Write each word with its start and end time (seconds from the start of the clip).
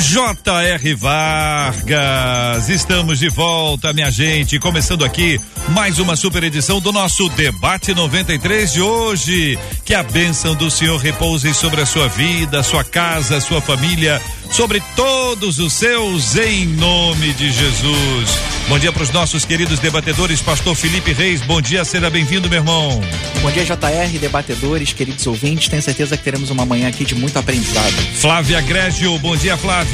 J.R. 0.00 0.94
Vargas. 0.94 2.68
Estamos 2.70 3.18
de 3.18 3.28
volta, 3.28 3.92
minha 3.92 4.10
gente. 4.10 4.58
Começando 4.58 5.04
aqui 5.04 5.38
mais 5.68 5.98
uma 5.98 6.16
super 6.16 6.42
edição 6.42 6.80
do 6.80 6.90
nosso 6.90 7.28
Debate 7.28 7.94
93 7.94 8.72
de 8.72 8.80
hoje. 8.80 9.58
Que 9.84 9.94
a 9.94 10.02
bênção 10.02 10.54
do 10.54 10.70
Senhor 10.70 10.96
repouse 10.96 11.52
sobre 11.52 11.82
a 11.82 11.86
sua 11.86 12.08
vida, 12.08 12.62
sua 12.62 12.82
casa, 12.82 13.40
sua 13.40 13.60
família, 13.60 14.20
sobre 14.50 14.82
todos 14.96 15.58
os 15.58 15.72
seus, 15.74 16.34
em 16.36 16.66
nome 16.66 17.32
de 17.34 17.52
Jesus. 17.52 18.38
Bom 18.68 18.78
dia 18.78 18.92
para 18.92 19.02
os 19.02 19.10
nossos 19.10 19.44
queridos 19.44 19.80
debatedores, 19.80 20.40
Pastor 20.40 20.74
Felipe 20.76 21.12
Reis. 21.12 21.40
Bom 21.42 21.60
dia, 21.60 21.84
seja 21.84 22.08
bem-vindo, 22.08 22.48
meu 22.48 22.58
irmão. 22.58 23.00
Bom 23.42 23.50
dia, 23.50 23.64
JR, 23.64 24.18
debatedores, 24.20 24.92
queridos 24.92 25.26
ouvintes. 25.26 25.68
Tenho 25.68 25.82
certeza 25.82 26.16
que 26.16 26.22
teremos 26.22 26.50
uma 26.50 26.64
manhã 26.64 26.88
aqui 26.88 27.04
de 27.04 27.14
muito 27.14 27.36
aprendizado. 27.36 27.92
Flávia 28.14 28.60
Grégio, 28.60 29.18
bom 29.18 29.36
dia, 29.36 29.56
Flávia. 29.56 29.89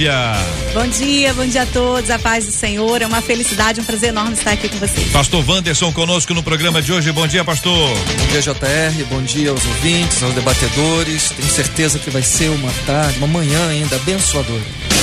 Bom 0.74 0.86
dia, 0.88 1.32
bom 1.32 1.46
dia 1.46 1.62
a 1.62 1.66
todos, 1.66 2.10
a 2.10 2.18
paz 2.18 2.44
do 2.44 2.52
Senhor. 2.52 3.00
É 3.00 3.06
uma 3.06 3.22
felicidade, 3.22 3.80
um 3.80 3.84
prazer 3.84 4.10
enorme 4.10 4.34
estar 4.34 4.52
aqui 4.52 4.68
com 4.68 4.76
vocês. 4.76 5.10
Pastor 5.10 5.42
Wanderson 5.48 5.90
conosco 5.90 6.34
no 6.34 6.42
programa 6.42 6.82
de 6.82 6.92
hoje. 6.92 7.10
Bom 7.12 7.26
dia, 7.26 7.42
pastor. 7.42 7.72
Bom 7.72 8.26
dia, 8.26 8.42
JR. 8.42 9.04
Bom 9.08 9.22
dia 9.22 9.50
aos 9.50 9.64
ouvintes, 9.64 10.22
aos 10.22 10.34
debatedores. 10.34 11.30
Tenho 11.30 11.48
certeza 11.48 11.98
que 11.98 12.10
vai 12.10 12.22
ser 12.22 12.50
uma 12.50 12.70
tarde, 12.84 13.16
uma 13.16 13.26
manhã 13.26 13.68
ainda 13.70 13.96
abençoadora. 13.96 14.95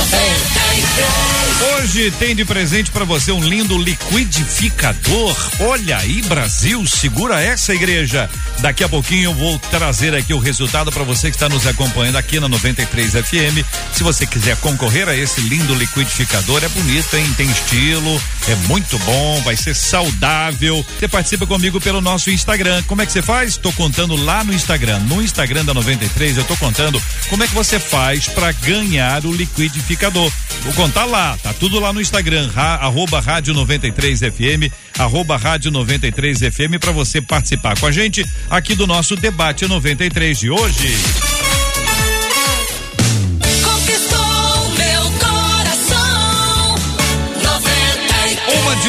Hoje 1.76 2.12
tem 2.12 2.36
de 2.36 2.46
presente 2.46 2.92
para 2.92 3.06
você 3.06 3.32
um 3.32 3.44
lindo 3.44 3.78
liquidificador. 3.78 5.36
Olha 5.60 5.98
aí, 5.98 6.22
Brasil, 6.24 6.86
segura 6.88 7.42
essa 7.42 7.74
igreja. 7.74 8.30
Daqui 8.60 8.84
a 8.84 8.90
pouquinho 8.90 9.32
eu 9.32 9.34
vou 9.34 9.60
trazer 9.72 10.16
aqui 10.16 10.34
o 10.34 10.40
resultado 10.40 10.92
para 10.92 11.04
você 11.04 11.30
que 11.30 11.36
está 11.36 11.50
nos 11.50 11.68
acompanhando 11.68 12.18
aqui 12.18 12.40
na 12.40 12.48
93 12.48 13.12
FM. 13.12 13.66
Se 13.94 14.04
você 14.04 14.26
quiser 14.26 14.58
concorrer 14.58 15.10
a 15.10 15.16
esse 15.16 15.42
lindo 15.42 15.74
liquidificador, 15.76 16.64
é 16.64 16.70
bonito, 16.70 17.16
hein? 17.16 17.26
Tem 17.36 17.50
estilo, 17.50 18.22
é 18.48 18.56
muito 18.68 18.98
bom, 19.00 19.42
vai 19.42 19.58
ser 19.58 19.76
saudável. 19.76 20.86
Você 21.00 21.08
participa 21.22 21.46
comigo 21.46 21.80
pelo 21.80 22.02
nosso 22.02 22.32
Instagram. 22.32 22.82
Como 22.88 23.00
é 23.00 23.06
que 23.06 23.12
você 23.12 23.22
faz? 23.22 23.56
Tô 23.56 23.72
contando 23.74 24.16
lá 24.16 24.44
no 24.44 24.52
Instagram. 24.52 24.98
No 25.02 25.22
Instagram 25.22 25.64
da 25.64 25.72
93, 25.72 26.38
eu 26.38 26.44
tô 26.46 26.58
contando 26.58 27.00
como 27.30 27.44
é 27.44 27.48
que 27.48 27.54
você 27.54 27.80
faz 27.80 28.28
para 28.28 28.52
ganhar 28.52 29.24
o 29.24 29.32
liquidificador. 29.32 30.32
Vou 30.64 30.74
contar 30.74 31.06
lá, 31.06 31.38
tá 31.38 31.54
tudo 31.54 31.80
lá 31.80 31.94
no 31.94 32.02
Instagram, 32.02 32.50
ra, 32.50 32.76
arroba 32.76 33.20
rádio 33.20 33.54
93 33.54 34.20
FM, 34.20 34.74
arroba 34.98 35.38
rádio 35.38 35.70
93 35.70 36.40
FM 36.40 36.80
para 36.80 36.92
você 36.92 37.22
participar 37.22 37.80
com 37.80 37.86
a 37.86 37.92
gente 37.92 38.26
aqui 38.50 38.74
do 38.74 38.88
nosso 38.88 39.16
debate 39.16 39.68
93 39.68 40.40
de 40.40 40.50
hoje. 40.50 41.51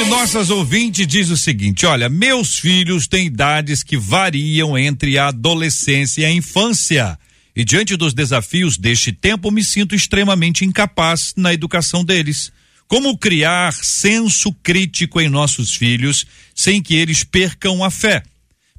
De 0.02 0.10
nossas 0.10 0.50
ouvintes 0.50 1.06
diz 1.06 1.30
o 1.30 1.36
seguinte: 1.36 1.86
olha, 1.86 2.08
meus 2.08 2.58
filhos 2.58 3.06
têm 3.06 3.26
idades 3.26 3.82
que 3.82 3.96
variam 3.96 4.76
entre 4.76 5.16
a 5.16 5.28
adolescência 5.28 6.22
e 6.22 6.24
a 6.24 6.30
infância. 6.30 7.18
E 7.54 7.64
diante 7.64 7.96
dos 7.96 8.12
desafios 8.12 8.76
deste 8.76 9.12
tempo, 9.12 9.50
me 9.50 9.62
sinto 9.62 9.94
extremamente 9.94 10.64
incapaz 10.64 11.34
na 11.36 11.52
educação 11.52 12.04
deles. 12.04 12.50
Como 12.88 13.16
criar 13.16 13.72
senso 13.72 14.52
crítico 14.62 15.20
em 15.20 15.28
nossos 15.28 15.76
filhos 15.76 16.26
sem 16.54 16.82
que 16.82 16.94
eles 16.94 17.22
percam 17.22 17.84
a 17.84 17.90
fé? 17.90 18.22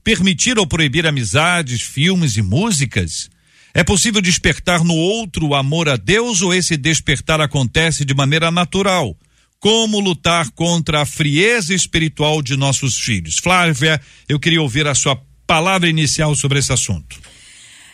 Permitir 0.03 0.59
ou 0.59 0.67
proibir 0.67 1.07
amizades, 1.07 1.81
filmes 1.81 2.35
e 2.35 2.41
músicas? 2.41 3.29
É 3.73 3.83
possível 3.83 4.21
despertar 4.21 4.83
no 4.83 4.95
outro 4.95 5.47
o 5.47 5.55
amor 5.55 5.87
a 5.87 5.95
Deus 5.95 6.41
ou 6.41 6.53
esse 6.53 6.75
despertar 6.75 7.39
acontece 7.39 8.03
de 8.03 8.13
maneira 8.13 8.51
natural? 8.51 9.15
Como 9.63 10.01
lutar 10.01 10.51
contra 10.51 11.03
a 11.03 11.05
frieza 11.05 11.73
espiritual 11.73 12.41
de 12.41 12.57
nossos 12.57 12.99
filhos? 12.99 13.37
Flávia, 13.37 13.97
eu 14.27 14.37
queria 14.37 14.61
ouvir 14.61 14.85
a 14.87 14.93
sua 14.93 15.17
palavra 15.47 15.87
inicial 15.87 16.35
sobre 16.35 16.59
esse 16.59 16.73
assunto. 16.73 17.17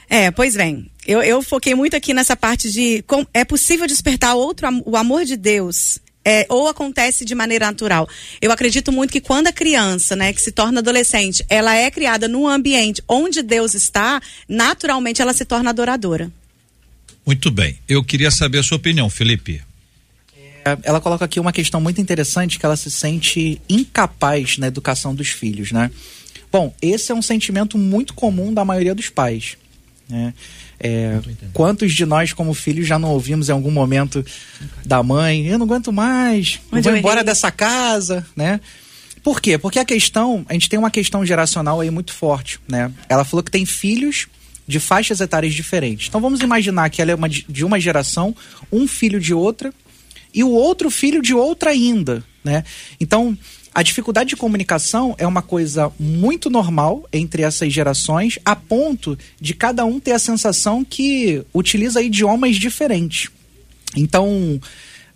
É, 0.09 0.31
pois 0.31 0.55
bem, 0.55 0.89
eu, 1.05 1.21
eu 1.21 1.43
foquei 1.43 1.75
muito 1.75 1.95
aqui 1.95 2.11
nessa 2.11 2.35
parte 2.35 2.71
de 2.71 3.03
com, 3.03 3.23
é 3.31 3.45
possível 3.45 3.85
despertar 3.85 4.33
outro 4.33 4.67
o 4.83 4.97
amor 4.97 5.25
de 5.25 5.37
Deus 5.37 5.99
é, 6.25 6.47
ou 6.49 6.67
acontece 6.67 7.23
de 7.23 7.35
maneira 7.35 7.67
natural. 7.67 8.09
Eu 8.41 8.51
acredito 8.51 8.91
muito 8.91 9.11
que 9.11 9.21
quando 9.21 9.45
a 9.45 9.53
criança, 9.53 10.15
né, 10.15 10.33
que 10.33 10.41
se 10.41 10.51
torna 10.51 10.79
adolescente, 10.79 11.45
ela 11.47 11.75
é 11.75 11.91
criada 11.91 12.27
num 12.27 12.47
ambiente 12.47 12.99
onde 13.07 13.43
Deus 13.43 13.75
está, 13.75 14.19
naturalmente 14.47 15.21
ela 15.21 15.33
se 15.33 15.45
torna 15.45 15.69
adoradora. 15.69 16.31
Muito 17.23 17.51
bem. 17.51 17.77
Eu 17.87 18.03
queria 18.03 18.31
saber 18.31 18.57
a 18.57 18.63
sua 18.63 18.77
opinião, 18.77 19.07
Felipe. 19.07 19.68
É, 20.69 20.77
ela 20.83 21.01
coloca 21.01 21.25
aqui 21.25 21.39
uma 21.39 21.51
questão 21.51 21.81
muito 21.81 21.99
interessante 21.99 22.59
que 22.59 22.65
ela 22.65 22.75
se 22.75 22.91
sente 22.91 23.61
incapaz 23.69 24.57
na 24.57 24.67
educação 24.67 25.15
dos 25.15 25.29
filhos, 25.29 25.71
né? 25.71 25.89
Bom, 26.51 26.73
esse 26.81 27.11
é 27.11 27.15
um 27.15 27.21
sentimento 27.21 27.77
muito 27.77 28.13
comum 28.13 28.53
da 28.53 28.65
maioria 28.65 28.95
dos 28.95 29.09
pais. 29.09 29.55
Né? 30.09 30.33
É, 30.79 31.19
quantos 31.53 31.93
de 31.93 32.05
nós, 32.05 32.33
como 32.33 32.53
filhos, 32.53 32.87
já 32.87 32.97
não 32.97 33.09
ouvimos 33.09 33.49
em 33.49 33.51
algum 33.51 33.71
momento 33.71 34.25
da 34.85 35.03
mãe: 35.03 35.45
eu 35.45 35.57
não 35.57 35.65
aguento 35.65 35.91
mais, 35.91 36.59
eu 36.71 36.81
vou 36.81 36.95
embora 36.95 37.23
dessa 37.23 37.51
casa, 37.51 38.25
né? 38.35 38.59
Por 39.21 39.41
quê? 39.41 39.57
Porque 39.57 39.77
a 39.77 39.85
questão, 39.85 40.45
a 40.47 40.53
gente 40.53 40.69
tem 40.69 40.79
uma 40.79 40.89
questão 40.89 41.25
geracional 41.25 41.81
aí 41.81 41.91
muito 41.91 42.13
forte, 42.13 42.59
né? 42.67 42.91
Ela 43.07 43.25
falou 43.25 43.43
que 43.43 43.51
tem 43.51 43.65
filhos 43.65 44.27
de 44.65 44.79
faixas 44.79 45.19
etárias 45.19 45.53
diferentes. 45.53 46.07
Então 46.07 46.21
vamos 46.21 46.41
imaginar 46.41 46.89
que 46.89 47.01
ela 47.01 47.11
é 47.11 47.15
uma, 47.15 47.27
de 47.27 47.65
uma 47.65 47.79
geração, 47.79 48.35
um 48.71 48.87
filho 48.87 49.19
de 49.19 49.33
outra 49.33 49.73
e 50.33 50.43
o 50.43 50.49
outro 50.49 50.89
filho 50.89 51.21
de 51.21 51.33
outra 51.33 51.71
ainda, 51.71 52.23
né? 52.43 52.63
Então 52.99 53.37
a 53.73 53.83
dificuldade 53.83 54.29
de 54.29 54.35
comunicação 54.35 55.15
é 55.17 55.27
uma 55.27 55.41
coisa 55.41 55.91
muito 55.99 56.49
normal 56.49 57.07
entre 57.13 57.43
essas 57.43 57.71
gerações, 57.71 58.39
a 58.43 58.55
ponto 58.55 59.17
de 59.39 59.53
cada 59.53 59.85
um 59.85 59.99
ter 59.99 60.11
a 60.11 60.19
sensação 60.19 60.83
que 60.83 61.43
utiliza 61.53 62.01
idiomas 62.01 62.55
diferentes. 62.55 63.29
Então, 63.95 64.59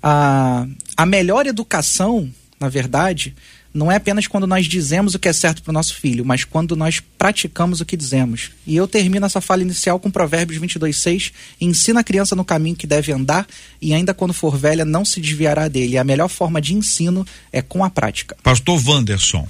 a, 0.01 0.67
a 0.95 1.05
melhor 1.05 1.47
educação, 1.47 2.31
na 2.59 2.69
verdade, 2.69 3.35
não 3.73 3.91
é 3.91 3.95
apenas 3.95 4.27
quando 4.27 4.45
nós 4.45 4.67
dizemos 4.67 5.15
o 5.15 5.19
que 5.19 5.27
é 5.27 5.33
certo 5.33 5.63
para 5.63 5.71
o 5.71 5.73
nosso 5.73 5.95
filho, 5.95 6.23
mas 6.23 6.43
quando 6.43 6.75
nós 6.75 7.01
praticamos 7.17 7.81
o 7.81 7.85
que 7.85 7.97
dizemos. 7.97 8.51
E 8.67 8.75
eu 8.75 8.87
termino 8.87 9.25
essa 9.25 9.41
fala 9.41 9.63
inicial 9.63 9.99
com 9.99 10.11
Provérbios 10.11 10.61
22:6, 10.61 11.31
ensina 11.59 12.01
a 12.01 12.03
criança 12.03 12.35
no 12.35 12.45
caminho 12.45 12.75
que 12.75 12.85
deve 12.85 13.11
andar 13.11 13.47
e 13.81 13.93
ainda 13.93 14.13
quando 14.13 14.33
for 14.33 14.55
velha 14.57 14.85
não 14.85 15.03
se 15.03 15.19
desviará 15.19 15.67
dele. 15.67 15.93
E 15.93 15.97
a 15.97 16.03
melhor 16.03 16.29
forma 16.29 16.61
de 16.61 16.75
ensino 16.75 17.25
é 17.51 17.61
com 17.61 17.83
a 17.83 17.89
prática. 17.89 18.37
Pastor 18.43 18.79
Wanderson. 18.85 19.47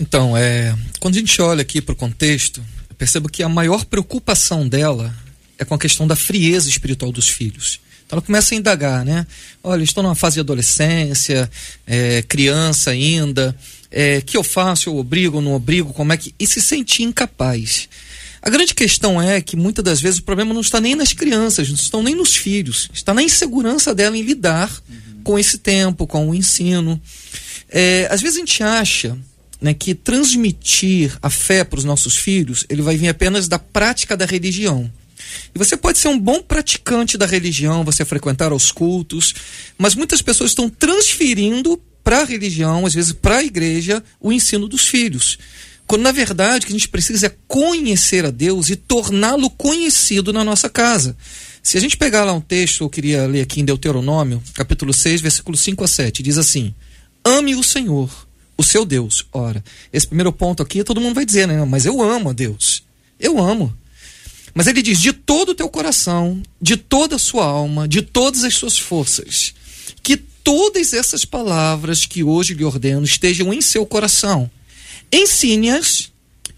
Então, 0.00 0.36
é, 0.36 0.76
quando 0.98 1.14
a 1.14 1.18
gente 1.18 1.40
olha 1.40 1.62
aqui 1.62 1.80
para 1.80 1.92
o 1.92 1.96
contexto, 1.96 2.64
eu 2.88 2.96
percebo 2.96 3.28
que 3.28 3.42
a 3.42 3.48
maior 3.48 3.84
preocupação 3.84 4.66
dela 4.66 5.14
é 5.58 5.64
com 5.64 5.74
a 5.74 5.78
questão 5.78 6.06
da 6.06 6.16
frieza 6.16 6.68
espiritual 6.68 7.12
dos 7.12 7.28
filhos. 7.28 7.80
Então 8.06 8.18
ela 8.18 8.22
começa 8.22 8.54
a 8.54 8.58
indagar, 8.58 9.04
né? 9.04 9.26
Olha, 9.62 9.82
estou 9.82 10.02
numa 10.02 10.14
fase 10.14 10.34
de 10.34 10.40
adolescência, 10.40 11.50
é, 11.86 12.22
criança 12.22 12.90
ainda, 12.90 13.56
é, 13.90 14.20
que 14.20 14.36
eu 14.36 14.42
faço, 14.42 14.88
eu 14.88 14.96
obrigo, 14.96 15.40
não 15.40 15.54
obrigo, 15.54 15.92
como 15.92 16.12
é 16.12 16.16
que. 16.16 16.34
E 16.38 16.46
se 16.46 16.60
sente 16.60 17.02
incapaz. 17.02 17.88
A 18.42 18.50
grande 18.50 18.74
questão 18.74 19.22
é 19.22 19.40
que 19.40 19.56
muitas 19.56 19.82
das 19.82 20.00
vezes 20.02 20.18
o 20.18 20.22
problema 20.22 20.52
não 20.52 20.60
está 20.60 20.78
nem 20.78 20.94
nas 20.94 21.14
crianças, 21.14 21.68
não 21.68 21.76
estão 21.76 22.02
nem 22.02 22.14
nos 22.14 22.36
filhos, 22.36 22.90
está 22.92 23.14
na 23.14 23.22
insegurança 23.22 23.94
dela 23.94 24.18
em 24.18 24.22
lidar 24.22 24.70
uhum. 24.86 25.22
com 25.24 25.38
esse 25.38 25.56
tempo, 25.56 26.06
com 26.06 26.28
o 26.28 26.34
ensino. 26.34 27.00
É, 27.70 28.06
às 28.10 28.20
vezes 28.20 28.36
a 28.36 28.40
gente 28.40 28.62
acha 28.62 29.16
né, 29.62 29.72
que 29.72 29.94
transmitir 29.94 31.16
a 31.22 31.30
fé 31.30 31.64
para 31.64 31.78
os 31.78 31.84
nossos 31.84 32.16
filhos, 32.16 32.66
ele 32.68 32.82
vai 32.82 32.98
vir 32.98 33.08
apenas 33.08 33.48
da 33.48 33.58
prática 33.58 34.14
da 34.14 34.26
religião. 34.26 34.92
E 35.54 35.58
você 35.58 35.76
pode 35.76 35.98
ser 35.98 36.08
um 36.08 36.18
bom 36.18 36.42
praticante 36.42 37.16
da 37.16 37.26
religião, 37.26 37.84
você 37.84 38.04
frequentar 38.04 38.52
os 38.52 38.70
cultos, 38.70 39.34
mas 39.78 39.94
muitas 39.94 40.22
pessoas 40.22 40.50
estão 40.50 40.68
transferindo 40.68 41.80
para 42.02 42.20
a 42.20 42.24
religião, 42.24 42.84
às 42.84 42.94
vezes 42.94 43.12
para 43.12 43.38
a 43.38 43.44
igreja, 43.44 44.02
o 44.20 44.32
ensino 44.32 44.68
dos 44.68 44.86
filhos. 44.86 45.38
Quando 45.86 46.02
na 46.02 46.12
verdade 46.12 46.64
o 46.64 46.66
que 46.66 46.72
a 46.72 46.78
gente 46.78 46.88
precisa 46.88 47.26
é 47.26 47.36
conhecer 47.46 48.24
a 48.24 48.30
Deus 48.30 48.70
e 48.70 48.76
torná-lo 48.76 49.50
conhecido 49.50 50.32
na 50.32 50.44
nossa 50.44 50.68
casa. 50.68 51.16
Se 51.62 51.78
a 51.78 51.80
gente 51.80 51.96
pegar 51.96 52.24
lá 52.24 52.32
um 52.32 52.40
texto, 52.40 52.84
eu 52.84 52.90
queria 52.90 53.26
ler 53.26 53.40
aqui 53.40 53.60
em 53.60 53.64
Deuteronômio, 53.64 54.42
capítulo 54.54 54.92
6, 54.92 55.20
versículos 55.20 55.60
5 55.60 55.84
a 55.84 55.88
7, 55.88 56.22
diz 56.22 56.36
assim: 56.36 56.74
Ame 57.24 57.54
o 57.54 57.62
Senhor, 57.62 58.10
o 58.56 58.62
seu 58.62 58.84
Deus. 58.84 59.26
Ora, 59.32 59.64
esse 59.92 60.06
primeiro 60.06 60.32
ponto 60.32 60.62
aqui 60.62 60.84
todo 60.84 61.00
mundo 61.00 61.14
vai 61.14 61.24
dizer, 61.24 61.48
né? 61.48 61.64
Mas 61.64 61.86
eu 61.86 62.02
amo 62.02 62.30
a 62.30 62.32
Deus. 62.32 62.82
Eu 63.18 63.42
amo. 63.42 63.74
Mas 64.54 64.66
ele 64.66 64.80
diz: 64.80 65.00
de 65.00 65.12
todo 65.12 65.50
o 65.50 65.54
teu 65.54 65.68
coração, 65.68 66.42
de 66.60 66.76
toda 66.76 67.16
a 67.16 67.18
sua 67.18 67.44
alma, 67.44 67.88
de 67.88 68.00
todas 68.00 68.44
as 68.44 68.54
suas 68.54 68.78
forças, 68.78 69.52
que 70.02 70.16
todas 70.16 70.92
essas 70.92 71.24
palavras 71.24 72.06
que 72.06 72.22
hoje 72.22 72.54
lhe 72.54 72.64
ordeno 72.64 73.04
estejam 73.04 73.52
em 73.52 73.60
seu 73.60 73.84
coração. 73.84 74.50
Ensine-as 75.10 76.12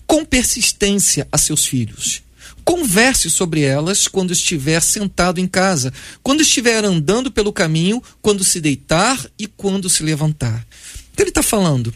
com 0.06 0.24
persistência 0.24 1.26
a 1.30 1.38
seus 1.38 1.66
filhos. 1.66 2.22
Converse 2.64 3.30
sobre 3.30 3.62
elas 3.62 4.08
quando 4.08 4.32
estiver 4.32 4.80
sentado 4.82 5.40
em 5.40 5.46
casa, 5.46 5.92
quando 6.22 6.40
estiver 6.40 6.84
andando 6.84 7.30
pelo 7.30 7.52
caminho, 7.52 8.02
quando 8.20 8.42
se 8.42 8.60
deitar 8.60 9.24
e 9.38 9.46
quando 9.46 9.88
se 9.88 10.02
levantar. 10.02 10.66
Então 11.12 11.22
ele 11.22 11.30
está 11.30 11.42
falando: 11.42 11.94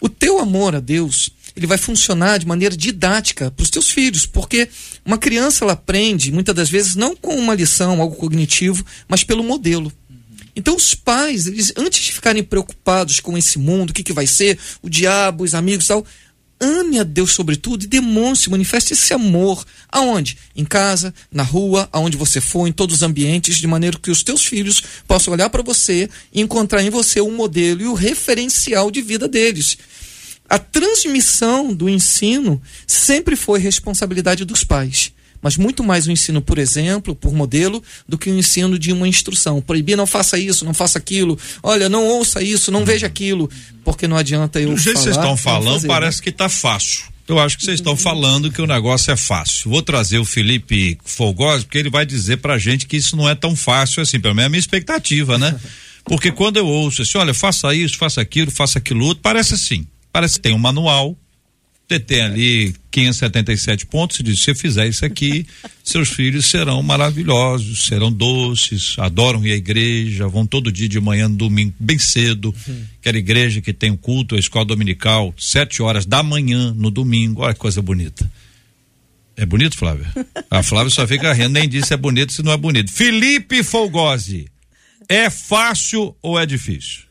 o 0.00 0.08
teu 0.08 0.40
amor 0.40 0.74
a 0.74 0.80
Deus 0.80 1.30
ele 1.58 1.66
vai 1.66 1.76
funcionar 1.76 2.38
de 2.38 2.46
maneira 2.46 2.76
didática 2.76 3.50
para 3.50 3.62
os 3.62 3.70
teus 3.70 3.90
filhos, 3.90 4.24
porque 4.24 4.68
uma 5.04 5.18
criança 5.18 5.64
ela 5.64 5.72
aprende 5.72 6.30
muitas 6.32 6.54
das 6.54 6.70
vezes 6.70 6.94
não 6.94 7.16
com 7.16 7.34
uma 7.36 7.54
lição, 7.54 8.00
algo 8.00 8.16
cognitivo, 8.16 8.84
mas 9.08 9.24
pelo 9.24 9.42
modelo. 9.42 9.92
Então 10.54 10.74
os 10.74 10.94
pais, 10.94 11.46
eles, 11.46 11.72
antes 11.76 12.02
de 12.02 12.12
ficarem 12.12 12.42
preocupados 12.42 13.20
com 13.20 13.36
esse 13.36 13.58
mundo, 13.58 13.90
o 13.90 13.92
que, 13.92 14.02
que 14.02 14.12
vai 14.12 14.26
ser, 14.26 14.58
o 14.82 14.88
diabo, 14.88 15.44
os 15.44 15.54
amigos 15.54 15.86
tal, 15.86 16.04
ame 16.60 16.98
a 16.98 17.04
Deus 17.04 17.32
sobre 17.32 17.56
tudo 17.56 17.84
e 17.84 17.86
demonstre, 17.86 18.50
manifeste 18.50 18.92
esse 18.92 19.12
amor. 19.12 19.64
Aonde? 19.88 20.36
Em 20.54 20.64
casa, 20.64 21.14
na 21.30 21.42
rua, 21.42 21.88
aonde 21.92 22.16
você 22.16 22.40
for, 22.40 22.66
em 22.66 22.72
todos 22.72 22.96
os 22.96 23.02
ambientes, 23.02 23.56
de 23.56 23.66
maneira 23.66 23.98
que 23.98 24.10
os 24.10 24.22
teus 24.22 24.44
filhos 24.44 24.82
possam 25.06 25.32
olhar 25.32 25.50
para 25.50 25.62
você 25.62 26.08
e 26.32 26.40
encontrar 26.40 26.82
em 26.82 26.90
você 26.90 27.20
o 27.20 27.30
modelo 27.30 27.82
e 27.82 27.86
o 27.86 27.94
referencial 27.94 28.90
de 28.90 29.00
vida 29.00 29.28
deles. 29.28 29.78
A 30.48 30.58
transmissão 30.58 31.74
do 31.74 31.88
ensino 31.88 32.60
sempre 32.86 33.36
foi 33.36 33.58
responsabilidade 33.58 34.44
dos 34.44 34.64
pais 34.64 35.12
mas 35.42 35.56
muito 35.56 35.84
mais 35.84 36.06
o 36.06 36.10
ensino 36.10 36.42
por 36.42 36.58
exemplo, 36.58 37.14
por 37.14 37.32
modelo, 37.32 37.82
do 38.08 38.18
que 38.18 38.30
o 38.30 38.38
ensino 38.38 38.78
de 38.78 38.92
uma 38.92 39.06
instrução. 39.06 39.60
Proibir, 39.60 39.96
não 39.96 40.06
faça 40.06 40.38
isso, 40.38 40.64
não 40.64 40.74
faça 40.74 40.98
aquilo, 40.98 41.38
olha, 41.62 41.88
não 41.88 42.06
ouça 42.06 42.42
isso, 42.42 42.70
não 42.70 42.84
veja 42.84 43.06
aquilo, 43.06 43.48
porque 43.84 44.08
não 44.08 44.16
adianta 44.16 44.60
eu. 44.60 44.70
Do 44.70 44.76
jeito 44.76 44.96
que 44.96 45.02
vocês 45.02 45.16
estão 45.16 45.36
falando, 45.36 45.74
fazer, 45.74 45.88
parece 45.88 46.18
né? 46.18 46.24
que 46.24 46.30
está 46.30 46.48
fácil. 46.48 47.04
Eu 47.26 47.38
acho 47.38 47.58
que 47.58 47.64
vocês 47.64 47.78
estão 47.78 47.94
falando 47.94 48.50
que 48.50 48.62
o 48.62 48.66
negócio 48.66 49.10
é 49.12 49.16
fácil. 49.16 49.70
Vou 49.70 49.82
trazer 49.82 50.18
o 50.18 50.24
Felipe 50.24 50.98
Folgosi, 51.04 51.64
porque 51.66 51.76
ele 51.76 51.90
vai 51.90 52.06
dizer 52.06 52.38
pra 52.38 52.56
gente 52.56 52.86
que 52.86 52.96
isso 52.96 53.16
não 53.16 53.28
é 53.28 53.34
tão 53.34 53.54
fácil 53.54 54.02
assim, 54.02 54.18
pelo 54.18 54.34
menos 54.34 54.44
é 54.44 54.46
a 54.46 54.48
minha 54.48 54.60
expectativa, 54.60 55.36
né? 55.36 55.54
Porque 56.04 56.32
quando 56.32 56.56
eu 56.56 56.66
ouço 56.66 57.02
assim, 57.02 57.18
olha, 57.18 57.34
faça 57.34 57.74
isso, 57.74 57.98
faça 57.98 58.18
aquilo, 58.18 58.50
faça 58.50 58.78
aquilo 58.78 59.04
outro, 59.04 59.20
parece 59.22 59.52
assim. 59.52 59.86
Parece 60.18 60.34
que 60.34 60.40
tem 60.40 60.52
um 60.52 60.58
manual, 60.58 61.16
você 61.88 62.00
tem 62.00 62.22
ali 62.22 62.74
577 62.90 63.86
pontos 63.86 64.18
e 64.18 64.24
diz: 64.24 64.40
se 64.40 64.46
você 64.46 64.54
fizer 64.56 64.88
isso 64.88 65.04
aqui, 65.04 65.46
seus 65.84 66.08
filhos 66.08 66.46
serão 66.46 66.82
maravilhosos, 66.82 67.84
serão 67.84 68.10
doces, 68.10 68.96
adoram 68.98 69.46
ir 69.46 69.52
à 69.52 69.54
igreja, 69.54 70.26
vão 70.26 70.44
todo 70.44 70.72
dia 70.72 70.88
de 70.88 70.98
manhã, 70.98 71.28
no 71.28 71.36
domingo, 71.36 71.72
bem 71.78 72.00
cedo. 72.00 72.52
Uhum. 72.66 72.84
Aquela 72.98 73.16
igreja 73.16 73.60
que 73.60 73.72
tem 73.72 73.92
o 73.92 73.96
culto, 73.96 74.34
a 74.34 74.40
escola 74.40 74.64
dominical, 74.64 75.32
sete 75.38 75.82
horas 75.82 76.04
da 76.04 76.20
manhã 76.20 76.74
no 76.74 76.90
domingo. 76.90 77.42
Olha 77.42 77.54
que 77.54 77.60
coisa 77.60 77.80
bonita. 77.80 78.28
É 79.36 79.46
bonito, 79.46 79.78
Flávia? 79.78 80.12
A 80.50 80.64
Flávia 80.64 80.90
só 80.90 81.06
fica 81.06 81.32
rindo, 81.32 81.50
nem 81.50 81.68
disse 81.68 81.94
é 81.94 81.96
bonito 81.96 82.32
se 82.32 82.42
não 82.42 82.50
é 82.50 82.56
bonito. 82.56 82.90
Felipe 82.90 83.62
Folgose, 83.62 84.48
é 85.08 85.30
fácil 85.30 86.16
ou 86.20 86.36
é 86.36 86.44
difícil? 86.44 87.07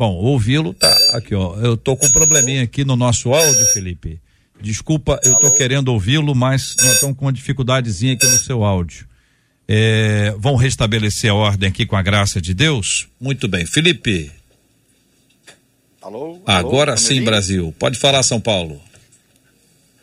Bom, 0.00 0.14
ouvi-lo 0.14 0.72
tá 0.72 0.90
aqui, 1.12 1.34
ó. 1.34 1.56
Eu 1.56 1.76
tô 1.76 1.94
com 1.94 2.06
um 2.06 2.10
probleminha 2.10 2.62
aqui 2.62 2.86
no 2.86 2.96
nosso 2.96 3.34
áudio, 3.34 3.66
Felipe. 3.66 4.18
Desculpa, 4.58 5.20
eu 5.22 5.34
tô 5.34 5.50
querendo 5.50 5.88
ouvi-lo, 5.88 6.34
mas 6.34 6.74
nós 6.80 6.94
estamos 6.94 7.14
com 7.18 7.26
uma 7.26 7.32
dificuldadezinha 7.34 8.14
aqui 8.14 8.26
no 8.26 8.38
seu 8.38 8.64
áudio. 8.64 9.06
É, 9.68 10.34
vão 10.38 10.56
restabelecer 10.56 11.30
a 11.30 11.34
ordem 11.34 11.68
aqui 11.68 11.84
com 11.84 11.96
a 11.96 12.02
graça 12.02 12.40
de 12.40 12.54
Deus? 12.54 13.08
Muito 13.20 13.46
bem. 13.46 13.66
Felipe. 13.66 14.32
Alô? 16.00 16.40
Agora 16.46 16.92
alô, 16.92 16.98
sim, 16.98 17.22
Brasil. 17.22 17.74
Pode 17.78 17.98
falar, 17.98 18.22
São 18.22 18.40
Paulo. 18.40 18.80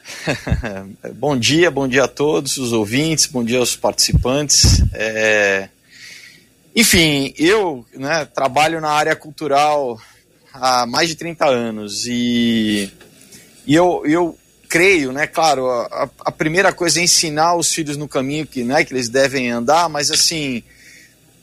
bom 1.15 1.35
dia, 1.35 1.71
bom 1.71 1.87
dia 1.87 2.03
a 2.03 2.07
todos 2.07 2.57
os 2.57 2.71
ouvintes, 2.71 3.25
bom 3.25 3.43
dia 3.43 3.57
aos 3.57 3.75
participantes. 3.75 4.83
É, 4.93 5.69
enfim, 6.77 7.33
eu 7.39 7.83
né, 7.95 8.23
trabalho 8.25 8.79
na 8.79 8.91
área 8.91 9.15
cultural 9.15 9.99
há 10.53 10.85
mais 10.85 11.09
de 11.09 11.15
30 11.15 11.43
anos 11.43 12.05
e, 12.05 12.93
e 13.65 13.73
eu, 13.73 14.03
eu 14.05 14.37
creio, 14.69 15.11
né, 15.11 15.25
claro, 15.25 15.67
a, 15.67 16.07
a, 16.19 16.31
primeira 16.31 16.71
coisa 16.71 16.99
é 16.99 17.03
ensinar 17.03 17.55
os 17.55 17.73
filhos 17.73 17.97
no 17.97 18.07
caminho 18.07 18.45
que, 18.45 18.63
né, 18.63 18.85
que 18.85 18.93
eles 18.93 19.09
devem 19.09 19.49
andar, 19.49 19.89
mas 19.89 20.11
assim, 20.11 20.61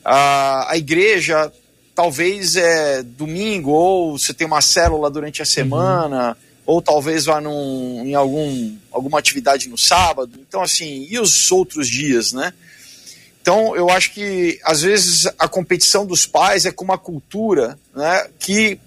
a, 0.04 0.70
a 0.70 0.76
igreja 0.76 1.52
talvez 1.96 2.54
é 2.54 3.02
domingo 3.02 3.72
ou 3.72 4.16
você 4.16 4.32
tem 4.32 4.46
uma 4.46 4.60
célula 4.60 5.10
durante 5.10 5.42
a 5.42 5.44
semana, 5.44 6.28
uhum. 6.28 6.34
ou 6.64 6.80
talvez 6.80 7.24
vá 7.24 7.40
num, 7.40 8.04
em 8.06 8.14
algum, 8.14 8.76
alguma 8.92 9.18
atividade 9.18 9.68
no 9.68 9.76
sábado. 9.76 10.38
Então, 10.48 10.62
assim, 10.62 11.08
e 11.10 11.18
os 11.18 11.50
outros 11.50 11.88
dias, 11.88 12.32
né? 12.32 12.52
Então, 13.44 13.76
eu 13.76 13.90
acho 13.90 14.14
que 14.14 14.58
às 14.64 14.80
vezes 14.80 15.26
a 15.38 15.46
competição 15.46 16.06
dos 16.06 16.24
pais 16.24 16.64
é 16.64 16.72
com 16.72 16.82
uma 16.82 16.96
cultura 16.96 17.78
né, 17.94 18.26
que 18.38 18.80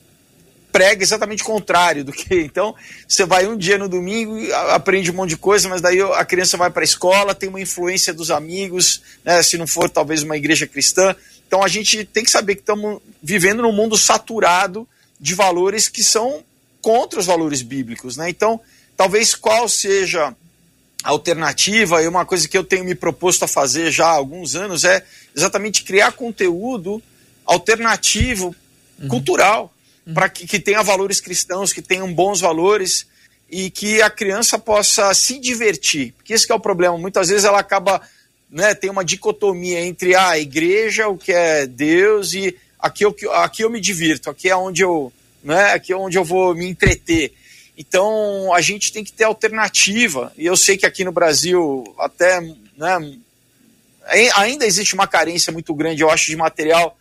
prega 0.72 1.04
exatamente 1.04 1.44
o 1.44 1.46
contrário 1.46 2.04
do 2.04 2.12
que. 2.12 2.42
Então, 2.42 2.74
você 3.08 3.24
vai 3.24 3.46
um 3.46 3.56
dia 3.56 3.78
no 3.78 3.88
domingo, 3.88 4.36
aprende 4.72 5.12
um 5.12 5.14
monte 5.14 5.30
de 5.30 5.38
coisa, 5.38 5.70
mas 5.70 5.80
daí 5.80 6.02
a 6.02 6.26
criança 6.26 6.58
vai 6.58 6.72
para 6.72 6.82
a 6.82 6.84
escola, 6.84 7.36
tem 7.36 7.48
uma 7.48 7.62
influência 7.62 8.12
dos 8.12 8.32
amigos, 8.32 9.00
né, 9.24 9.44
se 9.44 9.60
não 9.60 9.68
for 9.68 9.92
talvez 9.92 10.24
uma 10.24 10.36
igreja 10.36 10.66
cristã. 10.66 11.16
Então, 11.48 11.62
a 11.62 11.68
gente 11.68 12.04
tem 12.04 12.24
que 12.24 12.32
saber 12.32 12.56
que 12.56 12.62
estamos 12.62 13.00
vivendo 13.22 13.62
num 13.62 13.72
mundo 13.72 13.96
saturado 13.96 14.88
de 15.20 15.36
valores 15.36 15.88
que 15.88 16.04
são 16.04 16.44
contra 16.82 17.20
os 17.20 17.28
valores 17.28 17.62
bíblicos. 17.62 18.18
Né? 18.18 18.28
Então, 18.32 18.60
talvez 18.96 19.36
qual 19.36 19.70
seja 19.70 20.36
alternativa 21.04 22.02
e 22.02 22.08
uma 22.08 22.26
coisa 22.26 22.48
que 22.48 22.58
eu 22.58 22.64
tenho 22.64 22.84
me 22.84 22.96
proposto 22.96 23.44
a 23.44 23.48
fazer 23.48 23.92
já 23.92 24.08
há 24.08 24.12
alguns 24.12 24.56
anos 24.56 24.84
é 24.84 25.04
exatamente 25.36 25.84
criar 25.84 26.12
conteúdo 26.12 27.02
alternativo 27.46 28.56
uhum. 29.00 29.08
cultural, 29.08 29.74
uhum. 30.06 30.14
para 30.14 30.30
que, 30.30 30.46
que 30.46 30.60
tenha 30.60 30.84
valores 30.84 31.22
cristãos, 31.22 31.72
que 31.72 31.82
tenham 31.82 32.14
bons 32.14 32.42
valores 32.42 33.08
e 33.50 33.70
que 33.70 34.02
a 34.02 34.10
criança 34.10 34.60
possa 34.60 35.14
se 35.14 35.40
divertir. 35.40 36.14
Porque 36.18 36.34
esse 36.34 36.52
é 36.52 36.56
o 36.56 36.60
problema. 36.60 36.98
Muitas 36.98 37.30
vezes 37.30 37.46
ela 37.46 37.60
acaba, 37.60 38.02
né, 38.50 38.76
tem 38.76 38.90
uma 38.90 39.06
dicotomia 39.06 39.80
entre 39.86 40.16
ah, 40.16 40.32
a 40.32 40.40
igreja, 40.40 41.08
o 41.08 41.18
que 41.18 41.32
é 41.32 41.66
Deus, 41.66 42.34
e 42.34 42.56
aqui 42.80 43.06
eu, 43.06 43.16
aqui 43.34 43.64
eu 43.64 43.70
me 43.70 43.80
divirto, 43.80 44.30
aqui 44.30 44.50
é 44.50 44.56
onde 44.56 44.82
eu, 44.82 45.14
né, 45.44 45.72
aqui 45.72 45.94
é 45.94 45.96
onde 45.96 46.18
eu 46.18 46.26
vou 46.26 46.54
me 46.54 46.68
entreter. 46.68 47.34
Então 47.78 48.52
a 48.54 48.60
gente 48.60 48.92
tem 48.92 49.04
que 49.04 49.14
ter 49.14 49.26
alternativa. 49.26 50.34
E 50.36 50.46
eu 50.46 50.58
sei 50.58 50.78
que 50.78 50.86
aqui 50.86 51.04
no 51.04 51.12
Brasil 51.12 51.84
até 52.00 52.42
né, 52.42 53.18
ainda 54.36 54.66
existe 54.66 54.96
uma 54.96 55.08
carência 55.08 55.54
muito 55.54 55.74
grande, 55.76 56.02
eu 56.02 56.10
acho, 56.10 56.28
de 56.28 56.36
material 56.36 56.98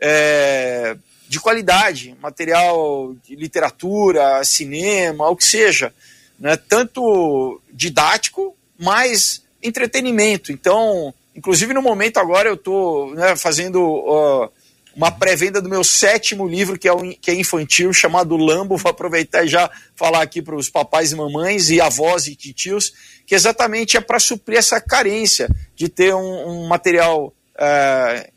é, 0.00 0.96
de 1.28 1.40
qualidade, 1.40 2.16
material 2.20 3.14
de 3.24 3.36
literatura, 3.36 4.42
cinema, 4.44 5.28
o 5.28 5.36
que 5.36 5.44
seja, 5.44 5.92
né, 6.38 6.56
tanto 6.56 7.60
didático, 7.72 8.56
mas 8.78 9.42
entretenimento. 9.62 10.52
Então, 10.52 11.12
inclusive 11.34 11.74
no 11.74 11.82
momento 11.82 12.18
agora 12.18 12.48
eu 12.48 12.54
estou 12.54 13.14
né, 13.14 13.34
fazendo 13.36 13.82
uh, 13.82 14.50
uma 14.98 15.12
pré-venda 15.12 15.62
do 15.62 15.68
meu 15.68 15.84
sétimo 15.84 16.44
livro, 16.48 16.76
que 16.76 16.88
é, 16.88 16.92
que 17.20 17.30
é 17.30 17.34
infantil, 17.34 17.92
chamado 17.92 18.36
Lambo. 18.36 18.76
Vou 18.76 18.90
aproveitar 18.90 19.44
e 19.44 19.48
já 19.48 19.70
falar 19.94 20.22
aqui 20.22 20.42
para 20.42 20.56
os 20.56 20.68
papais 20.68 21.12
e 21.12 21.14
mamães, 21.14 21.70
e 21.70 21.80
avós 21.80 22.26
e 22.26 22.34
titios, 22.34 22.92
que 23.24 23.32
exatamente 23.32 23.96
é 23.96 24.00
para 24.00 24.18
suprir 24.18 24.58
essa 24.58 24.80
carência 24.80 25.48
de 25.76 25.88
ter 25.88 26.12
um, 26.12 26.48
um 26.48 26.66
material 26.66 27.32
é, 27.56 28.28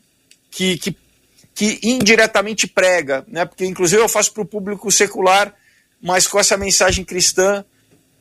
que, 0.52 0.78
que, 0.78 0.96
que, 1.52 1.80
indiretamente 1.82 2.68
prega, 2.68 3.24
né? 3.26 3.44
porque 3.44 3.66
inclusive 3.66 4.00
eu 4.00 4.08
faço 4.08 4.32
para 4.32 4.42
o 4.42 4.46
público 4.46 4.88
secular, 4.92 5.52
mas 6.00 6.28
com 6.28 6.38
essa 6.38 6.56
mensagem 6.56 7.04
cristã, 7.04 7.64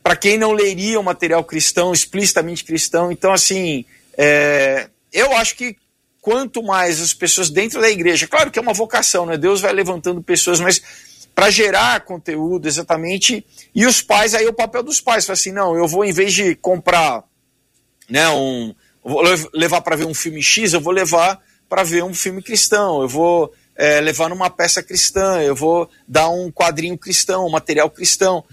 para 0.02 0.16
quem 0.16 0.40
não 0.40 0.52
leria 0.52 1.00
o 1.00 1.04
material 1.04 1.44
cristão, 1.44 1.94
explicitamente 1.94 2.64
cristão. 2.64 3.12
Então, 3.12 3.32
assim, 3.32 3.86
é, 4.18 4.90
eu 5.14 5.32
acho 5.38 5.56
que 5.56 5.78
quanto 6.22 6.62
mais 6.62 7.02
as 7.02 7.14
pessoas 7.14 7.50
dentro 7.50 7.82
da 7.82 7.90
igreja, 7.90 8.28
claro 8.28 8.52
que 8.52 8.60
é 8.60 8.62
uma 8.62 8.74
vocação, 8.74 9.26
né? 9.26 9.38
Deus 9.38 9.60
vai 9.60 9.74
levantando 9.74 10.22
pessoas, 10.22 10.60
mas 10.60 10.82
para 11.34 11.50
gerar 11.50 12.02
conteúdo 12.02 12.68
exatamente, 12.68 13.46
e 13.74 13.86
os 13.86 14.02
pais, 14.02 14.36
aí 14.36 14.46
é 14.46 14.50
o 14.50 14.54
papel 14.54 14.84
dos 14.84 15.02
pais, 15.02 15.26
fala 15.26 15.34
assim, 15.34 15.52
não, 15.52 15.76
eu 15.76 15.88
vou 15.88 16.06
em 16.06 16.12
vez 16.12 16.34
de 16.34 16.56
comprar, 16.56 17.24
né, 18.08 18.30
um, 18.30 18.76
vou 19.04 19.24
levar 19.54 19.82
para 19.82 19.96
ver 19.96 20.06
um 20.06 20.14
filme 20.14 20.44
X, 20.44 20.74
eu 20.74 20.82
vou 20.82 20.94
levar 20.94 21.42
para 21.68 21.84
ver 21.84 22.04
um 22.04 22.14
filme 22.14 22.44
cristão, 22.44 23.02
eu 23.02 23.08
vou 23.08 23.52
é, 23.76 24.00
levar 24.02 24.30
numa 24.30 24.50
peça 24.50 24.84
cristã, 24.84 25.42
eu 25.42 25.56
vou 25.56 25.90
dar 26.08 26.30
um 26.30 26.52
quadrinho 26.52 26.98
cristão, 26.98 27.48
um 27.48 27.52
material 27.52 27.90
cristão, 27.90 28.44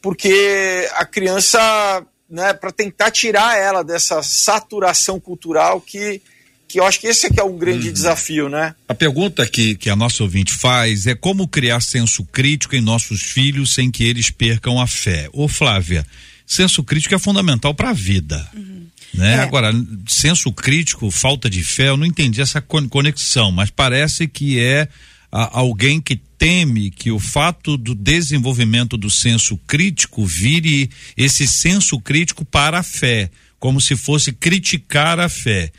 porque 0.00 0.88
a 0.94 1.04
criança, 1.04 2.06
né, 2.28 2.52
para 2.52 2.70
tentar 2.70 3.10
tirar 3.10 3.58
ela 3.58 3.82
dessa 3.82 4.22
saturação 4.22 5.18
cultural 5.18 5.80
que 5.80 6.22
que 6.70 6.78
eu 6.78 6.84
acho 6.84 7.00
que 7.00 7.08
esse 7.08 7.26
é 7.26 7.30
que 7.30 7.40
é 7.40 7.42
um 7.42 7.58
grande 7.58 7.88
uhum. 7.88 7.92
desafio, 7.92 8.48
né? 8.48 8.76
A 8.88 8.94
pergunta 8.94 9.44
que, 9.44 9.74
que 9.74 9.90
a 9.90 9.96
nossa 9.96 10.22
ouvinte 10.22 10.52
faz 10.52 11.04
é 11.04 11.16
como 11.16 11.48
criar 11.48 11.80
senso 11.80 12.24
crítico 12.24 12.76
em 12.76 12.80
nossos 12.80 13.22
filhos 13.22 13.74
sem 13.74 13.90
que 13.90 14.04
eles 14.04 14.30
percam 14.30 14.80
a 14.80 14.86
fé. 14.86 15.28
Ô 15.32 15.48
Flávia, 15.48 16.06
senso 16.46 16.84
crítico 16.84 17.12
é 17.12 17.18
fundamental 17.18 17.74
para 17.74 17.90
a 17.90 17.92
vida. 17.92 18.48
Uhum. 18.54 18.86
Né? 19.12 19.34
É. 19.34 19.38
Agora, 19.40 19.72
senso 20.06 20.52
crítico, 20.52 21.10
falta 21.10 21.50
de 21.50 21.64
fé, 21.64 21.88
eu 21.88 21.96
não 21.96 22.06
entendi 22.06 22.40
essa 22.40 22.60
conexão, 22.60 23.50
mas 23.50 23.68
parece 23.68 24.28
que 24.28 24.60
é 24.60 24.86
a, 25.32 25.58
alguém 25.58 26.00
que 26.00 26.14
teme 26.38 26.92
que 26.92 27.10
o 27.10 27.18
fato 27.18 27.76
do 27.76 27.96
desenvolvimento 27.96 28.96
do 28.96 29.10
senso 29.10 29.58
crítico 29.66 30.24
vire 30.24 30.88
esse 31.16 31.48
senso 31.48 32.00
crítico 32.00 32.44
para 32.44 32.78
a 32.78 32.84
fé, 32.84 33.28
como 33.58 33.80
se 33.80 33.96
fosse 33.96 34.32
criticar 34.32 35.18
a 35.18 35.28
fé. 35.28 35.72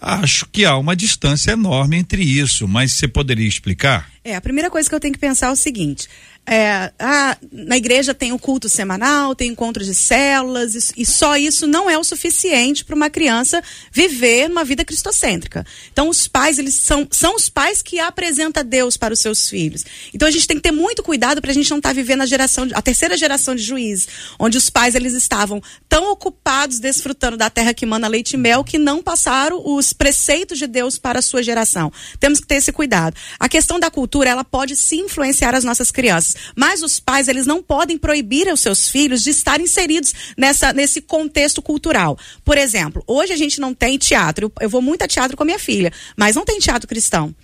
Acho 0.00 0.46
que 0.46 0.64
há 0.64 0.76
uma 0.76 0.94
distância 0.94 1.52
enorme 1.52 1.96
entre 1.96 2.22
isso, 2.22 2.68
mas 2.68 2.92
você 2.92 3.08
poderia 3.08 3.48
explicar? 3.48 4.10
É, 4.22 4.36
a 4.36 4.40
primeira 4.40 4.70
coisa 4.70 4.88
que 4.88 4.94
eu 4.94 5.00
tenho 5.00 5.14
que 5.14 5.20
pensar 5.20 5.46
é 5.46 5.50
o 5.50 5.56
seguinte: 5.56 6.08
é, 6.46 6.92
a, 6.98 7.36
na 7.50 7.76
igreja 7.76 8.14
tem 8.14 8.32
o 8.32 8.38
culto 8.38 8.68
semanal, 8.68 9.34
tem 9.34 9.50
encontro 9.50 9.84
de 9.84 9.94
células, 9.94 10.74
e, 10.74 11.02
e 11.02 11.06
só 11.06 11.36
isso 11.36 11.66
não 11.66 11.90
é 11.90 11.98
o 11.98 12.04
suficiente 12.04 12.84
para 12.84 12.94
uma 12.94 13.10
criança 13.10 13.62
viver 13.90 14.48
uma 14.48 14.64
vida 14.64 14.84
cristocêntrica. 14.84 15.66
Então, 15.92 16.08
os 16.08 16.28
pais, 16.28 16.58
eles 16.58 16.74
são, 16.74 17.06
são 17.10 17.34
os 17.34 17.48
pais 17.48 17.82
que 17.82 17.98
apresentam 17.98 18.64
Deus 18.64 18.96
para 18.96 19.12
os 19.12 19.20
seus 19.20 19.48
filhos. 19.48 19.84
Então, 20.14 20.28
a 20.28 20.30
gente 20.30 20.46
tem 20.46 20.56
que 20.56 20.62
ter 20.62 20.70
muito 20.70 21.02
cuidado 21.02 21.40
para 21.40 21.50
a 21.50 21.54
gente 21.54 21.68
não 21.70 21.78
estar 21.78 21.90
tá 21.90 21.92
vivendo 21.92 22.22
a 22.22 22.26
geração, 22.26 22.68
a 22.72 22.80
terceira 22.80 23.16
geração 23.16 23.54
de 23.54 23.62
juízes, 23.62 24.08
onde 24.38 24.56
os 24.56 24.70
pais 24.70 24.94
eles 24.94 25.14
estavam 25.14 25.60
tão 25.88 26.12
ocupados 26.12 26.78
desfrutando 26.78 27.36
da 27.36 27.50
terra 27.50 27.74
que 27.74 27.84
mana 27.84 28.06
leite 28.06 28.34
e 28.34 28.36
mel 28.36 28.62
que 28.62 28.78
não 28.78 29.02
passaram 29.02 29.60
os 29.64 29.92
preceitos 29.92 30.58
de 30.58 30.66
Deus 30.66 30.96
para 30.96 31.18
a 31.18 31.22
sua 31.22 31.42
geração. 31.42 31.92
Temos 32.20 32.38
que 32.38 32.46
ter 32.46 32.56
esse 32.56 32.72
cuidado. 32.72 33.16
A 33.38 33.48
questão 33.48 33.80
da 33.80 33.90
cultura, 33.90 34.30
ela 34.30 34.44
pode 34.44 34.76
se 34.76 34.96
influenciar 34.96 35.54
as 35.54 35.64
nossas 35.64 35.90
crianças. 35.90 36.35
Mas 36.54 36.82
os 36.82 37.00
pais, 37.00 37.28
eles 37.28 37.46
não 37.46 37.62
podem 37.62 37.98
proibir 37.98 38.48
aos 38.48 38.60
seus 38.60 38.88
filhos 38.88 39.22
de 39.22 39.30
estar 39.30 39.60
inseridos 39.60 40.12
nessa, 40.36 40.72
nesse 40.72 41.00
contexto 41.00 41.60
cultural. 41.62 42.18
Por 42.44 42.58
exemplo, 42.58 43.02
hoje 43.06 43.32
a 43.32 43.36
gente 43.36 43.60
não 43.60 43.74
tem 43.74 43.98
teatro. 43.98 44.52
Eu 44.60 44.68
vou 44.68 44.82
muito 44.82 45.02
a 45.02 45.08
teatro 45.08 45.36
com 45.36 45.42
a 45.42 45.46
minha 45.46 45.58
filha, 45.58 45.92
mas 46.16 46.36
não 46.36 46.44
tem 46.44 46.58
teatro 46.58 46.88
cristão. 46.88 47.34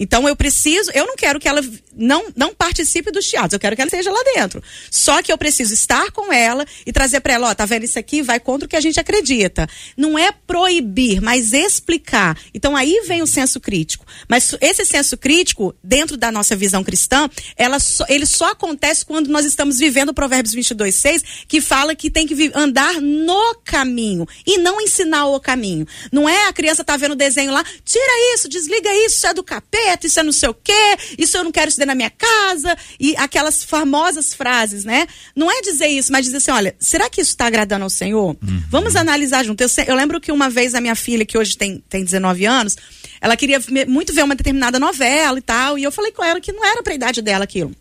Então 0.00 0.26
eu 0.26 0.34
preciso, 0.34 0.90
eu 0.94 1.06
não 1.06 1.14
quero 1.14 1.38
que 1.38 1.46
ela 1.46 1.60
não, 1.94 2.24
não 2.34 2.54
participe 2.54 3.12
dos 3.12 3.28
teatros, 3.28 3.52
eu 3.52 3.60
quero 3.60 3.76
que 3.76 3.82
ela 3.82 3.88
esteja 3.88 4.10
lá 4.10 4.22
dentro. 4.34 4.62
Só 4.90 5.22
que 5.22 5.30
eu 5.30 5.36
preciso 5.36 5.74
estar 5.74 6.10
com 6.12 6.32
ela 6.32 6.66
e 6.86 6.92
trazer 6.92 7.20
para 7.20 7.34
ela, 7.34 7.50
ó, 7.50 7.54
tá 7.54 7.66
vendo 7.66 7.84
isso 7.84 7.98
aqui? 7.98 8.22
Vai 8.22 8.40
contra 8.40 8.64
o 8.64 8.68
que 8.68 8.76
a 8.76 8.80
gente 8.80 8.98
acredita. 8.98 9.68
Não 9.96 10.18
é 10.18 10.32
proibir, 10.32 11.20
mas 11.20 11.52
explicar. 11.52 12.38
Então 12.54 12.74
aí 12.74 13.02
vem 13.06 13.20
o 13.20 13.26
senso 13.26 13.60
crítico. 13.60 14.06
Mas 14.26 14.56
esse 14.60 14.86
senso 14.86 15.18
crítico, 15.18 15.74
dentro 15.84 16.16
da 16.16 16.32
nossa 16.32 16.56
visão 16.56 16.82
cristã, 16.82 17.28
ela 17.54 17.78
só, 17.78 18.06
ele 18.08 18.24
só 18.24 18.52
acontece 18.52 19.04
quando 19.04 19.28
nós 19.28 19.44
estamos 19.44 19.78
vivendo 19.78 20.08
o 20.08 20.14
Provérbios 20.14 20.54
22, 20.54 20.94
6, 20.94 21.22
que 21.46 21.60
fala 21.60 21.94
que 21.94 22.10
tem 22.10 22.26
que 22.26 22.50
andar 22.54 23.00
no 23.02 23.54
caminho 23.64 24.26
e 24.46 24.56
não 24.56 24.80
ensinar 24.80 25.26
o 25.26 25.38
caminho. 25.38 25.86
Não 26.10 26.26
é 26.26 26.48
a 26.48 26.52
criança 26.52 26.82
tá 26.82 26.96
vendo 26.96 27.12
o 27.12 27.16
desenho 27.16 27.52
lá, 27.52 27.62
tira 27.84 28.34
isso, 28.34 28.48
desliga 28.48 28.90
isso, 29.04 29.18
isso 29.18 29.26
é 29.26 29.34
do 29.34 29.42
capeta 29.42 29.89
isso 30.02 30.20
é 30.20 30.22
não 30.22 30.32
sei 30.32 30.48
o 30.48 30.54
quê, 30.54 30.96
isso 31.18 31.36
eu 31.36 31.44
não 31.44 31.52
quero 31.52 31.68
estudar 31.68 31.86
na 31.86 31.94
minha 31.94 32.10
casa, 32.10 32.76
e 32.98 33.14
aquelas 33.16 33.64
famosas 33.64 34.34
frases, 34.34 34.84
né? 34.84 35.06
Não 35.34 35.50
é 35.50 35.60
dizer 35.62 35.88
isso, 35.88 36.12
mas 36.12 36.24
dizer 36.24 36.38
assim, 36.38 36.50
olha, 36.50 36.74
será 36.78 37.08
que 37.08 37.20
isso 37.20 37.30
está 37.30 37.46
agradando 37.46 37.84
ao 37.84 37.90
Senhor? 37.90 38.36
Uhum. 38.42 38.62
Vamos 38.68 38.96
analisar 38.96 39.44
junto. 39.44 39.60
Eu, 39.60 39.68
eu, 39.86 39.94
lembro 39.94 40.20
que 40.20 40.32
uma 40.32 40.50
vez 40.50 40.74
a 40.74 40.80
minha 40.80 40.94
filha, 40.94 41.24
que 41.24 41.38
hoje 41.38 41.56
tem, 41.56 41.82
tem 41.88 42.04
19 42.04 42.44
anos, 42.44 42.76
ela 43.20 43.36
queria 43.36 43.60
muito 43.86 44.12
ver 44.12 44.24
uma 44.24 44.34
determinada 44.34 44.78
novela 44.78 45.38
e 45.38 45.42
tal, 45.42 45.78
e 45.78 45.84
eu 45.84 45.92
falei 45.92 46.12
com 46.12 46.24
ela 46.24 46.40
que 46.40 46.52
não 46.52 46.64
era 46.64 46.82
para 46.82 46.92
a 46.92 46.96
idade 46.96 47.22
dela 47.22 47.44
aquilo. 47.44 47.74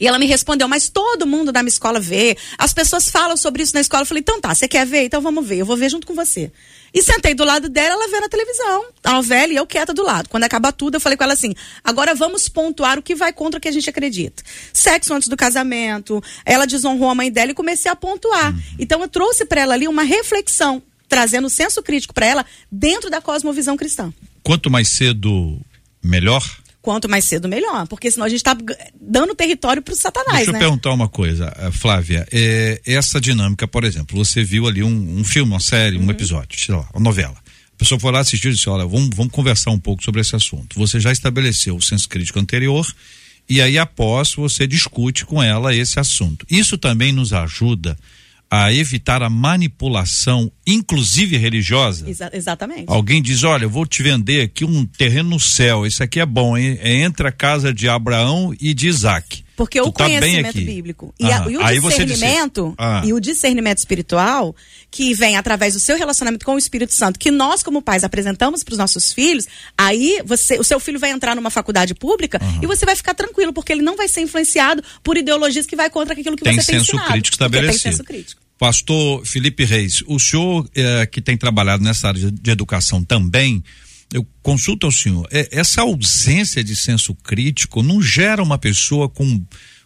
E 0.00 0.06
ela 0.06 0.18
me 0.18 0.26
respondeu, 0.26 0.68
mas 0.68 0.88
todo 0.88 1.26
mundo 1.26 1.52
da 1.52 1.62
minha 1.62 1.70
escola 1.70 2.00
vê. 2.00 2.36
As 2.58 2.72
pessoas 2.72 3.08
falam 3.08 3.36
sobre 3.36 3.62
isso 3.62 3.74
na 3.74 3.80
escola. 3.80 4.02
Eu 4.02 4.06
falei, 4.06 4.20
então 4.20 4.40
tá, 4.40 4.54
você 4.54 4.68
quer 4.68 4.86
ver? 4.86 5.04
Então 5.04 5.20
vamos 5.20 5.46
ver. 5.46 5.58
Eu 5.58 5.66
vou 5.66 5.76
ver 5.76 5.90
junto 5.90 6.06
com 6.06 6.14
você. 6.14 6.50
E 6.94 7.02
sentei 7.02 7.34
do 7.34 7.42
lado 7.42 7.68
dela, 7.68 7.94
ela 7.94 8.08
vê 8.08 8.20
na 8.20 8.28
televisão, 8.28 8.84
a 9.02 9.12
novela 9.14 9.52
e 9.52 9.56
eu 9.56 9.66
quieta 9.66 9.92
do 9.92 10.04
lado. 10.04 10.28
Quando 10.28 10.44
acaba 10.44 10.70
tudo, 10.70 10.94
eu 10.94 11.00
falei 11.00 11.16
com 11.16 11.24
ela 11.24 11.32
assim: 11.32 11.52
agora 11.82 12.14
vamos 12.14 12.48
pontuar 12.48 13.00
o 13.00 13.02
que 13.02 13.16
vai 13.16 13.32
contra 13.32 13.58
o 13.58 13.60
que 13.60 13.66
a 13.66 13.72
gente 13.72 13.90
acredita. 13.90 14.44
Sexo 14.72 15.12
antes 15.12 15.26
do 15.26 15.36
casamento, 15.36 16.22
ela 16.46 16.66
desonrou 16.66 17.10
a 17.10 17.14
mãe 17.14 17.32
dela 17.32 17.50
e 17.50 17.54
comecei 17.54 17.90
a 17.90 17.96
pontuar. 17.96 18.54
Uhum. 18.54 18.62
Então 18.78 19.00
eu 19.02 19.08
trouxe 19.08 19.44
para 19.44 19.62
ela 19.62 19.74
ali 19.74 19.88
uma 19.88 20.04
reflexão, 20.04 20.80
trazendo 21.08 21.48
o 21.48 21.50
senso 21.50 21.82
crítico 21.82 22.14
para 22.14 22.26
ela 22.26 22.46
dentro 22.70 23.10
da 23.10 23.20
cosmovisão 23.20 23.76
cristã. 23.76 24.14
Quanto 24.44 24.70
mais 24.70 24.88
cedo, 24.88 25.60
melhor? 26.00 26.44
Quanto 26.84 27.08
mais 27.08 27.24
cedo 27.24 27.48
melhor, 27.48 27.88
porque 27.88 28.10
senão 28.10 28.26
a 28.26 28.28
gente 28.28 28.40
está 28.40 28.54
dando 29.00 29.34
território 29.34 29.80
para 29.80 29.94
o 29.94 29.96
satanás. 29.96 30.36
Deixa 30.36 30.52
né? 30.52 30.58
eu 30.58 30.60
perguntar 30.60 30.92
uma 30.92 31.08
coisa, 31.08 31.50
eh, 31.56 31.70
Flávia. 31.70 32.28
É, 32.30 32.78
essa 32.84 33.18
dinâmica, 33.18 33.66
por 33.66 33.84
exemplo, 33.84 34.14
você 34.22 34.44
viu 34.44 34.66
ali 34.66 34.82
um, 34.82 35.18
um 35.18 35.24
filme, 35.24 35.50
uma 35.50 35.60
série, 35.60 35.96
uhum. 35.96 36.04
um 36.04 36.10
episódio, 36.10 36.60
sei 36.60 36.74
lá, 36.74 36.86
uma 36.92 37.02
novela. 37.02 37.36
A 37.72 37.76
pessoa 37.78 37.98
foi 37.98 38.12
lá 38.12 38.20
assistir 38.20 38.48
e 38.48 38.52
disse: 38.52 38.68
Olha, 38.68 38.84
vamos, 38.86 39.08
vamos 39.16 39.32
conversar 39.32 39.70
um 39.70 39.80
pouco 39.80 40.04
sobre 40.04 40.20
esse 40.20 40.36
assunto. 40.36 40.78
Você 40.78 41.00
já 41.00 41.10
estabeleceu 41.10 41.74
o 41.74 41.82
senso 41.82 42.06
crítico 42.06 42.38
anterior 42.38 42.86
e 43.48 43.62
aí, 43.62 43.78
após, 43.78 44.34
você 44.34 44.66
discute 44.66 45.24
com 45.24 45.42
ela 45.42 45.74
esse 45.74 45.98
assunto. 45.98 46.46
Isso 46.50 46.76
também 46.76 47.12
nos 47.12 47.32
ajuda 47.32 47.96
a 48.62 48.72
evitar 48.72 49.22
a 49.22 49.28
manipulação, 49.30 50.50
inclusive 50.66 51.36
religiosa. 51.36 52.08
Exa 52.08 52.30
exatamente. 52.32 52.84
Alguém 52.86 53.20
diz: 53.22 53.42
Olha, 53.42 53.64
eu 53.64 53.70
vou 53.70 53.86
te 53.86 54.02
vender 54.02 54.42
aqui 54.42 54.64
um 54.64 54.86
terreno 54.86 55.30
no 55.30 55.40
céu, 55.40 55.86
isso 55.86 56.02
aqui 56.02 56.20
é 56.20 56.26
bom, 56.26 56.56
hein? 56.56 56.78
É 56.80 56.94
entre 57.02 57.26
a 57.26 57.32
casa 57.32 57.72
de 57.72 57.88
Abraão 57.88 58.54
e 58.60 58.72
de 58.74 58.88
Isaac. 58.88 59.42
Porque 59.56 59.80
tu 59.80 59.86
o 59.86 59.92
tá 59.92 60.04
conhecimento 60.06 60.48
aqui. 60.48 60.64
bíblico 60.64 61.14
e, 61.18 61.26
a- 61.30 61.36
Aham. 61.38 61.50
e 61.50 61.56
o 61.78 61.82
você 61.82 62.04
disse- 62.04 62.14
discernimento 62.14 62.74
Ah. 62.76 63.02
e 63.04 63.12
o 63.12 63.20
discernimento 63.20 63.78
espiritual 63.78 64.54
que 64.90 65.14
vem 65.14 65.36
através 65.36 65.74
do 65.74 65.80
seu 65.80 65.96
relacionamento 65.96 66.44
com 66.44 66.54
o 66.56 66.58
Espírito 66.58 66.92
Santo, 66.92 67.20
que 67.20 67.30
nós 67.30 67.62
como 67.62 67.80
pais 67.80 68.02
apresentamos 68.02 68.64
para 68.64 68.72
os 68.72 68.78
nossos 68.78 69.12
filhos, 69.12 69.46
aí 69.78 70.20
você, 70.24 70.58
o 70.58 70.64
seu 70.64 70.80
filho 70.80 70.98
vai 70.98 71.10
entrar 71.12 71.36
numa 71.36 71.50
faculdade 71.50 71.94
pública 71.94 72.40
e 72.60 72.66
você 72.66 72.84
vai 72.84 72.96
ficar 72.96 73.14
tranquilo 73.14 73.52
porque 73.52 73.72
ele 73.72 73.82
não 73.82 73.96
vai 73.96 74.08
ser 74.08 74.22
influenciado 74.22 74.82
por 75.04 75.16
ideologias 75.16 75.66
que 75.66 75.76
vai 75.76 75.88
contra 75.88 76.14
aquilo 76.18 76.36
que 76.36 76.42
Tem 76.42 76.54
você 76.60 76.72
tem 76.72 76.78
senso 76.80 76.90
ensinado. 76.96 77.12
crítico 77.12 77.34
estabelecido. 77.36 77.82
Tem 77.82 77.92
senso 77.92 78.02
crítico. 78.04 78.42
Pastor 78.58 79.26
Felipe 79.26 79.64
Reis, 79.64 80.02
o 80.06 80.18
senhor 80.18 80.68
eh, 80.74 81.06
que 81.06 81.20
tem 81.20 81.36
trabalhado 81.36 81.82
nessa 81.82 82.08
área 82.08 82.30
de, 82.30 82.50
educação 82.50 83.02
também, 83.02 83.62
eu 84.12 84.26
consulto 84.42 84.86
ao 84.86 84.92
senhor, 84.92 85.26
eh, 85.32 85.48
essa 85.50 85.82
ausência 85.82 86.62
de 86.62 86.76
senso 86.76 87.14
crítico 87.14 87.82
não 87.82 88.00
gera 88.00 88.42
uma 88.42 88.56
pessoa 88.56 89.08
com, 89.08 89.42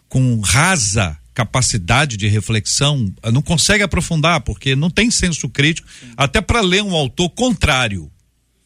com 0.07 0.39
rasa 0.41 1.17
capacidade 1.33 2.17
de 2.17 2.27
reflexão, 2.27 3.11
eh, 3.23 3.31
não 3.31 3.41
consegue 3.41 3.83
aprofundar, 3.83 4.41
porque 4.41 4.75
não 4.75 4.89
tem 4.89 5.09
senso 5.09 5.49
crítico, 5.49 5.87
até 6.15 6.39
para 6.39 6.61
ler 6.61 6.83
um 6.83 6.93
autor 6.93 7.29
contrário. 7.29 8.11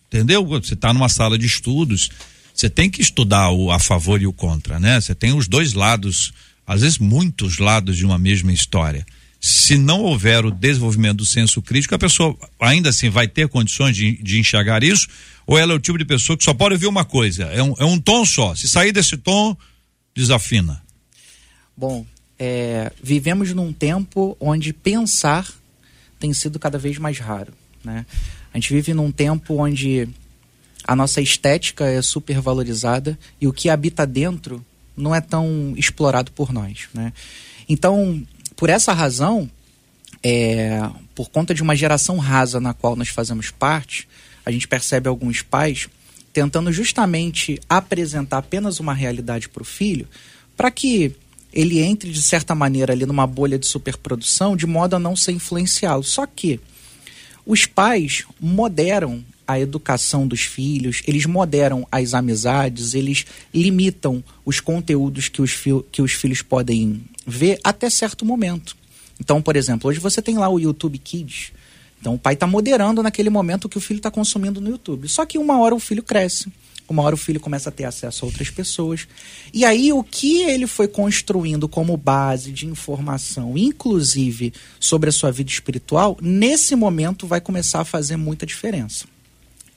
Entendeu? 0.07 0.45
Você 0.45 0.73
está 0.73 0.93
numa 0.93 1.09
sala 1.09 1.37
de 1.37 1.45
estudos, 1.45 2.09
você 2.53 2.69
tem 2.69 2.89
que 2.89 3.01
estudar 3.01 3.51
o 3.51 3.71
a 3.71 3.79
favor 3.79 4.21
e 4.21 4.27
o 4.27 4.33
contra, 4.33 4.79
né? 4.79 4.99
Você 4.99 5.15
tem 5.15 5.33
os 5.33 5.47
dois 5.47 5.73
lados, 5.73 6.33
às 6.67 6.81
vezes 6.81 6.97
muitos 6.99 7.57
lados 7.57 7.97
de 7.97 8.05
uma 8.05 8.17
mesma 8.17 8.51
história. 8.51 9.05
Se 9.45 9.77
não 9.77 9.99
houver 10.03 10.45
o 10.45 10.49
desenvolvimento 10.49 11.17
do 11.17 11.25
senso 11.25 11.61
crítico, 11.61 11.93
a 11.93 11.99
pessoa 11.99 12.33
ainda 12.57 12.91
assim 12.91 13.09
vai 13.09 13.27
ter 13.27 13.49
condições 13.49 13.93
de, 13.93 14.15
de 14.23 14.39
enxergar 14.39 14.85
isso, 14.85 15.09
ou 15.45 15.57
ela 15.57 15.73
é 15.73 15.75
o 15.75 15.79
tipo 15.81 15.97
de 15.97 16.05
pessoa 16.05 16.37
que 16.37 16.45
só 16.45 16.53
pode 16.53 16.75
ouvir 16.75 16.87
uma 16.87 17.03
coisa, 17.03 17.43
é 17.47 17.61
um, 17.61 17.75
é 17.77 17.83
um 17.83 17.99
tom 17.99 18.25
só. 18.25 18.55
Se 18.55 18.69
sair 18.69 18.93
desse 18.93 19.17
tom, 19.17 19.53
desafina. 20.15 20.81
Bom, 21.75 22.05
é, 22.39 22.89
vivemos 23.03 23.53
num 23.53 23.73
tempo 23.73 24.37
onde 24.39 24.71
pensar 24.71 25.45
tem 26.17 26.33
sido 26.33 26.57
cada 26.57 26.77
vez 26.77 26.97
mais 26.97 27.19
raro. 27.19 27.51
Né? 27.83 28.05
A 28.53 28.57
gente 28.57 28.71
vive 28.71 28.93
num 28.93 29.11
tempo 29.11 29.61
onde 29.61 30.07
a 30.87 30.95
nossa 30.95 31.19
estética 31.19 31.83
é 31.83 32.01
super 32.01 32.39
valorizada 32.39 33.19
e 33.41 33.47
o 33.47 33.51
que 33.51 33.67
habita 33.67 34.07
dentro 34.07 34.65
não 34.95 35.13
é 35.13 35.19
tão 35.19 35.73
explorado 35.75 36.31
por 36.31 36.53
nós. 36.53 36.87
Né? 36.93 37.11
Então, 37.67 38.25
por 38.55 38.69
essa 38.69 38.93
razão, 38.93 39.49
é, 40.23 40.81
por 41.13 41.29
conta 41.29 41.53
de 41.53 41.61
uma 41.61 41.75
geração 41.75 42.17
rasa 42.17 42.59
na 42.59 42.73
qual 42.73 42.95
nós 42.95 43.09
fazemos 43.09 43.51
parte, 43.51 44.07
a 44.45 44.51
gente 44.51 44.67
percebe 44.67 45.07
alguns 45.07 45.41
pais 45.41 45.87
tentando 46.31 46.71
justamente 46.71 47.59
apresentar 47.69 48.39
apenas 48.39 48.79
uma 48.79 48.93
realidade 48.93 49.47
para 49.47 49.61
o 49.61 49.65
filho, 49.65 50.07
para 50.57 50.71
que 50.71 51.15
ele 51.53 51.79
entre 51.79 52.11
de 52.11 52.21
certa 52.21 52.55
maneira 52.55 52.93
ali 52.93 53.05
numa 53.05 53.27
bolha 53.27 53.59
de 53.59 53.67
superprodução, 53.67 54.57
de 54.57 54.65
modo 54.65 54.95
a 54.95 54.99
não 54.99 55.15
ser 55.15 55.31
influenciá-lo. 55.31 56.03
Só 56.03 56.25
que 56.25 56.59
os 57.45 57.65
pais 57.67 58.25
moderam 58.39 59.23
a 59.47 59.59
educação 59.59 60.25
dos 60.27 60.41
filhos, 60.41 61.03
eles 61.05 61.25
moderam 61.25 61.85
as 61.91 62.13
amizades, 62.13 62.93
eles 62.93 63.25
limitam 63.53 64.23
os 64.43 64.59
conteúdos 64.59 65.27
que 65.27 65.41
os, 65.41 65.53
que 65.91 66.01
os 66.01 66.13
filhos 66.13 66.41
podem 66.41 67.03
ver 67.25 67.59
até 67.63 67.89
certo 67.89 68.25
momento. 68.25 68.75
Então, 69.19 69.41
por 69.41 69.55
exemplo, 69.55 69.89
hoje 69.89 69.99
você 69.99 70.21
tem 70.21 70.37
lá 70.37 70.49
o 70.49 70.59
YouTube 70.59 70.97
Kids. 70.97 71.51
Então, 71.99 72.15
o 72.15 72.19
pai 72.19 72.33
está 72.33 72.45
moderando 72.45 73.01
naquele 73.01 73.29
momento 73.29 73.65
o 73.65 73.69
que 73.69 73.77
o 73.77 73.81
filho 73.81 73.99
está 73.99 74.11
consumindo 74.11 74.59
no 74.59 74.69
YouTube. 74.69 75.07
Só 75.07 75.25
que 75.25 75.37
uma 75.37 75.59
hora 75.59 75.73
o 75.73 75.79
filho 75.79 76.03
cresce, 76.03 76.51
uma 76.89 77.01
hora 77.01 77.15
o 77.15 77.17
filho 77.17 77.39
começa 77.39 77.69
a 77.69 77.71
ter 77.71 77.85
acesso 77.85 78.25
a 78.25 78.27
outras 78.27 78.49
pessoas. 78.49 79.07
E 79.53 79.63
aí, 79.63 79.93
o 79.93 80.03
que 80.03 80.41
ele 80.41 80.67
foi 80.67 80.87
construindo 80.87 81.69
como 81.69 81.95
base 81.95 82.51
de 82.51 82.65
informação, 82.65 83.57
inclusive 83.57 84.53
sobre 84.79 85.09
a 85.09 85.13
sua 85.13 85.31
vida 85.31 85.49
espiritual, 85.49 86.17
nesse 86.21 86.75
momento 86.75 87.25
vai 87.25 87.39
começar 87.39 87.79
a 87.79 87.85
fazer 87.85 88.17
muita 88.17 88.45
diferença. 88.45 89.05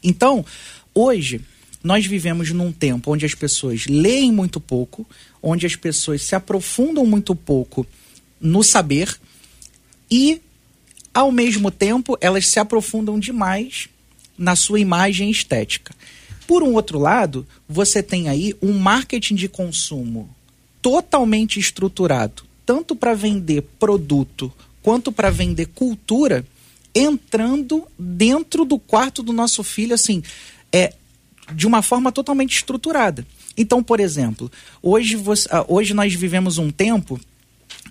Então, 0.03 0.45
hoje, 0.93 1.41
nós 1.87 2.05
vivemos 2.05 2.51
num 2.51 2.73
tempo 2.73 3.13
onde 3.13 3.25
as 3.25 3.33
pessoas 3.33 3.87
leem 3.87 4.33
muito 4.33 4.59
pouco, 4.59 5.07
onde 5.41 5.67
as 5.67 5.77
pessoas 5.77 6.21
se 6.21 6.35
aprofundam 6.35 7.07
muito 7.07 7.33
pouco 7.33 7.87
no 8.41 8.65
saber 8.65 9.17
e, 10.11 10.41
ao 11.15 11.31
mesmo 11.31 11.71
tempo, 11.71 12.19
elas 12.21 12.49
se 12.49 12.59
aprofundam 12.59 13.21
demais 13.21 13.89
na 14.37 14.57
sua 14.57 14.81
imagem 14.81 15.31
estética. 15.31 15.95
Por 16.45 16.61
um 16.61 16.73
outro 16.73 16.99
lado, 16.99 17.47
você 17.69 18.03
tem 18.03 18.29
aí 18.29 18.53
um 18.61 18.73
marketing 18.73 19.37
de 19.37 19.49
consumo 19.49 20.29
totalmente 20.83 21.61
estruturado, 21.61 22.43
tanto 22.67 22.97
para 22.97 23.15
vender 23.15 23.63
produto 23.79 24.53
quanto 24.83 25.13
para 25.13 25.31
vender 25.31 25.67
cultura, 25.67 26.45
entrando 26.93 27.87
dentro 27.97 28.65
do 28.65 28.77
quarto 28.77 29.23
do 29.23 29.33
nosso 29.33 29.63
filho, 29.63 29.95
assim, 29.95 30.21
é, 30.73 30.93
de 31.55 31.67
uma 31.67 31.83
forma 31.83 32.11
totalmente 32.13 32.57
estruturada. 32.57 33.27
Então, 33.57 33.83
por 33.83 34.01
exemplo, 34.01 34.51
hoje, 34.83 35.17
você- 35.17 35.49
ah, 35.51 35.65
hoje 35.69 35.95
nós 35.95 36.13
vivemos 36.15 36.59
um 36.59 36.71
tempo 36.71 37.21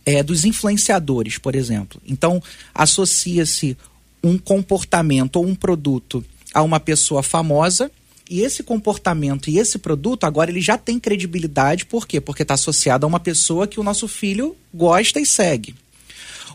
é, 0.06 0.22
dos 0.22 0.46
influenciadores, 0.46 1.40
por 1.40 1.56
exemplo. 1.56 2.00
Então, 2.06 2.42
associa-se 2.74 3.76
um 4.24 4.38
comportamento 4.38 5.38
ou 5.38 5.48
um 5.48 5.56
produto 5.56 6.24
a 6.54 6.62
uma 6.62 6.80
pessoa 6.80 7.24
famosa 7.24 7.90
e 8.30 8.42
esse 8.42 8.62
comportamento 8.62 9.50
e 9.50 9.58
esse 9.58 9.80
produto 9.80 10.26
agora 10.26 10.52
ele 10.52 10.62
já 10.62 10.78
tem 10.78 11.00
credibilidade, 11.00 11.86
por 11.86 12.08
quê? 12.08 12.22
Porque 12.22 12.44
está 12.44 12.54
associado 12.54 13.06
a 13.06 13.10
uma 13.10 13.20
pessoa 13.20 13.68
que 13.68 13.80
o 13.80 13.84
nosso 13.84 14.08
filho 14.08 14.56
gosta 14.74 15.20
e 15.20 15.26
segue. 15.26 15.76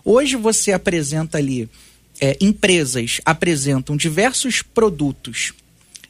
Hoje 0.04 0.36
você 0.36 0.72
apresenta 0.72 1.38
ali, 1.38 1.68
é, 2.20 2.36
empresas 2.40 3.20
apresentam 3.24 3.96
diversos 3.96 4.62
produtos 4.62 5.52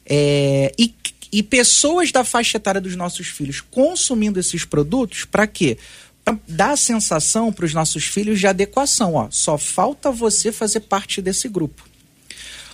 é, 0.05 0.71
e, 0.77 0.93
e 1.31 1.43
pessoas 1.43 2.11
da 2.11 2.23
faixa 2.23 2.57
etária 2.57 2.81
dos 2.81 2.95
nossos 2.95 3.27
filhos 3.27 3.61
consumindo 3.61 4.39
esses 4.39 4.65
produtos, 4.65 5.25
para 5.25 5.47
quê? 5.47 5.77
Para 6.23 6.37
dar 6.47 6.71
a 6.71 6.77
sensação 6.77 7.51
para 7.51 7.65
os 7.65 7.73
nossos 7.73 8.03
filhos 8.05 8.39
de 8.39 8.47
adequação. 8.47 9.15
Ó, 9.15 9.27
só 9.31 9.57
falta 9.57 10.11
você 10.11 10.51
fazer 10.51 10.81
parte 10.81 11.21
desse 11.21 11.47
grupo. 11.47 11.89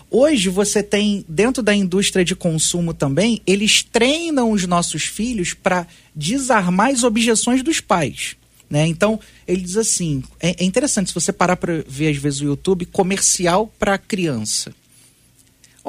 Hoje 0.09 0.47
você 0.47 0.81
tem, 0.81 1.25
dentro 1.27 1.61
da 1.61 1.75
indústria 1.75 2.23
de 2.23 2.33
consumo 2.35 2.93
também, 2.93 3.41
eles 3.45 3.83
treinam 3.83 4.51
os 4.51 4.65
nossos 4.65 5.03
filhos 5.03 5.53
para 5.53 5.85
desarmar 6.15 6.91
as 6.91 7.03
objeções 7.03 7.61
dos 7.61 7.81
pais. 7.81 8.37
Né? 8.69 8.87
Então, 8.87 9.19
ele 9.47 9.61
diz 9.61 9.75
assim: 9.75 10.23
é, 10.39 10.55
é 10.59 10.63
interessante 10.63 11.09
se 11.09 11.13
você 11.13 11.33
parar 11.33 11.57
para 11.57 11.83
ver 11.87 12.09
às 12.09 12.17
vezes 12.17 12.41
o 12.41 12.45
YouTube, 12.45 12.85
comercial 12.85 13.71
para 13.77 13.97
criança. 13.97 14.73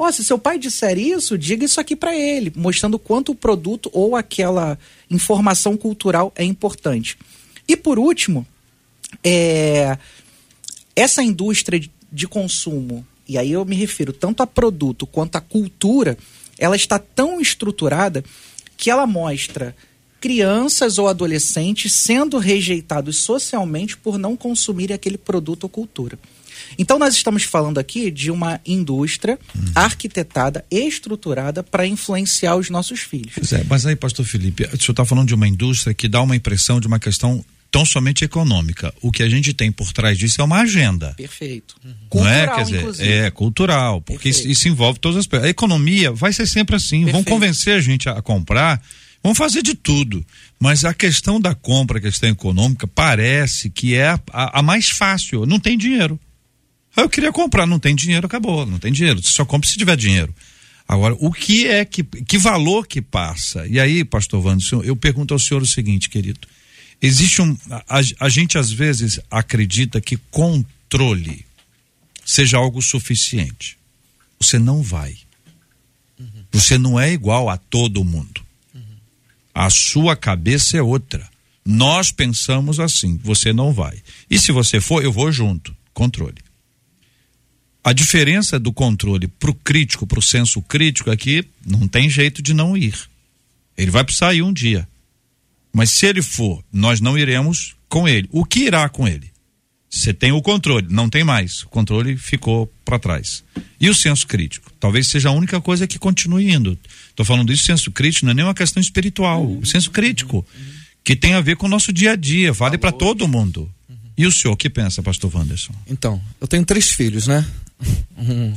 Ó, 0.01 0.09
se 0.13 0.23
seu 0.23 0.39
pai 0.39 0.57
disser 0.57 0.97
isso, 0.97 1.37
diga 1.37 1.65
isso 1.65 1.77
aqui 1.77 1.93
para 1.93 2.15
ele, 2.15 2.53
mostrando 2.55 2.97
quanto 2.97 3.33
o 3.33 3.35
produto 3.35 3.89
ou 3.91 4.15
aquela 4.15 4.79
informação 5.09 5.75
cultural 5.75 6.31
é 6.37 6.43
importante. 6.45 7.17
E 7.67 7.75
por 7.75 7.99
último, 7.99 8.47
é, 9.21 9.97
essa 10.95 11.21
indústria 11.21 11.77
de- 11.77 11.91
de 12.09 12.29
consumo, 12.29 13.05
e 13.27 13.37
aí 13.37 13.51
eu 13.51 13.65
me 13.65 13.75
refiro 13.75 14.13
tanto 14.13 14.41
a 14.41 14.47
produto 14.47 15.05
quanto 15.05 15.35
a 15.35 15.41
cultura, 15.41 16.17
ela 16.57 16.77
está 16.77 16.97
tão 16.97 17.41
estruturada 17.41 18.23
que 18.77 18.89
ela 18.89 19.05
mostra 19.05 19.75
crianças 20.21 20.97
ou 20.97 21.09
adolescentes 21.09 21.91
sendo 21.91 22.37
rejeitados 22.37 23.17
socialmente 23.17 23.97
por 23.97 24.17
não 24.17 24.37
consumirem 24.37 24.95
aquele 24.95 25.17
produto 25.17 25.63
ou 25.65 25.69
cultura. 25.69 26.17
Então 26.77 26.97
nós 26.99 27.15
estamos 27.15 27.43
falando 27.43 27.77
aqui 27.77 28.09
de 28.11 28.29
uma 28.31 28.59
indústria 28.65 29.37
arquitetada, 29.75 30.65
estruturada 30.69 31.63
para 31.63 31.85
influenciar 31.87 32.55
os 32.55 32.69
nossos 32.69 32.99
filhos. 33.01 33.33
Pois 33.35 33.53
é, 33.53 33.63
mas 33.69 33.85
aí, 33.85 33.95
pastor 33.95 34.25
Felipe, 34.25 34.63
o 34.63 34.69
senhor 34.77 34.91
está 34.91 35.05
falando 35.05 35.27
de 35.27 35.35
uma 35.35 35.47
indústria 35.47 35.93
que 35.93 36.07
dá 36.07 36.21
uma 36.21 36.35
impressão 36.35 36.79
de 36.79 36.87
uma 36.87 36.99
questão 36.99 37.43
tão 37.71 37.85
somente 37.85 38.23
econômica. 38.25 38.91
O 39.01 39.11
que 39.11 39.21
a 39.21 39.29
gente 39.29 39.53
tem 39.53 39.71
por 39.71 39.93
trás 39.93 40.17
disso 40.17 40.41
é 40.41 40.43
uma 40.43 40.61
agenda. 40.61 41.13
Perfeito. 41.15 41.75
Não 41.83 42.27
é? 42.27 42.47
Cultural, 42.47 42.55
Quer 42.55 42.63
dizer, 42.63 42.77
inclusive. 42.79 43.11
é 43.11 43.31
cultural, 43.31 44.01
porque 44.01 44.29
isso, 44.29 44.47
isso 44.47 44.67
envolve 44.67 44.99
todas 44.99 45.17
as 45.19 45.27
coisas. 45.27 45.45
A 45.45 45.49
economia 45.51 46.11
vai 46.11 46.33
ser 46.33 46.47
sempre 46.47 46.75
assim. 46.75 47.01
Vão 47.03 47.11
Perfeito. 47.23 47.29
convencer 47.29 47.75
a 47.75 47.79
gente 47.81 48.09
a 48.09 48.19
comprar, 48.23 48.81
vão 49.23 49.35
fazer 49.35 49.61
de 49.61 49.75
tudo. 49.75 50.25
Mas 50.59 50.83
a 50.83 50.95
questão 50.95 51.39
da 51.39 51.53
compra, 51.53 51.99
a 51.99 52.01
questão 52.01 52.27
econômica, 52.29 52.87
parece 52.87 53.69
que 53.69 53.93
é 53.93 54.07
a- 54.33 54.59
a 54.59 54.63
mais 54.63 54.89
fácil. 54.89 55.45
Não 55.45 55.59
tem 55.59 55.77
dinheiro. 55.77 56.19
Eu 57.01 57.09
queria 57.09 57.31
comprar, 57.31 57.65
não 57.65 57.79
tem 57.79 57.95
dinheiro, 57.95 58.25
acabou. 58.25 58.65
Não 58.65 58.79
tem 58.79 58.91
dinheiro. 58.91 59.21
Você 59.21 59.31
só 59.31 59.45
compra 59.45 59.69
se 59.69 59.77
tiver 59.77 59.95
dinheiro. 59.95 60.33
Agora, 60.87 61.15
o 61.19 61.31
que 61.31 61.67
é 61.67 61.85
que, 61.85 62.03
que 62.03 62.37
valor 62.37 62.87
que 62.87 63.01
passa? 63.01 63.67
E 63.67 63.79
aí, 63.79 64.03
pastor 64.03 64.43
Wanderson, 64.43 64.81
eu 64.81 64.95
pergunto 64.95 65.33
ao 65.33 65.39
senhor 65.39 65.61
o 65.61 65.67
seguinte, 65.67 66.09
querido. 66.09 66.47
Existe 67.01 67.41
um. 67.41 67.55
A, 67.87 68.01
a 68.19 68.29
gente 68.29 68.57
às 68.57 68.71
vezes 68.71 69.19
acredita 69.29 70.01
que 70.01 70.17
controle 70.31 71.45
seja 72.25 72.57
algo 72.57 72.81
suficiente. 72.81 73.77
Você 74.39 74.57
não 74.57 74.81
vai. 74.81 75.15
Você 76.51 76.77
não 76.77 76.99
é 76.99 77.11
igual 77.11 77.49
a 77.49 77.57
todo 77.57 78.03
mundo. 78.03 78.41
A 79.53 79.69
sua 79.69 80.15
cabeça 80.15 80.77
é 80.77 80.81
outra. 80.81 81.29
Nós 81.65 82.11
pensamos 82.11 82.79
assim, 82.79 83.19
você 83.23 83.53
não 83.53 83.71
vai. 83.71 84.01
E 84.29 84.39
se 84.39 84.51
você 84.51 84.81
for, 84.81 85.03
eu 85.03 85.11
vou 85.11 85.31
junto. 85.31 85.75
Controle. 85.93 86.48
A 87.83 87.93
diferença 87.93 88.59
do 88.59 88.73
controle 88.73 89.27
para 89.27 89.49
o 89.49 89.53
crítico, 89.53 90.05
para 90.05 90.19
o 90.19 90.23
senso 90.23 90.61
crítico, 90.61 91.09
é 91.09 91.17
que 91.17 91.45
não 91.65 91.87
tem 91.87 92.09
jeito 92.09 92.41
de 92.41 92.53
não 92.53 92.75
ir. 92.75 92.95
Ele 93.77 93.91
vai 93.91 94.03
precisar 94.03 94.33
ir 94.33 94.41
um 94.41 94.51
dia. 94.51 94.87
Mas 95.71 95.91
se 95.91 96.05
ele 96.05 96.21
for, 96.21 96.63
nós 96.71 96.99
não 96.99 97.17
iremos 97.17 97.75
com 97.87 98.07
ele. 98.07 98.27
O 98.31 98.43
que 98.43 98.61
irá 98.61 98.89
com 98.89 99.07
ele? 99.07 99.31
Você 99.89 100.13
tem 100.13 100.31
o 100.31 100.41
controle, 100.41 100.87
não 100.89 101.09
tem 101.09 101.23
mais. 101.23 101.63
O 101.63 101.69
controle 101.69 102.15
ficou 102.15 102.71
para 102.85 102.99
trás. 102.99 103.43
E 103.79 103.89
o 103.89 103.95
senso 103.95 104.27
crítico? 104.27 104.71
Talvez 104.79 105.07
seja 105.07 105.29
a 105.29 105.31
única 105.31 105.59
coisa 105.59 105.87
que 105.87 105.97
continue 105.97 106.51
indo. 106.51 106.77
Estou 107.09 107.25
falando 107.25 107.51
isso, 107.51 107.63
senso 107.63 107.89
crítico 107.89 108.25
não 108.25 108.31
é 108.31 108.35
nem 108.35 108.45
uma 108.45 108.53
questão 108.53 108.79
espiritual. 108.79 109.43
O 109.45 109.65
senso 109.65 109.89
crítico, 109.89 110.45
que 111.03 111.15
tem 111.15 111.33
a 111.33 111.41
ver 111.41 111.55
com 111.55 111.65
o 111.65 111.69
nosso 111.69 111.91
dia 111.91 112.11
a 112.11 112.15
dia, 112.15 112.53
vale 112.53 112.77
para 112.77 112.91
todo 112.91 113.27
mundo. 113.27 113.69
E 114.15 114.27
o 114.27 114.31
senhor, 114.31 114.53
o 114.53 114.57
que 114.57 114.69
pensa, 114.69 115.01
pastor 115.01 115.33
Wanderson? 115.33 115.73
Então, 115.87 116.21
eu 116.39 116.47
tenho 116.47 116.65
três 116.65 116.91
filhos, 116.91 117.25
né? 117.25 117.47
Um, 118.17 118.53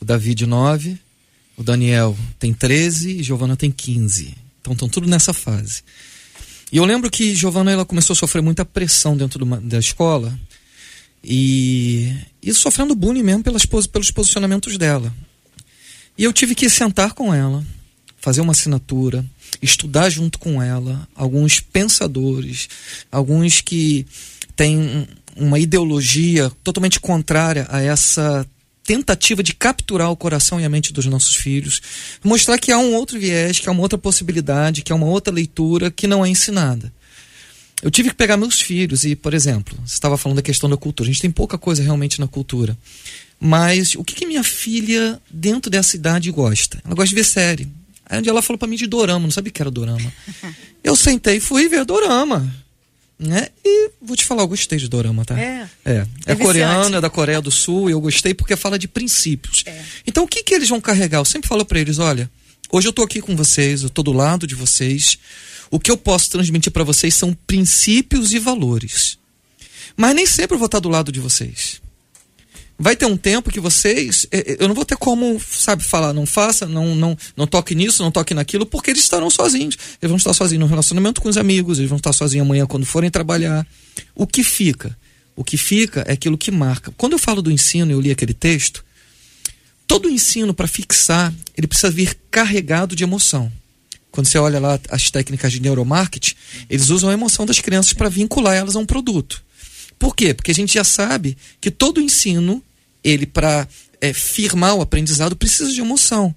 o 0.00 0.04
David, 0.04 0.46
nove, 0.46 0.98
o 1.56 1.62
Daniel 1.62 2.16
tem 2.38 2.52
13 2.52 3.20
e 3.20 3.22
Giovana 3.22 3.56
tem 3.56 3.70
15. 3.70 4.34
Então 4.60 4.72
estão 4.74 4.88
tudo 4.88 5.08
nessa 5.08 5.32
fase. 5.32 5.82
E 6.70 6.76
eu 6.76 6.84
lembro 6.84 7.10
que 7.10 7.34
Giovana 7.34 7.70
ela 7.70 7.84
começou 7.84 8.12
a 8.12 8.16
sofrer 8.16 8.42
muita 8.42 8.64
pressão 8.64 9.16
dentro 9.16 9.38
do, 9.38 9.60
da 9.60 9.78
escola 9.78 10.38
e, 11.22 12.12
e 12.42 12.52
sofrendo 12.52 12.94
bullying 12.94 13.22
mesmo 13.22 13.42
pelas, 13.42 13.64
pelos 13.64 14.10
posicionamentos 14.10 14.76
dela. 14.76 15.12
E 16.18 16.24
eu 16.24 16.32
tive 16.32 16.54
que 16.54 16.68
sentar 16.68 17.12
com 17.12 17.32
ela, 17.32 17.64
fazer 18.18 18.40
uma 18.40 18.52
assinatura, 18.52 19.24
estudar 19.62 20.08
junto 20.10 20.38
com 20.38 20.62
ela 20.62 21.06
alguns 21.14 21.60
pensadores, 21.60 22.68
alguns 23.10 23.60
que 23.60 24.06
têm 24.54 25.06
uma 25.36 25.58
ideologia 25.58 26.50
totalmente 26.64 26.98
contrária 26.98 27.66
a 27.70 27.80
essa 27.80 28.46
tentativa 28.86 29.42
de 29.42 29.52
capturar 29.52 30.10
o 30.10 30.16
coração 30.16 30.60
e 30.60 30.64
a 30.64 30.68
mente 30.68 30.92
dos 30.92 31.06
nossos 31.06 31.34
filhos, 31.34 31.82
mostrar 32.22 32.56
que 32.58 32.70
há 32.70 32.78
um 32.78 32.94
outro 32.94 33.18
viés, 33.18 33.58
que 33.58 33.68
há 33.68 33.72
uma 33.72 33.82
outra 33.82 33.98
possibilidade, 33.98 34.82
que 34.82 34.92
há 34.92 34.96
uma 34.96 35.06
outra 35.06 35.34
leitura 35.34 35.90
que 35.90 36.06
não 36.06 36.24
é 36.24 36.28
ensinada. 36.28 36.92
Eu 37.82 37.90
tive 37.90 38.08
que 38.10 38.14
pegar 38.14 38.36
meus 38.36 38.60
filhos 38.60 39.04
e, 39.04 39.14
por 39.14 39.34
exemplo, 39.34 39.76
você 39.84 39.94
estava 39.94 40.16
falando 40.16 40.36
da 40.36 40.42
questão 40.42 40.70
da 40.70 40.76
cultura. 40.76 41.10
A 41.10 41.12
gente 41.12 41.20
tem 41.20 41.30
pouca 41.30 41.58
coisa 41.58 41.82
realmente 41.82 42.20
na 42.20 42.26
cultura. 42.26 42.76
Mas 43.38 43.94
o 43.96 44.04
que, 44.04 44.14
que 44.14 44.24
minha 44.24 44.42
filha, 44.42 45.20
dentro 45.30 45.70
dessa 45.70 45.94
idade, 45.94 46.30
gosta? 46.30 46.80
Ela 46.84 46.94
gosta 46.94 47.10
de 47.10 47.14
ver 47.14 47.24
série. 47.24 47.68
Aí 48.08 48.18
um 48.18 48.22
dia 48.22 48.30
ela 48.30 48.40
falou 48.40 48.56
para 48.56 48.68
mim 48.68 48.76
de 48.76 48.86
dorama, 48.86 49.24
não 49.24 49.30
sabia 49.30 49.52
que 49.52 49.60
era 49.60 49.70
dorama. 49.70 50.10
Eu 50.82 50.96
sentei 50.96 51.36
e 51.36 51.40
fui 51.40 51.68
ver 51.68 51.84
dorama. 51.84 52.50
Né? 53.18 53.48
E 53.64 53.90
vou 54.00 54.14
te 54.14 54.26
falar, 54.26 54.42
eu 54.42 54.48
gostei 54.48 54.78
de 54.78 54.88
dorama, 54.88 55.24
tá? 55.24 55.38
É. 55.40 55.68
É, 55.84 56.06
é, 56.26 56.32
É 56.32 56.36
coreano, 56.36 56.96
é 56.96 57.00
da 57.00 57.08
Coreia 57.08 57.40
do 57.40 57.50
Sul, 57.50 57.88
e 57.88 57.92
eu 57.92 58.00
gostei 58.00 58.34
porque 58.34 58.54
fala 58.56 58.78
de 58.78 58.86
princípios. 58.86 59.62
É. 59.64 59.82
Então 60.06 60.24
o 60.24 60.28
que, 60.28 60.42
que 60.42 60.54
eles 60.54 60.68
vão 60.68 60.80
carregar? 60.80 61.18
Eu 61.18 61.24
sempre 61.24 61.48
falo 61.48 61.64
para 61.64 61.80
eles: 61.80 61.98
olha, 61.98 62.30
hoje 62.70 62.88
eu 62.88 62.92
tô 62.92 63.02
aqui 63.02 63.22
com 63.22 63.34
vocês, 63.34 63.82
eu 63.82 63.90
tô 63.90 64.02
do 64.02 64.12
lado 64.12 64.46
de 64.46 64.54
vocês. 64.54 65.18
O 65.70 65.80
que 65.80 65.90
eu 65.90 65.96
posso 65.96 66.30
transmitir 66.30 66.70
para 66.70 66.84
vocês 66.84 67.14
são 67.14 67.36
princípios 67.46 68.32
e 68.32 68.38
valores. 68.38 69.18
Mas 69.96 70.14
nem 70.14 70.26
sempre 70.26 70.54
eu 70.54 70.58
vou 70.58 70.66
estar 70.66 70.78
do 70.78 70.88
lado 70.88 71.10
de 71.10 71.18
vocês. 71.18 71.80
Vai 72.78 72.94
ter 72.94 73.06
um 73.06 73.16
tempo 73.16 73.50
que 73.50 73.58
vocês, 73.58 74.26
eh, 74.30 74.38
eh, 74.38 74.56
eu 74.60 74.68
não 74.68 74.74
vou 74.74 74.84
ter 74.84 74.96
como, 74.96 75.40
sabe, 75.40 75.82
falar, 75.82 76.12
não 76.12 76.26
faça, 76.26 76.66
não, 76.66 76.94
não, 76.94 77.16
não 77.34 77.46
toque 77.46 77.74
nisso, 77.74 78.02
não 78.02 78.10
toque 78.10 78.34
naquilo, 78.34 78.66
porque 78.66 78.90
eles 78.90 79.02
estarão 79.02 79.30
sozinhos. 79.30 79.78
Eles 80.00 80.10
vão 80.10 80.16
estar 80.16 80.34
sozinhos 80.34 80.60
no 80.60 80.66
relacionamento 80.66 81.22
com 81.22 81.28
os 81.28 81.38
amigos, 81.38 81.78
eles 81.78 81.88
vão 81.88 81.96
estar 81.96 82.12
sozinhos 82.12 82.44
amanhã 82.44 82.66
quando 82.66 82.84
forem 82.84 83.10
trabalhar. 83.10 83.66
O 84.14 84.26
que 84.26 84.42
fica? 84.42 84.96
O 85.34 85.42
que 85.42 85.56
fica 85.56 86.04
é 86.06 86.12
aquilo 86.12 86.36
que 86.36 86.50
marca. 86.50 86.92
Quando 86.98 87.14
eu 87.14 87.18
falo 87.18 87.40
do 87.40 87.50
ensino, 87.50 87.90
eu 87.90 88.00
li 88.00 88.10
aquele 88.10 88.34
texto, 88.34 88.84
todo 89.86 90.10
ensino 90.10 90.52
para 90.52 90.68
fixar, 90.68 91.32
ele 91.56 91.66
precisa 91.66 91.90
vir 91.90 92.14
carregado 92.30 92.94
de 92.94 93.04
emoção. 93.04 93.50
Quando 94.10 94.26
você 94.26 94.38
olha 94.38 94.58
lá 94.58 94.78
as 94.90 95.10
técnicas 95.10 95.52
de 95.52 95.60
neuromarketing, 95.60 96.34
eles 96.68 96.90
usam 96.90 97.08
a 97.08 97.12
emoção 97.12 97.46
das 97.46 97.60
crianças 97.60 97.92
para 97.92 98.08
vincular 98.08 98.54
elas 98.54 98.76
a 98.76 98.78
um 98.78 98.86
produto. 98.86 99.42
Por 99.98 100.14
quê? 100.14 100.34
Porque 100.34 100.50
a 100.50 100.54
gente 100.54 100.74
já 100.74 100.84
sabe 100.84 101.36
que 101.60 101.70
todo 101.70 102.00
ensino, 102.00 102.62
ele 103.08 103.26
para 103.26 103.66
firmar 104.14 104.74
o 104.74 104.82
aprendizado, 104.82 105.36
precisa 105.36 105.72
de 105.72 105.80
emoção. 105.80 106.34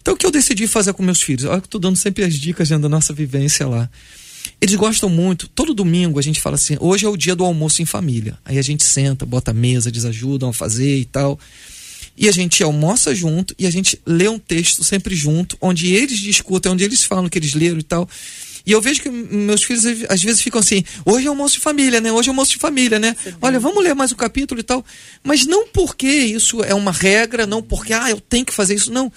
Então 0.00 0.14
o 0.14 0.16
que 0.16 0.24
eu 0.24 0.30
decidi 0.30 0.66
fazer 0.66 0.92
com 0.92 1.02
meus 1.02 1.20
filhos? 1.20 1.44
Olha 1.44 1.60
que 1.60 1.64
eu 1.64 1.68
estou 1.68 1.80
dando 1.80 1.96
sempre 1.96 2.24
as 2.24 2.34
dicas 2.34 2.70
né, 2.70 2.78
da 2.78 2.88
nossa 2.88 3.12
vivência 3.12 3.66
lá. 3.66 3.90
Eles 4.60 4.74
gostam 4.74 5.08
muito. 5.08 5.48
Todo 5.48 5.74
domingo 5.74 6.18
a 6.18 6.22
gente 6.22 6.40
fala 6.40 6.56
assim: 6.56 6.76
hoje 6.80 7.04
é 7.04 7.08
o 7.08 7.16
dia 7.16 7.34
do 7.34 7.44
almoço 7.44 7.82
em 7.82 7.86
família. 7.86 8.38
Aí 8.44 8.58
a 8.58 8.62
gente 8.62 8.84
senta, 8.84 9.26
bota 9.26 9.50
a 9.50 9.54
mesa, 9.54 9.88
eles 9.88 10.04
ajudam 10.04 10.50
a 10.50 10.52
fazer 10.52 10.98
e 10.98 11.04
tal. 11.04 11.38
E 12.16 12.28
a 12.28 12.32
gente 12.32 12.62
almoça 12.62 13.14
junto 13.14 13.54
e 13.58 13.66
a 13.66 13.70
gente 13.70 13.98
lê 14.04 14.28
um 14.28 14.38
texto 14.38 14.84
sempre 14.84 15.14
junto, 15.14 15.56
onde 15.60 15.92
eles 15.94 16.18
discutem, 16.18 16.72
onde 16.72 16.84
eles 16.84 17.04
falam 17.04 17.28
que 17.28 17.38
eles 17.38 17.54
leram 17.54 17.78
e 17.78 17.82
tal. 17.82 18.08
E 18.66 18.72
eu 18.72 18.80
vejo 18.80 19.02
que 19.02 19.08
meus 19.08 19.62
filhos 19.62 19.84
às 20.08 20.22
vezes 20.22 20.40
ficam 20.40 20.60
assim: 20.60 20.84
hoje 21.04 21.26
é 21.26 21.28
almoço 21.28 21.54
de 21.54 21.60
família, 21.60 22.00
né? 22.00 22.12
Hoje 22.12 22.28
é 22.28 22.30
almoço 22.30 22.52
de 22.52 22.58
família, 22.58 22.98
né? 22.98 23.16
Olha, 23.40 23.58
vamos 23.58 23.82
ler 23.82 23.94
mais 23.94 24.12
um 24.12 24.16
capítulo 24.16 24.60
e 24.60 24.62
tal. 24.62 24.84
Mas 25.22 25.46
não 25.46 25.66
porque 25.68 26.06
isso 26.06 26.62
é 26.62 26.74
uma 26.74 26.92
regra, 26.92 27.46
não 27.46 27.62
porque, 27.62 27.92
ah, 27.92 28.10
eu 28.10 28.20
tenho 28.20 28.44
que 28.44 28.52
fazer 28.52 28.74
isso, 28.74 28.92
não. 28.92 29.12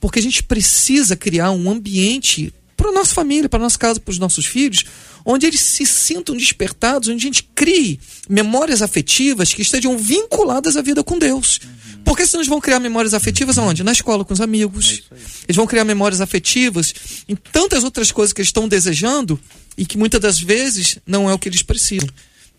Porque 0.00 0.18
a 0.18 0.22
gente 0.22 0.42
precisa 0.42 1.16
criar 1.16 1.50
um 1.50 1.70
ambiente 1.70 2.52
para 2.76 2.88
a 2.88 2.92
nossa 2.92 3.14
família, 3.14 3.48
para 3.48 3.60
a 3.60 3.62
nossa 3.62 3.78
casa, 3.78 4.00
para 4.00 4.10
os 4.10 4.18
nossos 4.18 4.46
filhos, 4.46 4.84
onde 5.24 5.46
eles 5.46 5.60
se 5.60 5.84
sintam 5.84 6.34
despertados, 6.34 7.08
onde 7.08 7.18
a 7.18 7.28
gente 7.28 7.42
crie 7.54 8.00
memórias 8.28 8.80
afetivas 8.80 9.52
que 9.52 9.60
estejam 9.60 9.98
vinculadas 9.98 10.76
à 10.78 10.82
vida 10.82 11.04
com 11.04 11.18
Deus. 11.18 11.60
Porque 12.04 12.26
senão 12.26 12.40
eles 12.40 12.48
vão 12.48 12.60
criar 12.60 12.80
memórias 12.80 13.14
afetivas 13.14 13.58
aonde? 13.58 13.82
Na 13.82 13.92
escola, 13.92 14.24
com 14.24 14.32
os 14.32 14.40
amigos. 14.40 15.04
Eles 15.46 15.56
vão 15.56 15.66
criar 15.66 15.84
memórias 15.84 16.20
afetivas 16.20 16.94
em 17.28 17.36
tantas 17.36 17.84
outras 17.84 18.10
coisas 18.10 18.32
que 18.32 18.40
eles 18.40 18.48
estão 18.48 18.68
desejando 18.68 19.38
e 19.76 19.84
que 19.84 19.96
muitas 19.96 20.20
das 20.20 20.40
vezes 20.40 20.98
não 21.06 21.28
é 21.28 21.34
o 21.34 21.38
que 21.38 21.48
eles 21.48 21.62
precisam. 21.62 22.08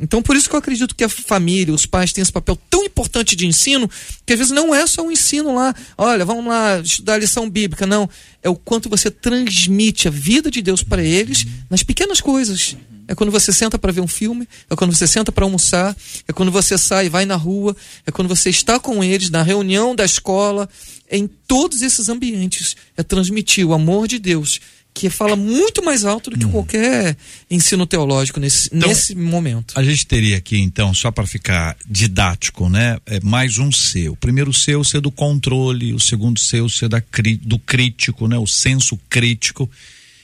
Então, 0.02 0.22
por 0.24 0.36
isso 0.36 0.50
que 0.50 0.56
eu 0.56 0.60
acredito 0.60 0.96
que 0.96 1.04
a 1.04 1.10
família, 1.10 1.72
os 1.72 1.86
pais 1.86 2.12
têm 2.12 2.24
esse 2.24 2.32
papel 2.32 2.58
tão 2.70 2.84
importante 2.84 3.36
de 3.36 3.46
ensino, 3.46 3.88
que 4.26 4.34
às 4.34 4.40
vezes 4.40 4.52
não 4.52 4.74
é 4.74 4.88
só 4.88 5.04
um 5.04 5.12
ensino 5.12 5.54
lá, 5.54 5.76
olha, 5.96 6.26
vamos 6.26 6.48
lá 6.48 6.80
estudar 6.80 7.14
a 7.14 7.18
lição 7.20 7.48
bíblica, 7.48 7.86
não. 7.86 8.10
É 8.42 8.50
o 8.50 8.56
quanto 8.56 8.90
você 8.90 9.12
transmite 9.12 10.08
a 10.08 10.12
vida 10.12 10.50
de 10.50 10.60
Deus 10.60 10.82
para 10.82 11.04
eles 11.04 11.46
nas 11.70 11.84
pequenas 11.84 12.20
coisas. 12.20 12.76
É 13.12 13.16
quando 13.16 13.30
você 13.30 13.52
senta 13.52 13.78
para 13.78 13.92
ver 13.92 14.00
um 14.00 14.08
filme, 14.08 14.48
é 14.70 14.76
quando 14.76 14.96
você 14.96 15.06
senta 15.06 15.34
para 15.34 15.44
almoçar, 15.44 15.94
é 16.26 16.32
quando 16.32 16.50
você 16.50 16.78
sai 16.78 17.08
e 17.08 17.10
vai 17.10 17.26
na 17.26 17.36
rua, 17.36 17.76
é 18.06 18.12
quando 18.12 18.30
você 18.30 18.50
está 18.50 18.80
com 18.80 19.04
eles 19.04 19.30
na 19.30 19.44
reunião 19.44 19.94
da 19.94 20.06
escola, 20.06 20.70
é 21.10 21.18
em 21.18 21.28
todos 21.28 21.82
esses 21.82 22.08
ambientes. 22.08 22.74
É 22.96 23.04
transmitir 23.04 23.68
o 23.68 23.74
amor 23.74 24.08
de 24.08 24.18
Deus, 24.18 24.62
que 24.94 25.10
fala 25.10 25.36
muito 25.36 25.84
mais 25.84 26.06
alto 26.06 26.30
do 26.30 26.38
que 26.38 26.46
qualquer 26.46 27.18
ensino 27.50 27.86
teológico 27.86 28.40
nesse, 28.40 28.70
Então, 28.74 28.88
nesse 28.88 29.14
momento. 29.14 29.74
A 29.78 29.84
gente 29.84 30.08
teria 30.08 30.38
aqui, 30.38 30.58
então, 30.58 30.94
só 30.94 31.12
para 31.12 31.28
ficar 31.28 31.76
didático, 31.86 32.70
né? 32.70 32.98
É 33.06 33.20
mais 33.20 33.58
um 33.58 33.74
C. 33.74 34.08
O 34.08 34.16
primeiro 34.16 34.54
C 34.54 34.72
é 34.72 34.78
o 34.78 34.86
C 34.86 35.02
do 35.02 35.12
controle, 35.12 35.94
o 35.94 36.00
segundo 36.00 36.40
C 36.40 36.60
é 36.60 36.62
o 36.62 36.70
C 36.70 36.88
da, 36.88 37.04
do 37.42 37.60
crítico, 37.60 38.26
né? 38.30 38.38
O 38.38 38.48
senso 38.48 38.98
crítico. 39.10 39.70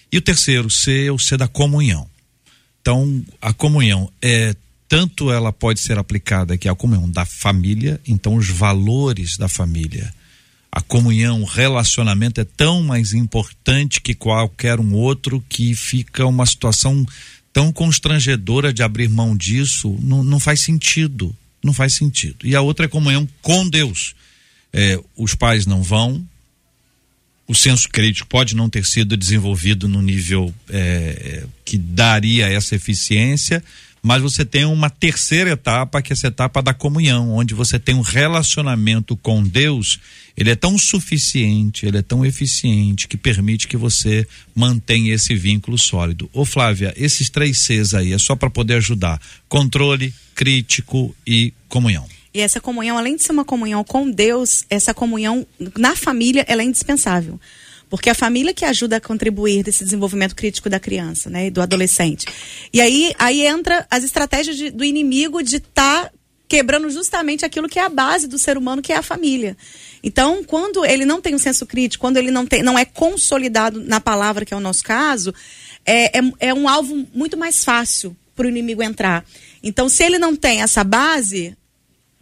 E 0.10 0.18
o 0.18 0.22
terceiro 0.22 0.70
C 0.70 1.08
é 1.08 1.12
o 1.12 1.20
C 1.20 1.36
da 1.36 1.50
comunhão. 1.50 2.08
Então, 2.88 3.22
a 3.42 3.52
comunhão 3.52 4.10
é 4.22 4.56
tanto 4.88 5.30
ela 5.30 5.52
pode 5.52 5.82
ser 5.82 5.98
aplicada 5.98 6.54
aqui 6.54 6.70
a 6.70 6.74
comunhão 6.74 7.10
da 7.10 7.26
família, 7.26 8.00
então 8.08 8.36
os 8.36 8.48
valores 8.48 9.36
da 9.36 9.50
família. 9.50 10.14
A 10.72 10.80
comunhão, 10.80 11.42
o 11.42 11.46
relacionamento 11.46 12.40
é 12.40 12.46
tão 12.46 12.82
mais 12.82 13.12
importante 13.12 14.00
que 14.00 14.14
qualquer 14.14 14.80
um 14.80 14.94
outro 14.94 15.44
que 15.50 15.76
fica 15.76 16.26
uma 16.26 16.46
situação 16.46 17.06
tão 17.52 17.74
constrangedora 17.74 18.72
de 18.72 18.82
abrir 18.82 19.10
mão 19.10 19.36
disso, 19.36 19.98
não, 20.02 20.24
não 20.24 20.40
faz 20.40 20.62
sentido. 20.62 21.36
Não 21.62 21.74
faz 21.74 21.94
sentido. 21.94 22.38
E 22.48 22.56
a 22.56 22.62
outra 22.62 22.86
é 22.86 22.88
comunhão 22.88 23.28
com 23.42 23.68
Deus. 23.68 24.16
É, 24.72 24.98
os 25.18 25.36
pais 25.36 25.66
não 25.66 25.84
vão, 25.84 26.26
o 27.48 27.56
senso 27.56 27.88
crítico 27.90 28.28
pode 28.28 28.56
não 28.56 28.70
ter 28.70 28.86
sido 28.86 29.16
desenvolvido 29.16 29.88
no 29.88 30.02
nível 30.02 30.54
é, 30.70 31.46
que 31.64 31.78
daria 31.78 32.48
essa 32.48 32.76
eficiência, 32.76 33.64
mas 34.04 34.22
você 34.22 34.46
tem 34.46 34.66
uma 34.66 34.90
terceira 34.90 35.52
etapa, 35.52 36.02
que 36.02 36.12
é 36.12 36.14
essa 36.14 36.28
etapa 36.28 36.62
da 36.62 36.74
comunhão, 36.74 37.32
onde 37.32 37.54
você 37.54 37.80
tem 37.80 37.96
um 37.96 38.02
relacionamento 38.02 39.16
com 39.18 39.44
Deus, 39.44 40.00
ele 40.36 40.52
é 40.52 40.56
tão 40.56 40.78
suficiente, 40.78 41.86
ele 41.86 41.98
é 41.98 42.02
tão 42.02 42.26
eficiente, 42.26 43.08
que 43.08 43.18
permite 43.18 43.68
que 43.68 43.76
você 43.76 44.28
mantenha 44.56 45.14
esse 45.14 45.34
vínculo 45.34 45.78
sólido. 45.78 46.30
Ô 46.32 46.46
Flávia, 46.46 46.94
esses 46.96 47.30
três 47.30 47.60
Cs 47.60 47.94
aí 47.94 48.14
é 48.14 48.18
só 48.18 48.36
para 48.36 48.50
poder 48.50 48.76
ajudar: 48.76 49.20
controle, 49.50 50.14
crítico 50.36 51.16
e 51.26 51.54
comunhão. 51.68 52.08
E 52.38 52.42
essa 52.42 52.62
comunhão, 52.62 53.00
além 53.00 53.16
de 53.16 53.24
ser 53.24 53.32
uma 53.32 53.44
comunhão 53.44 53.84
com 53.84 54.08
Deus, 54.12 54.64
essa 54.70 54.94
comunhão 54.94 55.44
na 55.76 55.96
família, 55.96 56.46
ela 56.48 56.62
é 56.62 56.66
indispensável. 56.66 57.40
Porque 57.90 58.10
é 58.10 58.12
a 58.12 58.16
família 58.16 58.54
que 58.54 58.64
ajuda 58.64 58.98
a 58.98 59.02
contribuir 59.02 59.64
desse 59.64 59.84
desenvolvimento 59.84 60.36
crítico 60.36 60.70
da 60.70 60.80
criança, 60.80 61.32
né? 61.32 61.48
E 61.48 61.50
do 61.50 61.64
adolescente. 61.64 62.28
E 62.72 62.80
aí, 62.80 63.12
aí 63.18 63.44
entra 63.44 63.88
as 63.90 64.04
estratégias 64.04 64.56
de, 64.56 64.70
do 64.70 64.84
inimigo 64.84 65.42
de 65.42 65.56
estar 65.56 66.04
tá 66.04 66.12
quebrando 66.48 66.92
justamente 66.92 67.44
aquilo 67.44 67.68
que 67.68 67.80
é 67.80 67.84
a 67.84 67.90
base 67.90 68.28
do 68.28 68.38
ser 68.38 68.56
humano, 68.56 68.84
que 68.84 68.94
é 68.94 68.98
a 68.98 69.02
família. 69.02 69.58
Então, 70.04 70.44
quando 70.44 70.86
ele 70.86 71.06
não 71.06 71.20
tem 71.20 71.34
um 71.34 71.40
senso 71.40 71.66
crítico, 71.66 72.02
quando 72.02 72.18
ele 72.18 72.30
não, 72.30 72.46
tem, 72.46 72.62
não 72.62 72.78
é 72.78 72.86
consolidado 72.86 73.82
na 73.84 74.00
palavra, 74.00 74.46
que 74.46 74.54
é 74.54 74.58
o 74.58 74.60
nosso 74.60 74.84
caso, 74.84 75.34
é, 75.84 76.20
é, 76.20 76.22
é 76.40 76.54
um 76.54 76.70
alvo 76.70 77.04
muito 77.16 77.36
mais 77.36 77.66
fácil 77.66 78.16
para 78.36 78.46
o 78.46 78.50
inimigo 78.50 78.84
entrar. 78.84 79.26
Então, 79.64 79.90
se 79.90 80.04
ele 80.04 80.20
não 80.20 80.36
tem 80.36 80.62
essa 80.62 80.84
base, 80.84 81.58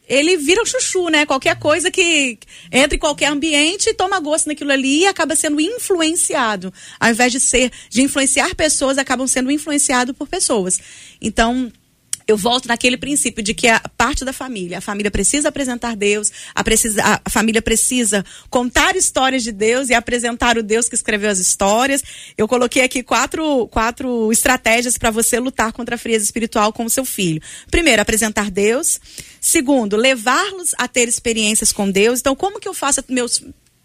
ele 0.07 0.37
vira 0.37 0.61
o 0.61 0.65
chuchu, 0.65 1.09
né? 1.09 1.25
Qualquer 1.25 1.57
coisa 1.57 1.89
que 1.89 2.37
entra 2.71 2.95
em 2.95 2.99
qualquer 2.99 3.27
ambiente, 3.27 3.93
toma 3.93 4.19
gosto 4.19 4.47
naquilo 4.47 4.71
ali 4.71 5.01
e 5.01 5.07
acaba 5.07 5.35
sendo 5.35 5.59
influenciado. 5.59 6.73
Ao 6.99 7.09
invés 7.09 7.31
de 7.31 7.39
ser, 7.39 7.71
de 7.89 8.01
influenciar 8.01 8.53
pessoas, 8.55 8.97
acabam 8.97 9.27
sendo 9.27 9.51
influenciados 9.51 10.15
por 10.15 10.27
pessoas. 10.27 10.79
Então, 11.21 11.71
eu 12.27 12.35
volto 12.37 12.67
naquele 12.67 12.97
princípio 12.97 13.43
de 13.43 13.53
que 13.53 13.67
a 13.67 13.79
parte 13.97 14.25
da 14.25 14.33
família, 14.33 14.79
a 14.79 14.81
família 14.81 15.11
precisa 15.11 15.49
apresentar 15.49 15.95
Deus, 15.95 16.31
a, 16.53 16.63
precisa, 16.63 17.21
a 17.23 17.29
família 17.29 17.61
precisa 17.61 18.25
contar 18.49 18.95
histórias 18.95 19.43
de 19.43 19.51
Deus 19.51 19.89
e 19.89 19.93
apresentar 19.93 20.57
o 20.57 20.63
Deus 20.63 20.89
que 20.89 20.95
escreveu 20.95 21.29
as 21.29 21.39
histórias. 21.39 22.03
Eu 22.37 22.47
coloquei 22.47 22.83
aqui 22.83 23.03
quatro, 23.03 23.67
quatro 23.67 24.31
estratégias 24.31 24.97
para 24.97 25.11
você 25.11 25.39
lutar 25.39 25.71
contra 25.71 25.95
a 25.95 25.97
frieza 25.97 26.25
espiritual 26.25 26.73
com 26.73 26.85
o 26.85 26.89
seu 26.89 27.05
filho. 27.05 27.41
Primeiro, 27.69 28.01
apresentar 28.01 28.49
Deus. 28.49 28.99
Segundo, 29.39 29.95
levá-los 29.95 30.71
a 30.77 30.87
ter 30.87 31.07
experiências 31.07 31.71
com 31.71 31.89
Deus. 31.89 32.19
Então, 32.19 32.35
como 32.35 32.59
que 32.59 32.67
eu 32.67 32.73
faço 32.73 33.03
meus 33.07 33.43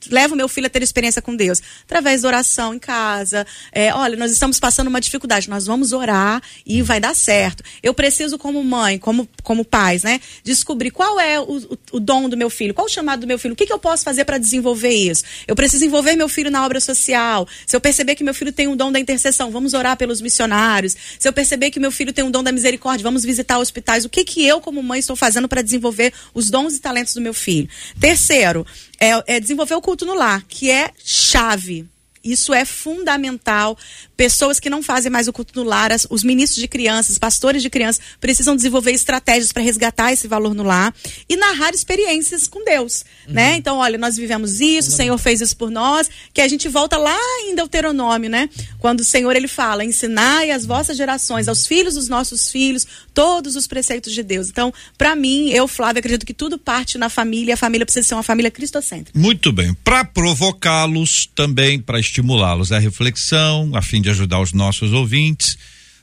levo 0.09 0.37
meu 0.37 0.49
filho 0.49 0.67
a 0.67 0.71
ter 0.71 0.83
experiência 0.83 1.21
com 1.21 1.35
Deus? 1.35 1.63
Através 1.85 2.23
da 2.23 2.29
oração 2.29 2.75
em 2.75 2.79
casa. 2.79 3.47
É, 3.73 3.93
olha, 3.95 4.17
nós 4.17 4.33
estamos 4.33 4.59
passando 4.59 4.89
uma 4.89 5.01
dificuldade, 5.01 5.51
nós 5.51 5.67
vamos 5.67 5.93
orar 5.93 6.43
e 6.65 6.83
vai 6.83 7.01
dar 7.01 7.15
certo. 7.15 7.63
Eu 7.83 7.93
preciso, 7.93 8.39
como 8.39 8.63
mãe, 8.63 8.99
como, 8.99 9.29
como 9.43 9.65
pais, 9.65 10.03
né, 10.03 10.21
descobrir 10.45 10.91
qual 10.91 11.19
é 11.19 11.39
o, 11.39 11.43
o, 11.43 11.79
o 11.93 12.01
dom 12.01 12.29
do 12.29 12.37
meu 12.37 12.51
filho, 12.51 12.73
qual 12.73 12.87
o 12.87 12.91
chamado 12.91 13.21
do 13.21 13.27
meu 13.27 13.39
filho, 13.39 13.55
o 13.55 13.57
que, 13.57 13.67
que 13.67 13.73
eu 13.73 13.79
posso 13.79 14.05
fazer 14.05 14.25
para 14.25 14.39
desenvolver 14.39 14.91
isso. 14.91 15.25
Eu 15.47 15.57
preciso 15.57 15.85
envolver 15.85 16.17
meu 16.17 16.29
filho 16.29 16.51
na 16.51 16.65
obra 16.65 16.81
social. 16.81 17.47
Se 17.67 17.77
eu 17.77 17.81
perceber 17.81 18.15
que 18.15 18.25
meu 18.25 18.35
filho 18.35 18.53
tem 18.53 18.69
um 18.69 18.77
dom 18.77 18.93
da 18.93 18.99
intercessão, 19.01 19.51
vamos 19.51 19.75
orar 19.75 19.97
pelos 19.97 20.21
missionários. 20.21 20.97
Se 21.19 21.29
eu 21.29 21.33
perceber 21.33 21.71
que 21.71 21.81
meu 21.81 21.91
filho 21.91 22.13
tem 22.13 22.25
um 22.25 22.31
dom 22.31 22.43
da 22.43 22.53
misericórdia, 22.53 23.03
vamos 23.03 23.25
visitar 23.25 23.59
hospitais. 23.59 24.05
O 24.05 24.09
que, 24.09 24.25
que 24.25 24.47
eu, 24.47 24.61
como 24.61 24.83
mãe, 24.83 25.01
estou 25.01 25.17
fazendo 25.17 25.49
para 25.49 25.63
desenvolver 25.63 26.13
os 26.35 26.51
dons 26.51 26.77
e 26.77 26.81
talentos 26.81 27.15
do 27.15 27.21
meu 27.21 27.35
filho? 27.35 27.69
Terceiro, 27.99 28.67
é, 29.01 29.37
é 29.37 29.41
desenvolver 29.41 29.75
o 29.75 29.81
culto 29.81 30.05
no 30.05 30.15
lar, 30.15 30.45
que 30.47 30.71
é 30.71 30.91
chave. 31.03 31.89
Isso 32.23 32.53
é 32.53 32.65
fundamental 32.65 33.77
pessoas 34.21 34.61
que 34.61 34.69
não 34.69 34.83
fazem 34.83 35.11
mais 35.11 35.29
o 35.29 35.33
culto 35.33 35.59
no 35.59 35.67
lar, 35.67 35.91
os 36.11 36.23
ministros 36.23 36.61
de 36.61 36.69
crianças, 36.69 37.17
pastores 37.17 37.63
de 37.63 37.71
crianças, 37.71 38.03
precisam 38.21 38.55
desenvolver 38.55 38.93
estratégias 38.93 39.51
para 39.51 39.63
resgatar 39.63 40.13
esse 40.13 40.29
valor 40.29 40.55
no 40.55 40.63
lar 40.63 40.95
e 41.27 41.37
narrar 41.37 41.73
experiências 41.73 42.47
com 42.47 42.63
Deus, 42.63 43.03
uhum. 43.27 43.33
né? 43.33 43.57
Então, 43.57 43.79
olha, 43.79 43.97
nós 43.97 44.19
vivemos 44.19 44.61
isso, 44.61 44.89
uhum. 44.89 44.95
o 44.95 44.97
Senhor 44.97 45.19
fez 45.19 45.41
isso 45.41 45.57
por 45.57 45.71
nós, 45.71 46.11
que 46.35 46.43
a 46.43 46.49
gente 46.49 46.69
volta 46.69 46.99
lá 46.99 47.17
em 47.47 47.55
Deuteronômio, 47.55 48.29
né? 48.29 48.51
Quando 48.79 49.01
o 49.01 49.05
Senhor 49.05 49.35
ele 49.35 49.49
fala: 49.49 49.83
"Ensinai 49.83 50.51
as 50.51 50.67
vossas 50.67 50.99
gerações, 50.99 51.49
aos 51.49 51.67
filhos 51.67 51.95
dos 51.95 52.09
nossos 52.09 52.51
filhos, 52.51 52.87
todos 53.15 53.57
os 53.57 53.67
preceitos 53.67 54.13
de 54.13 54.23
Deus". 54.23 54.51
Então, 54.51 54.71
para 54.99 55.17
mim, 55.17 55.49
eu, 55.49 55.67
Flávia, 55.67 56.01
acredito 56.01 56.27
que 56.27 56.35
tudo 56.35 56.59
parte 56.59 56.99
na 56.99 57.09
família, 57.09 57.55
a 57.55 57.57
família 57.57 57.87
precisa 57.87 58.07
ser 58.07 58.15
uma 58.15 58.23
família 58.23 58.51
cristocêntrica. 58.51 59.19
Muito 59.19 59.51
bem. 59.51 59.73
Para 59.83 60.05
provocá-los 60.05 61.25
também 61.35 61.81
para 61.81 61.99
estimulá-los 62.11 62.73
à 62.73 62.79
reflexão, 62.79 63.70
a 63.75 63.81
fim 63.81 64.03
de 64.03 64.11
ajudar 64.11 64.40
os 64.40 64.53
nossos 64.53 64.92
ouvintes, 64.92 65.57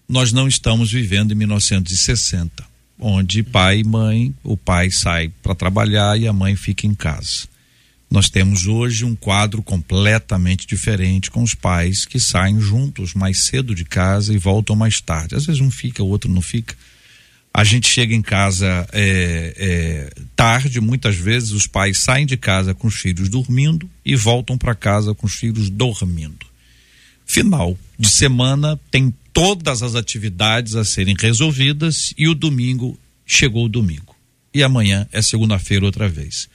nós 0.08 0.32
não 0.32 0.48
estamos 0.48 0.92
vivendo 0.92 1.34
em 1.34 1.36
1960, 1.36 2.66
onde 2.98 3.44
pai 3.44 3.80
e 3.80 3.84
mãe, 3.84 4.34
o 4.44 4.56
pai 4.56 4.90
sai 4.90 5.30
para 5.44 5.54
trabalhar 5.54 6.18
e 6.18 6.26
a 6.26 6.34
mãe 6.34 6.56
fica 6.56 6.88
em 6.88 6.96
casa. 6.96 7.48
Nós 8.10 8.30
temos 8.30 8.68
hoje 8.68 9.04
um 9.04 9.16
quadro 9.16 9.62
completamente 9.62 10.66
diferente 10.66 11.30
com 11.30 11.44
os 11.44 11.54
pais 11.54 12.06
que 12.06 12.22
saem 12.22 12.58
juntos 12.62 13.14
mais 13.14 13.46
cedo 13.46 13.76
de 13.76 13.84
casa 13.84 14.34
e 14.34 14.38
voltam 14.38 14.78
mais 14.78 15.02
tarde. 15.02 15.36
Às 15.36 15.46
vezes 15.46 15.60
um 15.60 15.70
fica, 15.70 16.02
o 16.02 16.08
outro 16.08 16.32
não 16.32 16.42
fica. 16.42 16.74
A 17.58 17.64
gente 17.64 17.90
chega 17.90 18.14
em 18.14 18.22
casa 18.22 18.88
é, 18.94 19.54
é, 19.58 20.24
tarde, 20.36 20.80
muitas 20.80 21.16
vezes 21.16 21.52
os 21.52 21.66
pais 21.66 21.98
saem 21.98 22.26
de 22.26 22.38
casa 22.38 22.74
com 22.74 22.88
os 22.88 22.96
filhos 22.96 23.28
dormindo 23.28 23.90
e 24.06 24.16
voltam 24.16 24.58
para 24.58 24.76
casa 24.76 25.14
com 25.14 25.26
os 25.26 25.34
filhos 25.34 25.70
dormindo 25.70 26.46
final 27.28 27.78
de 28.00 28.10
semana 28.10 28.80
tem 28.90 29.14
todas 29.34 29.84
as 29.84 29.94
atividades 29.94 30.76
a 30.76 30.86
serem 30.86 31.16
resolvidas 31.20 32.14
e 32.18 32.28
o 32.28 32.34
domingo 32.34 32.98
chegou 33.26 33.66
o 33.66 33.70
domingo. 33.70 34.16
E 34.54 34.64
amanhã 34.64 35.08
é 35.12 35.22
segunda-feira 35.22 35.86
outra 35.86 36.08
vez. 36.08 36.48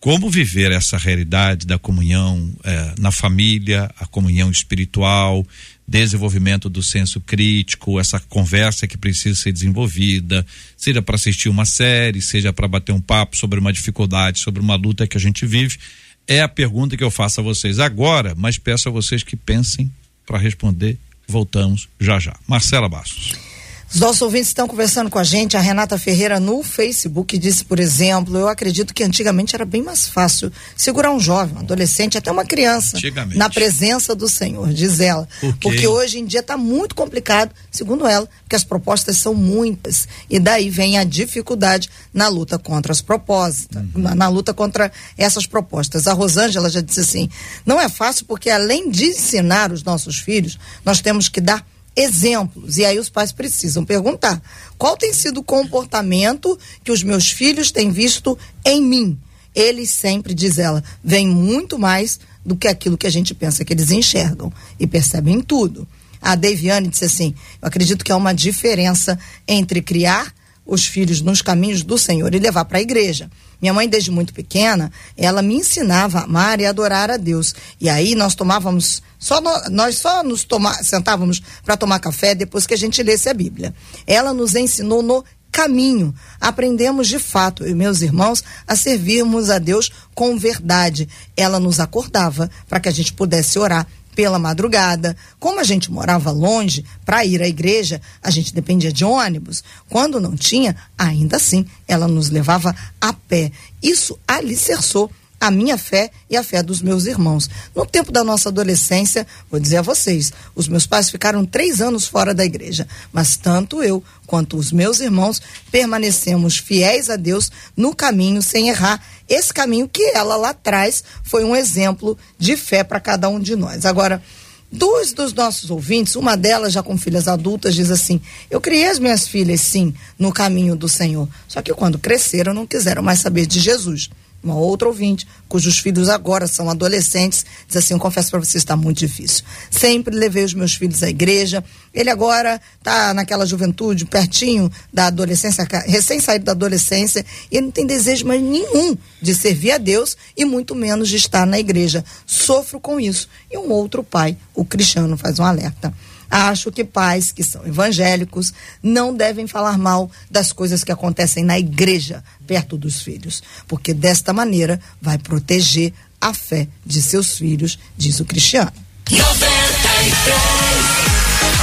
Como 0.00 0.30
viver 0.30 0.72
essa 0.72 0.96
realidade 0.96 1.66
da 1.66 1.78
comunhão 1.78 2.52
eh, 2.64 2.94
na 2.98 3.10
família, 3.10 3.90
a 3.98 4.06
comunhão 4.06 4.50
espiritual, 4.50 5.46
desenvolvimento 5.86 6.68
do 6.68 6.82
senso 6.82 7.20
crítico, 7.20 8.00
essa 8.00 8.18
conversa 8.18 8.86
que 8.86 8.98
precisa 8.98 9.40
ser 9.40 9.52
desenvolvida, 9.52 10.44
seja 10.76 11.00
para 11.00 11.14
assistir 11.14 11.48
uma 11.48 11.64
série, 11.64 12.20
seja 12.20 12.52
para 12.52 12.66
bater 12.66 12.92
um 12.92 13.00
papo 13.00 13.36
sobre 13.36 13.60
uma 13.60 13.72
dificuldade, 13.72 14.40
sobre 14.40 14.60
uma 14.60 14.74
luta 14.74 15.06
que 15.06 15.16
a 15.16 15.20
gente 15.20 15.46
vive, 15.46 15.78
é 16.26 16.40
a 16.40 16.48
pergunta 16.48 16.96
que 16.96 17.04
eu 17.04 17.10
faço 17.10 17.40
a 17.40 17.44
vocês 17.44 17.78
agora, 17.78 18.34
mas 18.36 18.58
peço 18.58 18.88
a 18.88 18.92
vocês 18.92 19.22
que 19.22 19.36
pensem 19.36 19.90
para 20.26 20.38
responder. 20.38 20.98
Voltamos 21.28 21.88
já 22.00 22.18
já. 22.18 22.34
Marcela 22.48 22.88
Bastos. 22.88 23.45
Os 23.92 24.00
nossos 24.00 24.20
ouvintes 24.20 24.48
estão 24.48 24.66
conversando 24.66 25.08
com 25.08 25.18
a 25.18 25.24
gente. 25.24 25.56
A 25.56 25.60
Renata 25.60 25.96
Ferreira 25.96 26.40
no 26.40 26.62
Facebook 26.62 27.38
disse, 27.38 27.64
por 27.64 27.78
exemplo, 27.78 28.36
eu 28.36 28.48
acredito 28.48 28.92
que 28.92 29.04
antigamente 29.04 29.54
era 29.54 29.64
bem 29.64 29.82
mais 29.82 30.08
fácil 30.08 30.52
segurar 30.76 31.12
um 31.12 31.20
jovem, 31.20 31.56
um 31.56 31.60
adolescente, 31.60 32.18
até 32.18 32.30
uma 32.30 32.44
criança 32.44 32.98
na 33.34 33.48
presença 33.48 34.14
do 34.14 34.28
Senhor, 34.28 34.72
diz 34.72 35.00
ela. 35.00 35.28
Por 35.40 35.56
porque 35.58 35.86
hoje 35.86 36.18
em 36.18 36.24
dia 36.24 36.40
está 36.40 36.56
muito 36.56 36.94
complicado, 36.94 37.52
segundo 37.70 38.06
ela, 38.06 38.28
porque 38.42 38.56
as 38.56 38.64
propostas 38.64 39.18
são 39.18 39.34
muitas. 39.34 40.08
E 40.28 40.38
daí 40.38 40.68
vem 40.68 40.98
a 40.98 41.04
dificuldade 41.04 41.88
na 42.12 42.28
luta 42.28 42.58
contra 42.58 42.92
as 42.92 43.00
propostas, 43.00 43.68
uhum. 43.74 44.02
na, 44.02 44.14
na 44.14 44.28
luta 44.28 44.52
contra 44.52 44.90
essas 45.16 45.46
propostas. 45.46 46.06
A 46.06 46.12
Rosângela 46.12 46.68
já 46.68 46.80
disse 46.80 47.00
assim: 47.00 47.30
não 47.64 47.80
é 47.80 47.88
fácil 47.88 48.26
porque 48.26 48.50
além 48.50 48.90
de 48.90 49.06
ensinar 49.06 49.72
os 49.72 49.84
nossos 49.84 50.18
filhos, 50.18 50.58
nós 50.84 51.00
temos 51.00 51.28
que 51.28 51.40
dar 51.40 51.64
exemplos. 51.96 52.76
E 52.76 52.84
aí 52.84 52.98
os 52.98 53.08
pais 53.08 53.32
precisam 53.32 53.84
perguntar: 53.84 54.40
qual 54.76 54.96
tem 54.96 55.12
sido 55.12 55.40
o 55.40 55.44
comportamento 55.44 56.58
que 56.84 56.92
os 56.92 57.02
meus 57.02 57.30
filhos 57.30 57.70
têm 57.70 57.90
visto 57.90 58.38
em 58.64 58.82
mim? 58.82 59.18
Eles 59.54 59.88
sempre, 59.90 60.34
diz 60.34 60.58
ela, 60.58 60.84
vêm 61.02 61.26
muito 61.26 61.78
mais 61.78 62.20
do 62.44 62.54
que 62.54 62.68
aquilo 62.68 62.98
que 62.98 63.06
a 63.06 63.10
gente 63.10 63.34
pensa 63.34 63.64
que 63.64 63.72
eles 63.72 63.90
enxergam 63.90 64.52
e 64.78 64.86
percebem 64.86 65.40
tudo. 65.40 65.88
A 66.20 66.34
Deviane 66.34 66.88
disse 66.88 67.06
assim: 67.06 67.34
Eu 67.60 67.68
acredito 67.68 68.04
que 68.04 68.12
há 68.12 68.16
uma 68.16 68.34
diferença 68.34 69.18
entre 69.48 69.80
criar 69.80 70.34
os 70.66 70.84
filhos 70.84 71.20
nos 71.20 71.40
caminhos 71.40 71.82
do 71.82 71.96
Senhor 71.96 72.34
e 72.34 72.38
levar 72.38 72.64
para 72.64 72.78
a 72.78 72.82
igreja. 72.82 73.30
Minha 73.60 73.72
mãe, 73.72 73.88
desde 73.88 74.10
muito 74.10 74.34
pequena, 74.34 74.92
ela 75.16 75.40
me 75.40 75.54
ensinava 75.54 76.18
a 76.18 76.24
amar 76.24 76.60
e 76.60 76.66
adorar 76.66 77.10
a 77.10 77.16
Deus. 77.16 77.54
E 77.80 77.88
aí 77.88 78.14
nós 78.14 78.34
tomávamos, 78.34 79.02
só 79.26 79.40
no, 79.40 79.50
nós 79.70 79.98
só 79.98 80.22
nos 80.22 80.44
toma, 80.44 80.72
sentávamos 80.84 81.42
para 81.64 81.76
tomar 81.76 81.98
café 81.98 82.32
depois 82.32 82.64
que 82.64 82.74
a 82.74 82.78
gente 82.78 83.02
lesse 83.02 83.28
a 83.28 83.34
Bíblia. 83.34 83.74
Ela 84.06 84.32
nos 84.32 84.54
ensinou 84.54 85.02
no 85.02 85.24
caminho. 85.50 86.14
Aprendemos 86.40 87.08
de 87.08 87.18
fato, 87.18 87.64
eu 87.64 87.70
e 87.70 87.74
meus 87.74 88.02
irmãos, 88.02 88.44
a 88.68 88.76
servirmos 88.76 89.50
a 89.50 89.58
Deus 89.58 89.90
com 90.14 90.38
verdade. 90.38 91.08
Ela 91.36 91.58
nos 91.58 91.80
acordava 91.80 92.48
para 92.68 92.78
que 92.78 92.88
a 92.88 92.92
gente 92.92 93.12
pudesse 93.14 93.58
orar 93.58 93.84
pela 94.14 94.38
madrugada. 94.38 95.16
Como 95.40 95.58
a 95.58 95.64
gente 95.64 95.90
morava 95.90 96.30
longe, 96.30 96.84
para 97.04 97.24
ir 97.24 97.42
à 97.42 97.48
igreja, 97.48 98.00
a 98.22 98.30
gente 98.30 98.54
dependia 98.54 98.92
de 98.92 99.04
ônibus. 99.04 99.64
Quando 99.90 100.20
não 100.20 100.36
tinha, 100.36 100.76
ainda 100.96 101.36
assim, 101.36 101.66
ela 101.88 102.06
nos 102.06 102.30
levava 102.30 102.72
a 103.00 103.12
pé. 103.12 103.50
Isso 103.82 104.16
alicerçou 104.28 105.10
a 105.40 105.50
minha 105.50 105.76
fé 105.76 106.10
e 106.28 106.36
a 106.36 106.42
fé 106.42 106.62
dos 106.62 106.80
meus 106.80 107.06
irmãos. 107.06 107.48
No 107.74 107.84
tempo 107.84 108.10
da 108.10 108.24
nossa 108.24 108.48
adolescência, 108.48 109.26
vou 109.50 109.60
dizer 109.60 109.78
a 109.78 109.82
vocês, 109.82 110.32
os 110.54 110.68
meus 110.68 110.86
pais 110.86 111.10
ficaram 111.10 111.44
três 111.44 111.80
anos 111.80 112.06
fora 112.06 112.34
da 112.34 112.44
igreja, 112.44 112.86
mas 113.12 113.36
tanto 113.36 113.82
eu 113.82 114.02
quanto 114.26 114.56
os 114.56 114.72
meus 114.72 115.00
irmãos 115.00 115.40
permanecemos 115.70 116.58
fiéis 116.58 117.10
a 117.10 117.16
Deus 117.16 117.50
no 117.76 117.94
caminho 117.94 118.42
sem 118.42 118.68
errar. 118.68 119.02
Esse 119.28 119.52
caminho 119.52 119.88
que 119.88 120.02
ela 120.14 120.36
lá 120.36 120.50
atrás 120.50 121.04
foi 121.22 121.44
um 121.44 121.54
exemplo 121.54 122.16
de 122.38 122.56
fé 122.56 122.82
para 122.82 123.00
cada 123.00 123.28
um 123.28 123.38
de 123.38 123.54
nós. 123.54 123.84
Agora, 123.84 124.22
Duas 124.70 125.12
dos 125.12 125.32
nossos 125.32 125.70
ouvintes, 125.70 126.16
uma 126.16 126.36
delas 126.36 126.72
já 126.72 126.82
com 126.82 126.98
filhas 126.98 127.28
adultas, 127.28 127.72
diz 127.72 127.88
assim: 127.88 128.20
Eu 128.50 128.60
criei 128.60 128.86
as 128.86 128.98
minhas 128.98 129.26
filhas, 129.26 129.60
sim, 129.60 129.94
no 130.18 130.32
caminho 130.32 130.74
do 130.74 130.88
Senhor. 130.88 131.28
Só 131.46 131.62
que 131.62 131.72
quando 131.72 132.00
cresceram, 132.00 132.52
não 132.52 132.66
quiseram 132.66 133.00
mais 133.00 133.20
saber 133.20 133.46
de 133.46 133.60
Jesus 133.60 134.10
uma 134.46 134.54
outra 134.54 134.88
ouvinte, 134.88 135.26
cujos 135.48 135.78
filhos 135.78 136.08
agora 136.08 136.46
são 136.46 136.70
adolescentes, 136.70 137.44
diz 137.66 137.76
assim: 137.76 137.94
eu 137.94 138.00
confesso 138.00 138.30
para 138.30 138.38
você, 138.38 138.56
está 138.56 138.76
muito 138.76 138.98
difícil. 138.98 139.44
Sempre 139.70 140.14
levei 140.14 140.44
os 140.44 140.54
meus 140.54 140.74
filhos 140.74 141.02
à 141.02 141.10
igreja. 141.10 141.62
Ele 141.92 142.10
agora 142.10 142.60
está 142.78 143.12
naquela 143.12 143.44
juventude, 143.44 144.06
pertinho 144.06 144.70
da 144.92 145.06
adolescência, 145.06 145.66
recém 145.86 146.20
saído 146.20 146.44
da 146.44 146.52
adolescência, 146.52 147.24
e 147.50 147.56
ele 147.56 147.66
não 147.66 147.72
tem 147.72 147.86
desejo 147.86 148.26
mais 148.26 148.40
nenhum 148.40 148.96
de 149.20 149.34
servir 149.34 149.72
a 149.72 149.78
Deus 149.78 150.16
e 150.36 150.44
muito 150.44 150.74
menos 150.74 151.08
de 151.08 151.16
estar 151.16 151.46
na 151.46 151.58
igreja. 151.58 152.04
Sofro 152.26 152.78
com 152.78 153.00
isso. 153.00 153.28
E 153.50 153.58
um 153.58 153.70
outro 153.70 154.04
pai, 154.04 154.36
o 154.54 154.64
Cristiano, 154.64 155.16
faz 155.16 155.38
um 155.38 155.44
alerta. 155.44 155.92
Acho 156.30 156.72
que 156.72 156.84
pais 156.84 157.32
que 157.32 157.44
são 157.44 157.66
evangélicos 157.66 158.52
não 158.82 159.14
devem 159.14 159.46
falar 159.46 159.78
mal 159.78 160.10
das 160.30 160.52
coisas 160.52 160.82
que 160.82 160.92
acontecem 160.92 161.44
na 161.44 161.58
igreja 161.58 162.22
perto 162.46 162.76
dos 162.76 163.00
filhos, 163.00 163.42
porque 163.66 163.94
desta 163.94 164.32
maneira 164.32 164.80
vai 165.00 165.18
proteger 165.18 165.92
a 166.20 166.32
fé 166.34 166.68
de 166.84 167.00
seus 167.02 167.36
filhos, 167.36 167.78
diz 167.96 168.20
o 168.20 168.24
Cristiano. 168.24 168.72
93. 169.10 170.75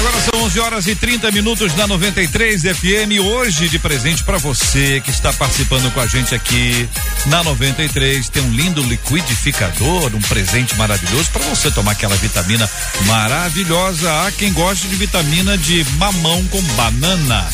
Agora 0.05 0.19
são 0.19 0.43
11 0.43 0.59
horas 0.59 0.87
e 0.87 0.95
30 0.95 1.31
minutos 1.31 1.73
na 1.75 1.87
93 1.87 2.61
FM. 2.61 3.23
Hoje, 3.23 3.69
de 3.69 3.79
presente 3.79 4.21
para 4.21 4.37
você 4.37 4.99
que 4.99 5.09
está 5.09 5.31
participando 5.31 5.89
com 5.93 6.01
a 6.01 6.05
gente 6.05 6.35
aqui 6.35 6.89
na 7.27 7.41
93, 7.41 8.27
tem 8.27 8.43
um 8.43 8.51
lindo 8.51 8.83
liquidificador, 8.83 10.13
um 10.13 10.19
presente 10.19 10.75
maravilhoso 10.75 11.29
para 11.31 11.45
você 11.45 11.71
tomar 11.71 11.93
aquela 11.93 12.17
vitamina 12.17 12.69
maravilhosa. 13.05 14.27
Há 14.27 14.31
quem 14.33 14.51
goste 14.51 14.89
de 14.89 14.95
vitamina 14.97 15.57
de 15.57 15.85
mamão 15.97 16.43
com 16.47 16.61
banana 16.61 17.49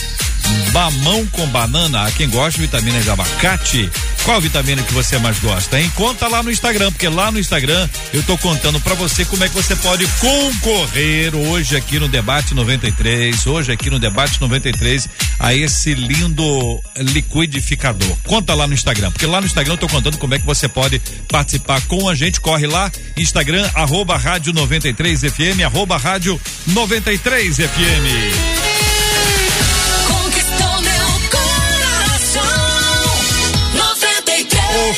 mamão 0.71 1.25
com 1.27 1.45
banana. 1.47 2.05
A 2.05 2.11
quem 2.11 2.29
gosta 2.29 2.51
de 2.51 2.61
vitamina 2.61 2.99
de 2.99 3.09
abacate, 3.09 3.89
qual 4.23 4.39
vitamina 4.39 4.81
que 4.83 4.93
você 4.93 5.17
mais 5.17 5.39
gosta, 5.39 5.79
hein? 5.79 5.91
Conta 5.95 6.27
lá 6.27 6.43
no 6.43 6.51
Instagram, 6.51 6.91
porque 6.91 7.07
lá 7.07 7.31
no 7.31 7.39
Instagram 7.39 7.87
eu 8.13 8.23
tô 8.23 8.37
contando 8.37 8.79
para 8.79 8.93
você 8.93 9.25
como 9.25 9.43
é 9.43 9.49
que 9.49 9.55
você 9.55 9.75
pode 9.75 10.05
concorrer 10.19 11.35
hoje 11.35 11.75
aqui 11.75 11.99
no 11.99 12.07
Debate 12.07 12.53
93, 12.53 13.47
hoje 13.47 13.71
aqui 13.71 13.89
no 13.89 13.99
Debate 13.99 14.39
93, 14.39 15.09
a 15.39 15.53
esse 15.53 15.93
lindo 15.93 16.81
liquidificador. 16.97 18.15
Conta 18.25 18.53
lá 18.53 18.67
no 18.67 18.73
Instagram, 18.73 19.11
porque 19.11 19.25
lá 19.25 19.41
no 19.41 19.47
Instagram 19.47 19.73
eu 19.73 19.77
tô 19.77 19.87
contando 19.87 20.17
como 20.17 20.35
é 20.35 20.39
que 20.39 20.45
você 20.45 20.67
pode 20.67 21.01
participar 21.27 21.81
com 21.81 22.07
a 22.07 22.15
gente. 22.15 22.39
Corre 22.39 22.67
lá, 22.67 22.91
Instagram, 23.17 23.69
arroba 23.73 24.17
rádio 24.17 24.53
93 24.53 25.21
FM, 25.21 25.63
arroba 25.65 25.97
rádio 25.97 26.39
93 26.67 27.57
FM. 27.57 28.68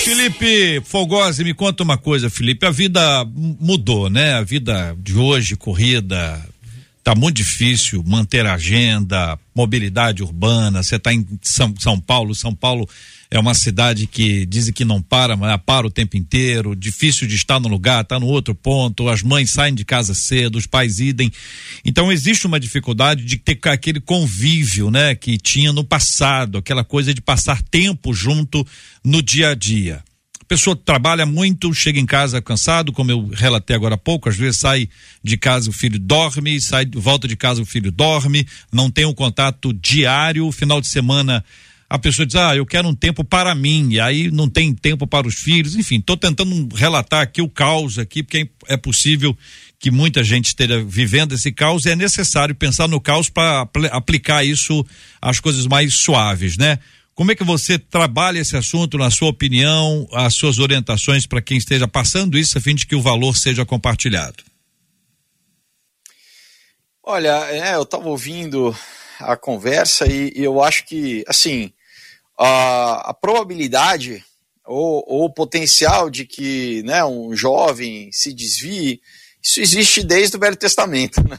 Felipe 0.04 0.82
Fogosi, 0.84 1.44
me 1.44 1.54
conta 1.54 1.84
uma 1.84 1.96
coisa, 1.98 2.30
Felipe. 2.30 2.66
A 2.66 2.72
vida 2.72 3.24
mudou, 3.26 4.10
né? 4.10 4.34
A 4.34 4.42
vida 4.42 4.96
de 4.98 5.16
hoje, 5.16 5.56
corrida, 5.56 6.44
tá 7.04 7.16
muito 7.16 7.38
difícil 7.38 8.04
manter 8.06 8.46
a 8.46 8.54
agenda, 8.54 9.38
mobilidade 9.56 10.24
urbana. 10.24 10.84
Você 10.84 10.96
está 10.96 11.14
em 11.14 11.26
São, 11.42 11.74
São 11.80 12.00
Paulo, 12.00 12.36
São 12.36 12.54
Paulo 12.54 12.88
é 13.32 13.40
uma 13.40 13.54
cidade 13.54 14.08
que 14.08 14.46
dizem 14.46 14.74
que 14.74 14.84
não 14.84 15.02
para, 15.02 15.38
mas 15.38 15.58
para 15.66 15.88
o 15.88 15.90
tempo 15.90 16.18
inteiro, 16.18 16.76
difícil 16.76 17.26
de 17.26 17.36
estar 17.36 17.62
no 17.62 17.70
lugar, 17.70 18.02
está 18.02 18.20
no 18.20 18.28
outro 18.28 18.54
ponto, 18.54 19.08
as 19.08 19.24
mães 19.24 19.50
saem 19.52 19.74
de 19.74 19.86
casa 19.86 20.14
cedo, 20.14 20.58
os 20.58 20.68
pais 20.68 21.00
idem. 21.00 21.32
Então 21.86 22.12
existe 22.12 22.46
uma 22.46 22.60
dificuldade 22.60 23.24
de 23.24 23.38
ter 23.38 23.58
aquele 23.70 24.02
convívio, 24.02 24.92
né, 24.92 25.16
que 25.16 25.38
tinha 25.38 25.72
no 25.72 25.84
passado, 25.84 26.58
aquela 26.58 26.84
coisa 26.84 27.14
de 27.14 27.22
passar 27.22 27.62
tempo 27.62 28.14
junto 28.14 28.68
no 29.02 29.22
dia 29.22 29.52
a 29.52 29.56
dia. 29.56 30.04
Pessoa 30.52 30.76
trabalha 30.76 31.26
muito, 31.26 31.74
chega 31.74 31.98
em 31.98 32.06
casa 32.06 32.42
cansado, 32.42 32.92
como 32.92 33.10
eu 33.10 33.26
relatei 33.30 33.74
agora 33.74 33.96
há 33.96 33.98
pouco, 33.98 34.28
às 34.28 34.36
vezes 34.36 34.60
sai 34.60 34.90
de 35.24 35.38
casa 35.38 35.70
o 35.70 35.72
filho 35.72 35.98
dorme, 35.98 36.60
sai 36.60 36.86
volta 36.94 37.26
de 37.26 37.38
casa 37.38 37.62
o 37.62 37.66
filho 37.66 37.90
dorme, 37.90 38.46
não 38.70 38.92
tem 38.92 39.06
um 39.06 39.14
contato 39.14 39.72
diário, 39.72 40.52
final 40.52 40.82
de 40.82 40.90
semana 40.90 41.42
a 41.90 41.98
pessoa 41.98 42.26
diz, 42.26 42.36
ah, 42.36 42.54
eu 42.54 42.66
quero 42.66 42.86
um 42.86 42.94
tempo 42.94 43.24
para 43.24 43.56
mim, 43.56 43.92
e 43.92 44.00
aí 44.02 44.30
não 44.30 44.50
tem 44.50 44.74
tempo 44.74 45.08
para 45.08 45.26
os 45.26 45.36
filhos, 45.36 45.78
enfim, 45.78 46.00
estou 46.00 46.18
tentando 46.18 46.68
relatar 46.76 47.22
aqui 47.22 47.42
o 47.42 47.48
caos 47.48 47.98
aqui, 47.98 48.22
porque 48.22 48.50
é 48.68 48.76
possível 48.76 49.34
que 49.80 49.90
muita 49.90 50.22
gente 50.22 50.48
esteja 50.48 50.84
vivendo 50.84 51.34
esse 51.34 51.54
caos 51.54 51.86
e 51.86 51.92
é 51.92 51.96
necessário 51.96 52.54
pensar 52.54 52.90
no 52.90 53.00
caos 53.00 53.30
para 53.30 53.62
apl 53.62 53.86
aplicar 53.90 54.44
isso 54.44 54.86
às 55.22 55.40
coisas 55.40 55.66
mais 55.66 55.94
suaves, 55.94 56.58
né? 56.58 56.78
Como 57.13 57.32
é 57.32 57.36
que 57.36 57.43
você 57.43 57.78
trabalha 57.78 58.39
esse 58.39 58.56
assunto, 58.56 58.97
na 58.97 59.12
sua 59.12 59.30
opinião, 59.30 60.08
as 60.13 60.34
suas 60.34 60.60
orientações 60.60 61.26
para 61.26 61.41
quem 61.41 61.58
esteja 61.58 61.88
passando 61.88 62.38
isso, 62.38 62.58
a 62.58 62.62
fim 62.62 62.74
de 62.74 62.88
que 62.88 62.95
o 62.95 63.02
valor 63.02 63.36
seja 63.36 63.65
compartilhado? 63.65 64.43
Olha, 67.04 67.45
é, 67.52 67.76
eu 67.76 67.82
estava 67.84 68.08
ouvindo 68.08 68.76
a 69.19 69.36
conversa 69.36 70.08
e, 70.08 70.32
e, 70.36 70.43
eu 70.43 70.63
acho 70.63 70.86
que, 70.86 71.24
assim, 71.28 71.71
a, 72.38 73.10
a 73.10 73.13
probabilidade 73.13 74.24
ou, 74.65 75.04
ou, 75.08 75.26
o 75.26 75.34
potencial 75.34 76.10
de 76.10 76.26
que 76.26 76.82
né, 76.84 77.04
um 77.04 77.36
jovem 77.36 78.10
se 78.12 78.32
desvie, 78.32 79.02
isso 79.41 79.60
existe 79.60 80.04
desde 80.04 80.38
o 80.38 80.39
Velho 80.39 80.56
Testamento. 80.56 81.21
Né? 81.28 81.38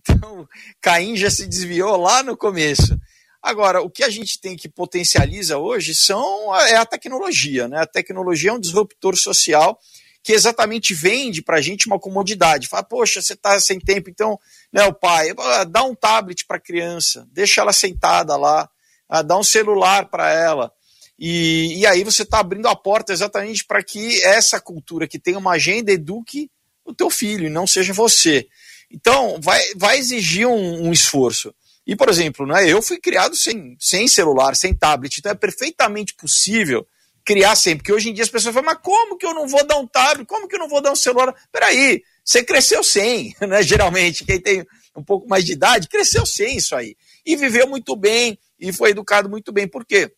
Então, 0.00 0.48
Caim 0.80 1.16
já 1.16 1.30
se 1.30 1.46
desviou 1.46 1.96
lá 1.96 2.22
no 2.22 2.36
começo. 2.36 2.98
Agora, 3.42 3.80
o 3.80 3.90
que 3.90 4.04
a 4.04 4.10
gente 4.10 4.38
tem 4.38 4.56
que 4.56 4.68
potencializa 4.68 5.58
hoje 5.58 5.94
são 5.94 6.54
é 6.56 6.76
a 6.76 6.84
tecnologia. 6.84 7.66
Né? 7.68 7.80
A 7.80 7.86
tecnologia 7.86 8.50
é 8.50 8.52
um 8.52 8.60
disruptor 8.60 9.16
social 9.16 9.78
que 10.22 10.32
exatamente 10.32 10.92
vende 10.92 11.42
para 11.42 11.56
a 11.56 11.60
gente 11.60 11.86
uma 11.86 11.98
comodidade. 11.98 12.68
Fala, 12.68 12.82
poxa, 12.82 13.22
você 13.22 13.32
está 13.32 13.58
sem 13.58 13.80
tempo, 13.80 14.10
então, 14.10 14.38
né, 14.70 14.84
o 14.84 14.92
pai, 14.92 15.28
dá 15.70 15.82
um 15.82 15.94
tablet 15.94 16.44
para 16.46 16.58
a 16.58 16.60
criança, 16.60 17.26
deixa 17.32 17.62
ela 17.62 17.72
sentada 17.72 18.36
lá, 18.36 18.68
ah, 19.08 19.22
dá 19.22 19.38
um 19.38 19.42
celular 19.42 20.10
para 20.10 20.30
ela. 20.30 20.70
E, 21.18 21.78
e 21.78 21.86
aí 21.86 22.04
você 22.04 22.22
está 22.22 22.38
abrindo 22.40 22.66
a 22.68 22.76
porta 22.76 23.14
exatamente 23.14 23.64
para 23.64 23.82
que 23.82 24.22
essa 24.22 24.60
cultura 24.60 25.08
que 25.08 25.18
tem 25.18 25.36
uma 25.36 25.52
agenda 25.52 25.90
eduque 25.90 26.50
o 26.84 26.94
teu 26.94 27.10
filho 27.10 27.48
não 27.50 27.66
seja 27.66 27.92
você. 27.92 28.46
Então, 28.90 29.38
vai, 29.40 29.62
vai 29.76 29.98
exigir 29.98 30.46
um, 30.46 30.88
um 30.88 30.92
esforço. 30.92 31.54
E, 31.90 31.96
por 31.96 32.08
exemplo, 32.08 32.46
né, 32.46 32.70
eu 32.70 32.80
fui 32.80 33.00
criado 33.00 33.34
sem, 33.34 33.76
sem 33.80 34.06
celular, 34.06 34.54
sem 34.54 34.72
tablet, 34.72 35.18
então 35.18 35.32
é 35.32 35.34
perfeitamente 35.34 36.14
possível 36.14 36.86
criar 37.24 37.56
sem, 37.56 37.76
porque 37.76 37.92
hoje 37.92 38.08
em 38.08 38.14
dia 38.14 38.22
as 38.22 38.30
pessoas 38.30 38.54
falam, 38.54 38.70
mas 38.72 38.78
como 38.80 39.18
que 39.18 39.26
eu 39.26 39.34
não 39.34 39.48
vou 39.48 39.66
dar 39.66 39.76
um 39.76 39.88
tablet? 39.88 40.24
Como 40.24 40.46
que 40.46 40.54
eu 40.54 40.60
não 40.60 40.68
vou 40.68 40.80
dar 40.80 40.92
um 40.92 40.96
celular? 40.96 41.34
Peraí, 41.50 42.00
você 42.24 42.44
cresceu 42.44 42.84
sem, 42.84 43.34
né? 43.42 43.60
Geralmente, 43.64 44.24
quem 44.24 44.40
tem 44.40 44.64
um 44.94 45.02
pouco 45.02 45.28
mais 45.28 45.44
de 45.44 45.50
idade, 45.50 45.88
cresceu 45.88 46.24
sem 46.24 46.58
isso 46.58 46.76
aí. 46.76 46.96
E 47.26 47.34
viveu 47.34 47.66
muito 47.66 47.96
bem, 47.96 48.38
e 48.60 48.72
foi 48.72 48.90
educado 48.90 49.28
muito 49.28 49.50
bem. 49.50 49.66
Por 49.66 49.84
quê? 49.84 50.12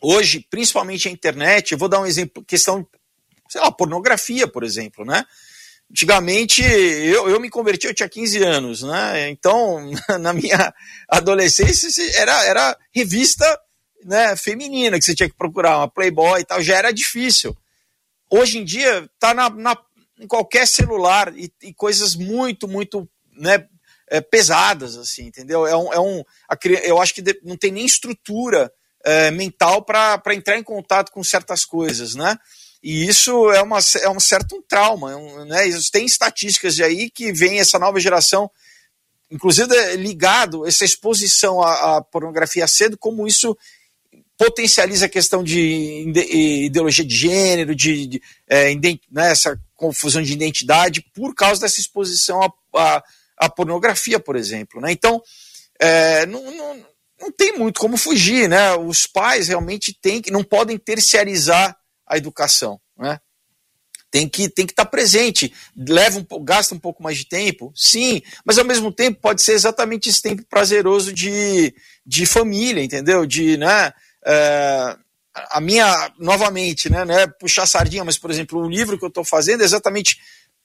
Hoje, 0.00 0.46
principalmente 0.48 1.08
a 1.08 1.10
internet, 1.10 1.72
eu 1.72 1.78
vou 1.78 1.88
dar 1.88 1.98
um 1.98 2.06
exemplo, 2.06 2.44
questão, 2.44 2.86
sei 3.48 3.60
lá, 3.60 3.72
pornografia, 3.72 4.46
por 4.46 4.62
exemplo, 4.62 5.04
né? 5.04 5.24
Antigamente, 5.92 6.62
eu, 6.62 7.28
eu 7.28 7.38
me 7.38 7.50
converti, 7.50 7.86
eu 7.86 7.92
tinha 7.94 8.08
15 8.08 8.42
anos, 8.42 8.82
né? 8.82 9.28
Então, 9.28 9.78
na 10.18 10.32
minha 10.32 10.74
adolescência, 11.06 11.88
era, 12.18 12.44
era 12.46 12.78
revista 12.90 13.60
né, 14.02 14.34
feminina 14.34 14.98
que 14.98 15.04
você 15.04 15.14
tinha 15.14 15.28
que 15.28 15.36
procurar, 15.36 15.76
uma 15.76 15.88
Playboy 15.88 16.40
e 16.40 16.44
tal, 16.44 16.62
já 16.62 16.78
era 16.78 16.92
difícil. 16.92 17.54
Hoje 18.30 18.58
em 18.58 18.64
dia, 18.64 19.06
tá 19.18 19.34
na, 19.34 19.50
na 19.50 19.76
em 20.18 20.26
qualquer 20.26 20.66
celular 20.66 21.36
e, 21.36 21.52
e 21.62 21.74
coisas 21.74 22.14
muito, 22.14 22.66
muito 22.66 23.08
né, 23.36 23.66
é, 24.08 24.20
pesadas, 24.20 24.96
assim, 24.96 25.24
entendeu? 25.26 25.66
É 25.66 25.76
um, 25.76 25.92
é 25.92 26.00
um, 26.00 26.24
a, 26.48 26.56
eu 26.84 27.00
acho 27.00 27.12
que 27.14 27.22
não 27.42 27.56
tem 27.56 27.70
nem 27.70 27.84
estrutura 27.84 28.72
é, 29.04 29.30
mental 29.30 29.84
para 29.84 30.34
entrar 30.34 30.56
em 30.56 30.62
contato 30.62 31.10
com 31.10 31.22
certas 31.22 31.64
coisas, 31.64 32.14
né? 32.14 32.38
E 32.82 33.06
isso 33.06 33.50
é, 33.52 33.62
uma, 33.62 33.78
é 34.00 34.08
um 34.08 34.18
certo 34.18 34.56
um 34.56 34.62
trauma, 34.62 35.12
é 35.12 35.44
né? 35.44 35.78
Tem 35.92 36.04
estatísticas 36.04 36.74
de 36.74 36.82
aí 36.82 37.10
que 37.10 37.32
vem 37.32 37.60
essa 37.60 37.78
nova 37.78 38.00
geração, 38.00 38.50
inclusive 39.30 39.74
é 39.74 39.96
né, 39.96 40.66
essa 40.66 40.84
exposição 40.84 41.62
à, 41.62 41.96
à 41.96 42.02
pornografia 42.02 42.66
cedo, 42.66 42.98
como 42.98 43.26
isso 43.26 43.56
potencializa 44.36 45.06
a 45.06 45.08
questão 45.08 45.44
de 45.44 46.04
ideologia 46.66 47.04
de 47.04 47.14
gênero, 47.14 47.76
de, 47.76 48.06
de 48.06 48.22
é, 48.48 48.74
né, 49.10 49.30
essa 49.30 49.56
confusão 49.76 50.20
de 50.20 50.32
identidade 50.32 51.04
por 51.14 51.34
causa 51.34 51.60
dessa 51.60 51.78
exposição 51.78 52.42
a, 52.42 52.52
a 52.74 53.02
a 53.42 53.48
pornografia, 53.48 54.20
por 54.20 54.36
exemplo. 54.36 54.80
Né? 54.80 54.92
Então, 54.92 55.20
é, 55.80 56.24
não, 56.26 56.50
não, 56.52 56.86
não 57.20 57.32
tem 57.32 57.58
muito 57.58 57.80
como 57.80 57.96
fugir. 57.96 58.48
Né? 58.48 58.74
Os 58.74 59.06
pais 59.06 59.48
realmente 59.48 59.92
têm, 60.00 60.22
não 60.30 60.44
podem 60.44 60.78
terciarizar 60.78 61.76
a 62.12 62.16
educação. 62.18 62.80
Né? 62.96 63.18
Tem 64.10 64.28
que 64.28 64.48
tem 64.48 64.66
que 64.66 64.72
estar 64.72 64.84
tá 64.84 64.90
presente. 64.90 65.52
Leva 65.74 66.18
um, 66.18 66.44
gasta 66.44 66.74
um 66.74 66.78
pouco 66.78 67.02
mais 67.02 67.16
de 67.16 67.24
tempo, 67.24 67.72
sim, 67.74 68.20
mas 68.44 68.58
ao 68.58 68.64
mesmo 68.64 68.92
tempo 68.92 69.20
pode 69.20 69.40
ser 69.40 69.52
exatamente 69.52 70.10
esse 70.10 70.20
tempo 70.20 70.44
prazeroso 70.44 71.12
de, 71.12 71.74
de 72.04 72.26
família, 72.26 72.84
entendeu? 72.84 73.24
De, 73.24 73.56
né, 73.56 73.92
é, 74.26 74.96
a 75.34 75.60
minha, 75.62 76.12
novamente, 76.18 76.90
né, 76.90 77.04
é 77.22 77.26
puxar 77.26 77.64
sardinha, 77.66 78.04
mas, 78.04 78.18
por 78.18 78.30
exemplo, 78.30 78.60
o 78.60 78.68
livro 78.68 78.98
que 78.98 79.04
eu 79.04 79.08
estou 79.08 79.24
fazendo 79.24 79.62
é 79.62 79.64
exatamente 79.64 80.18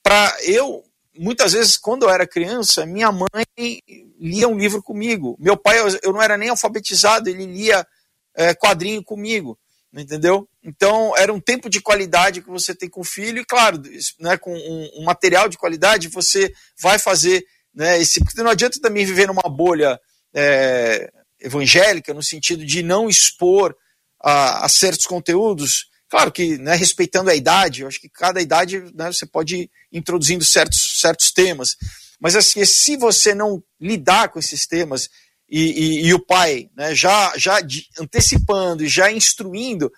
para 0.04 0.36
eu, 0.44 0.84
muitas 1.18 1.54
vezes, 1.54 1.78
quando 1.78 2.04
eu 2.04 2.10
era 2.10 2.28
criança, 2.28 2.86
minha 2.86 3.12
mãe 3.14 3.82
lia 4.20 4.48
um 4.50 4.58
livro 4.58 4.84
comigo. 4.84 5.38
Meu 5.40 5.56
pai, 5.56 5.78
eu 6.04 6.12
não 6.12 6.22
era 6.22 6.38
nem 6.38 6.50
alfabetizado, 6.50 7.30
ele 7.30 7.46
lia 7.46 7.88
é, 8.36 8.54
quadrinho 8.54 9.02
comigo, 9.02 9.58
entendeu? 9.94 10.48
Então, 10.68 11.16
era 11.16 11.34
um 11.34 11.40
tempo 11.40 11.70
de 11.70 11.80
qualidade 11.80 12.42
que 12.42 12.50
você 12.50 12.76
tem 12.76 12.90
com 12.90 13.00
o 13.00 13.06
filho, 13.06 13.40
e 13.40 13.46
claro, 13.46 13.82
né, 14.20 14.38
com 14.38 14.54
um, 14.54 15.02
um 15.02 15.04
material 15.06 15.48
de 15.48 15.58
qualidade, 15.58 16.10
você 16.10 16.54
vai 16.82 17.00
fazer, 17.00 17.42
né, 17.74 18.02
esse, 18.02 18.20
porque 18.20 18.44
não 18.44 18.52
adianta 18.52 18.78
também 18.82 19.06
viver 19.06 19.28
numa 19.28 19.50
bolha 19.50 19.98
é, 20.36 21.10
evangélica, 21.40 22.14
no 22.14 22.22
sentido 22.22 22.66
de 22.66 22.84
não 22.84 23.08
expor 23.08 23.74
a, 24.22 24.66
a 24.66 24.70
certos 24.70 25.06
conteúdos, 25.06 25.86
claro 26.10 26.34
que 26.34 26.58
né, 26.58 26.76
respeitando 26.76 27.30
a 27.30 27.36
idade, 27.36 27.84
eu 27.84 27.88
acho 27.88 28.02
que 28.02 28.10
cada 28.10 28.42
idade 28.42 28.80
né, 28.94 29.10
você 29.10 29.26
pode 29.26 29.56
ir 29.56 29.72
introduzindo 29.90 30.44
certos, 30.44 31.00
certos 31.00 31.32
temas, 31.32 31.78
mas 32.20 32.36
assim, 32.36 32.66
se 32.66 32.98
você 32.98 33.34
não 33.34 33.64
lidar 33.80 34.28
com 34.34 34.40
esses 34.40 34.68
temas 34.68 35.08
e, 35.50 35.62
e, 35.62 36.08
e 36.08 36.14
o 36.14 36.20
pai 36.20 36.70
né, 36.76 36.94
já, 36.94 37.32
já 37.38 37.58
antecipando 37.98 38.84
e 38.84 38.90
já 38.90 39.10
instruindo, 39.10 39.90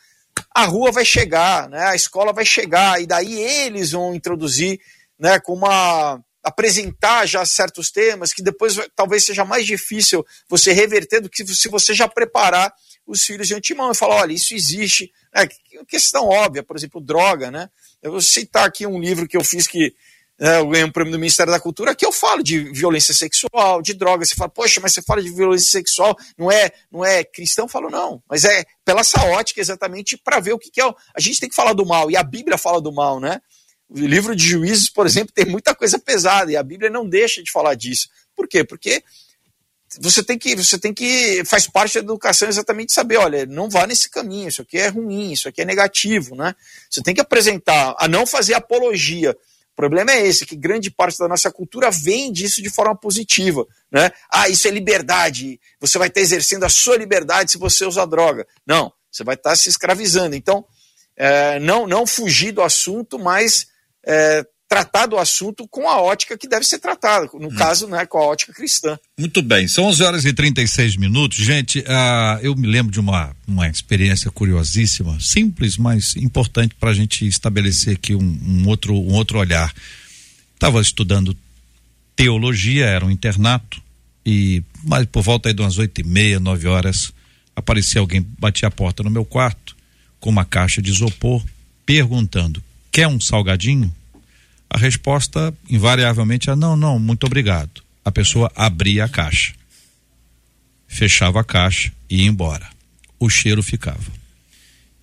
a 0.54 0.66
rua 0.66 0.92
vai 0.92 1.06
chegar, 1.06 1.70
né, 1.70 1.86
a 1.88 1.96
escola 1.96 2.34
vai 2.34 2.46
chegar, 2.46 3.02
e 3.02 3.08
daí 3.08 3.40
eles 3.40 3.92
vão 3.92 4.14
introduzir 4.14 4.80
né, 5.18 5.40
com 5.40 5.54
uma 5.54 6.22
apresentar 6.42 7.26
já 7.26 7.46
certos 7.46 7.92
temas 7.92 8.34
que 8.34 8.42
depois 8.42 8.78
talvez 8.96 9.26
seja 9.26 9.44
mais 9.44 9.66
difícil 9.66 10.26
você 10.48 10.72
reverter 10.72 11.20
do 11.20 11.30
que 11.30 11.46
se 11.46 11.68
você 11.68 11.94
já 11.94 12.08
preparar 12.08 12.74
os 13.06 13.24
filhos 13.24 13.48
de 13.48 13.56
antemão 13.56 13.92
e 13.92 13.96
falar, 13.96 14.18
olha, 14.18 14.34
isso 14.34 14.54
existe. 14.54 15.12
É, 15.36 15.48
questão 15.88 16.26
óbvia, 16.26 16.64
por 16.64 16.78
exemplo, 16.78 17.02
droga, 17.02 17.50
né? 17.50 17.70
Eu 18.02 18.12
vou 18.12 18.22
citar 18.22 18.68
aqui 18.68 18.86
um 18.86 19.00
livro 19.00 19.28
que 19.28 19.36
eu 19.36 19.44
fiz 19.44 19.68
que 19.68 19.94
eu 20.40 20.70
ganhei 20.70 20.86
um 20.86 20.92
prêmio 20.92 21.12
do 21.12 21.20
Ministério 21.20 21.52
da 21.52 21.60
Cultura, 21.60 21.94
que 21.94 22.06
eu 22.06 22.14
falo 22.14 22.42
de 22.42 22.72
violência 22.72 23.14
sexual, 23.14 23.82
de 23.82 23.94
droga. 23.94 24.24
Você 24.26 24.36
fala, 24.36 24.50
poxa, 24.50 24.80
mas 24.82 24.94
você 24.94 25.02
fala 25.02 25.22
de 25.22 25.30
violência 25.30 25.70
sexual, 25.70 26.18
não 26.38 26.50
é, 26.50 26.72
não 26.90 27.04
é 27.04 27.26
cristão? 27.26 27.66
Eu 27.66 27.70
falo, 27.70 27.90
não, 27.90 28.24
mas 28.30 28.46
é 28.46 28.64
pela 28.86 29.02
essa 29.02 29.22
ótica 29.26 29.60
exatamente 29.60 30.18
para 30.18 30.40
ver 30.40 30.54
o 30.54 30.60
que, 30.60 30.72
que 30.72 30.82
é. 30.82 30.86
A 30.86 31.20
gente 31.20 31.40
tem 31.40 31.50
que 31.50 31.56
falar 31.56 31.74
do 31.74 31.86
mal, 31.86 32.10
e 32.10 32.16
a 32.16 32.24
Bíblia 32.24 32.58
fala 32.58 32.80
do 32.80 32.92
mal, 32.92 33.20
né? 33.20 33.42
O 33.90 34.00
livro 34.00 34.36
de 34.36 34.46
Juízes, 34.46 34.90
por 34.90 35.06
exemplo, 35.06 35.34
tem 35.34 35.46
muita 35.46 35.76
coisa 35.76 36.00
pesada, 36.00 36.52
e 36.52 36.56
a 36.56 36.64
Bíblia 36.64 36.90
não 36.90 37.08
deixa 37.08 37.44
de 37.44 37.52
falar 37.52 37.76
disso. 37.76 38.08
Por 38.36 38.48
quê? 38.48 38.64
Porque 38.64 39.04
você 40.00 40.24
tem 40.24 40.38
que, 40.38 40.56
você 40.56 40.78
tem 40.78 40.94
que, 40.94 41.44
faz 41.46 41.68
parte 41.68 41.96
da 41.96 42.00
educação 42.02 42.48
exatamente 42.48 42.94
saber, 42.94 43.18
olha, 43.18 43.46
não 43.46 43.70
vá 43.70 43.88
nesse 43.88 44.10
caminho, 44.10 44.48
isso 44.48 44.62
aqui 44.62 44.78
é 44.78 44.88
ruim, 44.88 45.32
isso 45.32 45.50
aqui 45.50 45.62
é 45.62 45.66
negativo, 45.66 46.36
né? 46.36 46.56
Você 46.90 47.02
tem 47.02 47.16
que 47.16 47.22
apresentar, 47.22 47.96
a 47.98 48.08
não 48.08 48.26
fazer 48.26 48.54
apologia. 48.54 49.36
O 49.80 49.82
problema 49.82 50.12
é 50.12 50.28
esse, 50.28 50.46
que 50.46 50.58
grande 50.58 50.92
parte 50.92 51.18
da 51.18 51.26
nossa 51.26 51.50
cultura 51.50 51.90
vem 51.90 52.34
disso 52.34 52.62
de 52.62 52.70
forma 52.70 52.94
positiva, 52.94 53.66
né? 53.90 54.12
Ah, 54.30 54.50
isso 54.50 54.68
é 54.68 54.72
liberdade, 54.72 55.58
você 55.80 55.98
vai 55.98 56.10
estar 56.10 56.20
exercendo 56.20 56.66
a 56.66 56.70
sua 56.70 56.98
liberdade 56.98 57.54
se 57.54 57.58
você 57.58 57.86
usar 57.86 58.06
droga. 58.06 58.46
Não, 58.68 58.92
você 59.10 59.24
vai 59.24 59.36
estar 59.36 59.56
se 59.56 59.70
escravizando. 59.70 60.36
Então, 60.36 60.66
é, 61.16 61.60
não, 61.60 61.88
não 61.88 62.06
fugir 62.06 62.52
do 62.52 62.62
assunto, 62.62 63.18
mas 63.18 63.68
é, 64.06 64.46
tratar 64.70 65.08
do 65.08 65.18
assunto 65.18 65.68
com 65.68 65.90
a 65.90 66.00
ótica 66.00 66.38
que 66.38 66.48
deve 66.48 66.64
ser 66.64 66.78
tratada, 66.78 67.28
no 67.34 67.48
hum. 67.48 67.56
caso, 67.56 67.88
né, 67.88 68.06
com 68.06 68.20
a 68.20 68.26
ótica 68.28 68.54
cristã. 68.54 69.00
Muito 69.18 69.42
bem, 69.42 69.68
são 69.68 69.86
11 69.86 70.04
horas 70.04 70.26
e 70.26 70.32
36 70.32 70.96
minutos. 70.96 71.40
Gente, 71.40 71.80
uh, 71.80 72.40
eu 72.44 72.56
me 72.56 72.68
lembro 72.68 72.92
de 72.92 73.00
uma, 73.00 73.36
uma 73.48 73.68
experiência 73.68 74.30
curiosíssima, 74.30 75.20
simples, 75.20 75.76
mas 75.76 76.16
importante 76.16 76.76
para 76.80 76.92
a 76.92 76.94
gente 76.94 77.28
estabelecer 77.28 77.96
aqui 77.96 78.14
um, 78.14 78.40
um, 78.46 78.68
outro, 78.68 78.94
um 78.94 79.14
outro 79.14 79.40
olhar. 79.40 79.74
Estava 80.54 80.80
estudando 80.80 81.36
teologia, 82.16 82.86
era 82.86 83.04
um 83.04 83.10
internato, 83.10 83.82
e 84.24 84.62
mas 84.84 85.06
por 85.08 85.24
volta 85.24 85.50
aí 85.50 85.54
de 85.54 85.64
umas 85.64 85.80
oito 85.80 86.00
e 86.00 86.04
meia, 86.04 86.40
nove 86.40 86.68
horas, 86.68 87.12
aparecia 87.56 88.02
alguém, 88.02 88.24
batia 88.38 88.68
a 88.68 88.72
porta 88.72 89.02
no 89.02 89.10
meu 89.10 89.26
quarto, 89.26 89.76
com 90.20 90.30
uma 90.30 90.46
caixa 90.46 90.80
de 90.80 90.92
isopor, 90.92 91.44
perguntando: 91.88 92.62
quer 92.92 93.08
um 93.08 93.20
salgadinho? 93.20 93.92
A 94.70 94.78
resposta, 94.78 95.54
invariavelmente, 95.70 96.50
é 96.50 96.56
não, 96.56 96.76
não, 96.76 97.00
muito 97.00 97.26
obrigado. 97.26 97.82
A 98.06 98.12
pessoa 98.12 98.52
abria 98.56 99.06
a 99.06 99.10
caixa, 99.10 99.54
fechava 100.88 101.42
a 101.42 101.44
caixa 101.44 101.92
e 102.10 102.24
ia 102.24 102.28
embora. 102.28 102.68
O 103.20 103.30
cheiro 103.30 103.64
ficava. 103.64 104.20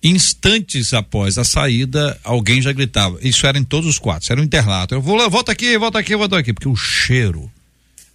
Instantes 0.01 0.93
após 0.93 1.37
a 1.37 1.43
saída, 1.43 2.19
alguém 2.23 2.61
já 2.61 2.71
gritava. 2.71 3.17
Isso 3.21 3.45
era 3.45 3.57
em 3.57 3.63
todos 3.63 3.89
os 3.89 3.99
quatro, 3.99 4.31
era 4.31 4.39
um 4.39 4.43
internato. 4.43 4.95
Eu 4.95 5.01
vou, 5.01 5.29
volta 5.29 5.51
aqui, 5.51 5.77
volta 5.77 5.99
aqui, 5.99 6.15
volta 6.15 6.37
aqui, 6.37 6.53
porque 6.53 6.69
o 6.69 6.75
cheiro 6.75 7.51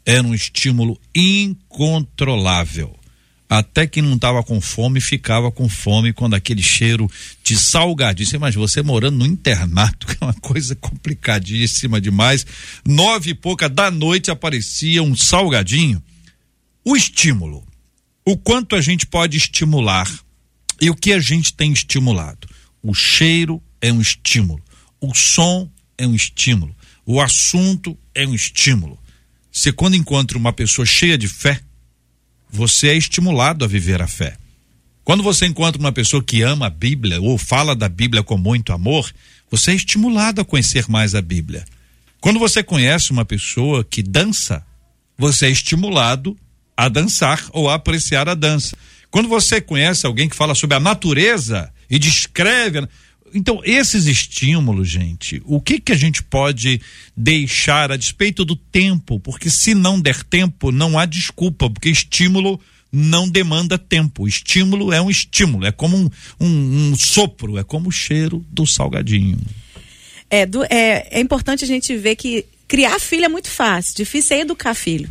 era 0.05 0.23
um 0.23 0.35
estímulo 0.35 0.99
incontrolável 1.15 2.97
até 3.59 3.87
que 3.87 4.01
não 4.01 4.15
estava 4.15 4.43
com 4.43 4.63
fome 4.63 4.99
ficava 4.99 5.53
com 5.53 5.69
fome 5.69 6.15
quando 6.15 6.33
aquele 6.33 6.63
cheiro 6.63 7.11
de 7.45 7.55
salgadinho. 7.55 8.41
Mas 8.41 8.55
você 8.55 8.81
morando 8.81 9.19
no 9.19 9.27
internato, 9.27 10.07
que 10.09 10.17
é 10.19 10.25
uma 10.25 10.33
coisa 10.33 10.75
complicadíssima 10.75 12.01
demais. 12.01 12.47
Nove 12.83 13.33
e 13.33 13.35
pouca 13.35 13.69
da 13.69 13.91
noite 13.91 14.31
aparecia 14.31 15.03
um 15.03 15.15
salgadinho. 15.15 16.03
O 16.83 16.97
estímulo. 16.97 17.63
O 18.25 18.39
quanto 18.39 18.75
a 18.75 18.81
gente 18.81 19.07
pode 19.07 19.37
estimular 19.37 20.11
e 20.81 20.89
o 20.89 20.97
que 20.97 21.13
a 21.13 21.21
gente 21.21 21.53
tem 21.53 21.73
estimulado. 21.73 22.49
O 22.83 22.95
cheiro 22.95 23.63
é 23.83 23.93
um 23.93 24.01
estímulo. 24.01 24.63
O 24.99 25.13
som 25.15 25.71
é 25.99 26.07
um 26.07 26.15
estímulo. 26.15 26.75
O 27.05 27.21
assunto 27.21 27.99
é 28.15 28.27
um 28.27 28.35
estímulo. 28.35 28.99
Você 29.53 29.73
quando 29.73 29.95
encontra 29.95 30.39
uma 30.39 30.55
pessoa 30.55 30.87
cheia 30.87 31.19
de 31.19 31.29
fé, 31.29 31.61
você 32.53 32.89
é 32.89 32.95
estimulado 32.95 33.65
a 33.65 33.69
viver 33.69 34.03
a 34.03 34.07
fé. 34.07 34.37
Quando 35.03 35.23
você 35.23 35.47
encontra 35.47 35.81
uma 35.81 35.91
pessoa 35.91 36.23
que 36.23 36.43
ama 36.43 36.67
a 36.67 36.71
Bíblia 36.71 37.21
ou 37.21 37.39
fala 37.39 37.75
da 37.75 37.89
Bíblia 37.89 38.23
com 38.23 38.37
muito 38.37 38.73
amor, 38.73 39.11
você 39.51 39.73
é 39.73 39.75
estimulado 39.75 40.43
a 40.43 40.45
conhecer 40.45 40.85
mais 40.89 41.15
a 41.15 41.23
Bíblia. 41.23 41.65
Quando 42.21 42.39
você 42.39 42.63
conhece 42.63 43.11
uma 43.11 43.25
pessoa 43.25 43.83
que 43.83 44.03
dança, 44.03 44.65
você 45.17 45.47
é 45.47 45.51
estimulado 45.51 46.37
a 46.77 46.89
dançar 46.89 47.43
ou 47.53 47.71
a 47.71 47.75
apreciar 47.75 48.29
a 48.29 48.35
dança. 48.35 48.77
Quando 49.11 49.29
você 49.29 49.61
conhece 49.61 50.07
alguém 50.07 50.29
que 50.29 50.37
fala 50.37 50.55
sobre 50.55 50.77
a 50.77 50.81
natureza 50.81 51.73
e 51.91 51.99
descreve, 51.99 52.87
então, 53.35 53.61
esses 53.65 54.07
estímulos, 54.07 54.89
gente, 54.89 55.43
o 55.45 55.61
que 55.61 55.81
que 55.81 55.93
a 55.93 55.97
gente 55.97 56.23
pode 56.23 56.81
deixar 57.17 57.93
a 57.93 57.97
despeito 57.97 58.45
do 58.45 58.57
tempo? 58.57 59.19
Porque 59.21 59.51
se 59.51 59.75
não 59.75 60.01
der 60.01 60.23
tempo, 60.23 60.71
não 60.71 60.99
há 60.99 61.07
desculpa, 61.07 61.69
porque 61.71 61.89
estímulo 61.89 62.61
não 62.93 63.29
demanda 63.29 63.79
tempo. 63.79 64.29
Estímulo 64.29 64.93
é 64.93 65.01
um 65.01 65.09
estímulo, 65.09 65.65
é 65.67 65.73
como 65.73 65.97
um, 65.97 66.11
um, 66.39 66.91
um 66.91 66.97
sopro, 66.97 67.59
é 67.59 67.65
como 67.65 67.89
o 67.89 67.93
cheiro 67.93 68.45
do 68.51 68.67
salgadinho. 68.67 69.39
É, 70.29 70.45
do, 70.45 70.65
é, 70.65 71.09
é 71.11 71.21
importante 71.21 71.65
a 71.65 71.67
gente 71.67 71.97
ver 71.97 72.17
que 72.17 72.45
criar 72.69 72.99
filho 73.01 73.25
é 73.25 73.29
muito 73.29 73.49
fácil, 73.49 73.97
difícil 73.97 74.37
é 74.37 74.41
educar 74.41 74.75
filho. 74.75 75.11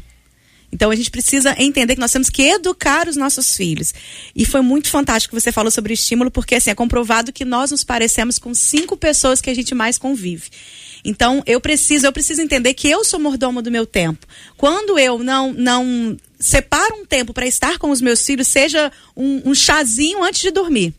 Então 0.72 0.90
a 0.90 0.96
gente 0.96 1.12
precisa 1.12 1.56
entender 1.58 1.96
que 1.96 2.02
nós 2.02 2.12
temos 2.12 2.30
que 2.30 2.44
educar 2.44 3.08
os 3.08 3.16
nossos 3.16 3.56
filhos. 3.56 3.94
E 4.36 4.46
foi 4.46 4.62
muito 4.62 4.90
fantástico 4.90 5.36
que 5.36 5.42
você 5.42 5.52
falou 5.52 5.70
sobre 5.70 5.94
estímulo, 5.94 6.32
porque 6.32 6.56
assim, 6.56 6.70
é 6.70 6.76
comprovado 6.76 7.34
que 7.34 7.44
nós 7.44 7.72
nos 7.72 7.84
parecemos 7.84 8.40
com 8.40 8.54
cinco 8.54 8.96
pessoas 8.96 9.42
que 9.42 9.50
a 9.50 9.54
gente 9.54 9.76
mais 9.76 9.98
convive. 9.98 10.50
Então 11.04 11.44
eu 11.46 11.60
preciso, 11.60 12.06
eu 12.06 12.14
preciso 12.14 12.42
entender 12.42 12.74
que 12.74 12.90
eu 12.90 13.04
sou 13.04 13.20
mordomo 13.20 13.62
do 13.62 13.72
meu 13.72 13.86
tempo. 13.86 14.26
Quando 14.56 14.98
eu 14.98 15.20
não 15.20 15.52
não 15.54 16.18
separo 16.40 16.96
um 16.96 17.06
tempo 17.06 17.34
para 17.34 17.46
estar 17.46 17.78
com 17.78 17.92
os 17.92 18.02
meus 18.02 18.26
filhos, 18.26 18.48
seja 18.48 18.92
um, 19.16 19.50
um 19.52 19.56
chazinho 19.56 20.24
antes 20.24 20.42
de 20.42 20.52
dormir. 20.52 20.94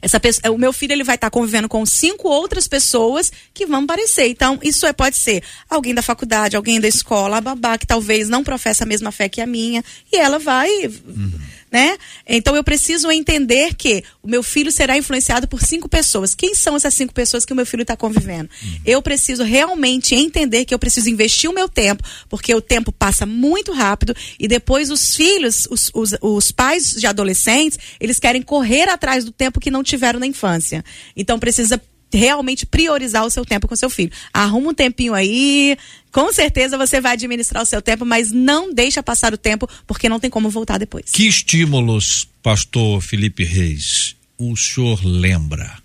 Essa 0.00 0.20
pessoa, 0.20 0.52
o 0.52 0.58
meu 0.58 0.72
filho 0.72 0.92
ele 0.92 1.04
vai 1.04 1.16
estar 1.16 1.28
tá 1.28 1.30
convivendo 1.30 1.68
com 1.68 1.84
cinco 1.84 2.28
outras 2.28 2.68
pessoas 2.68 3.32
que 3.52 3.66
vão 3.66 3.84
aparecer. 3.84 4.28
Então, 4.28 4.58
isso 4.62 4.86
é, 4.86 4.92
pode 4.92 5.16
ser 5.16 5.42
alguém 5.68 5.94
da 5.94 6.02
faculdade, 6.02 6.56
alguém 6.56 6.80
da 6.80 6.88
escola, 6.88 7.38
a 7.38 7.40
babá 7.40 7.78
que 7.78 7.86
talvez 7.86 8.28
não 8.28 8.44
professa 8.44 8.84
a 8.84 8.86
mesma 8.86 9.12
fé 9.12 9.28
que 9.28 9.40
a 9.40 9.46
minha, 9.46 9.84
e 10.12 10.16
ela 10.16 10.38
vai. 10.38 10.86
Uhum 10.86 11.55
né? 11.70 11.96
Então 12.26 12.54
eu 12.54 12.62
preciso 12.62 13.10
entender 13.10 13.74
que 13.74 14.02
o 14.22 14.28
meu 14.28 14.42
filho 14.42 14.70
será 14.70 14.96
influenciado 14.96 15.48
por 15.48 15.62
cinco 15.62 15.88
pessoas. 15.88 16.34
Quem 16.34 16.54
são 16.54 16.76
essas 16.76 16.94
cinco 16.94 17.12
pessoas 17.12 17.44
que 17.44 17.52
o 17.52 17.56
meu 17.56 17.66
filho 17.66 17.82
está 17.82 17.96
convivendo? 17.96 18.48
Uhum. 18.62 18.80
Eu 18.84 19.02
preciso 19.02 19.42
realmente 19.42 20.14
entender 20.14 20.64
que 20.64 20.74
eu 20.74 20.78
preciso 20.78 21.08
investir 21.10 21.50
o 21.50 21.54
meu 21.54 21.68
tempo, 21.68 22.02
porque 22.28 22.54
o 22.54 22.60
tempo 22.60 22.92
passa 22.92 23.26
muito 23.26 23.72
rápido 23.72 24.14
e 24.38 24.46
depois 24.46 24.90
os 24.90 25.16
filhos, 25.16 25.66
os, 25.70 25.90
os, 25.92 26.14
os 26.20 26.52
pais 26.52 26.92
de 26.92 27.06
adolescentes, 27.06 27.78
eles 28.00 28.18
querem 28.18 28.42
correr 28.42 28.88
atrás 28.88 29.24
do 29.24 29.32
tempo 29.32 29.60
que 29.60 29.70
não 29.70 29.82
tiveram 29.82 30.20
na 30.20 30.26
infância. 30.26 30.84
Então 31.16 31.38
precisa 31.38 31.80
realmente 32.16 32.66
priorizar 32.66 33.24
o 33.24 33.30
seu 33.30 33.44
tempo 33.44 33.68
com 33.68 33.76
seu 33.76 33.90
filho. 33.90 34.10
Arruma 34.32 34.70
um 34.70 34.74
tempinho 34.74 35.14
aí, 35.14 35.76
com 36.10 36.32
certeza 36.32 36.78
você 36.78 37.00
vai 37.00 37.12
administrar 37.12 37.62
o 37.62 37.66
seu 37.66 37.82
tempo, 37.82 38.04
mas 38.04 38.32
não 38.32 38.72
deixa 38.72 39.02
passar 39.02 39.32
o 39.34 39.38
tempo, 39.38 39.68
porque 39.86 40.08
não 40.08 40.18
tem 40.18 40.30
como 40.30 40.50
voltar 40.50 40.78
depois. 40.78 41.10
Que 41.12 41.26
estímulos, 41.26 42.28
pastor 42.42 43.00
Felipe 43.00 43.44
Reis, 43.44 44.16
o 44.38 44.56
senhor 44.56 45.04
lembra 45.04 45.78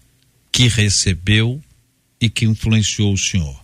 que 0.51 0.67
recebeu 0.67 1.61
e 2.19 2.29
que 2.29 2.45
influenciou 2.45 3.13
o 3.13 3.17
senhor? 3.17 3.61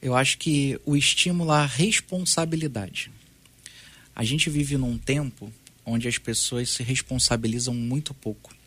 Eu 0.00 0.14
acho 0.14 0.38
que 0.38 0.78
o 0.86 0.96
estímulo 0.96 1.50
à 1.50 1.66
responsabilidade. 1.66 3.10
A 4.14 4.24
gente 4.24 4.50
vive 4.50 4.76
num 4.76 4.96
tempo 4.96 5.52
onde 5.84 6.06
as 6.08 6.18
pessoas 6.18 6.70
se 6.70 6.82
responsabilizam 6.82 7.74
muito 7.74 8.12
pouco. 8.12 8.57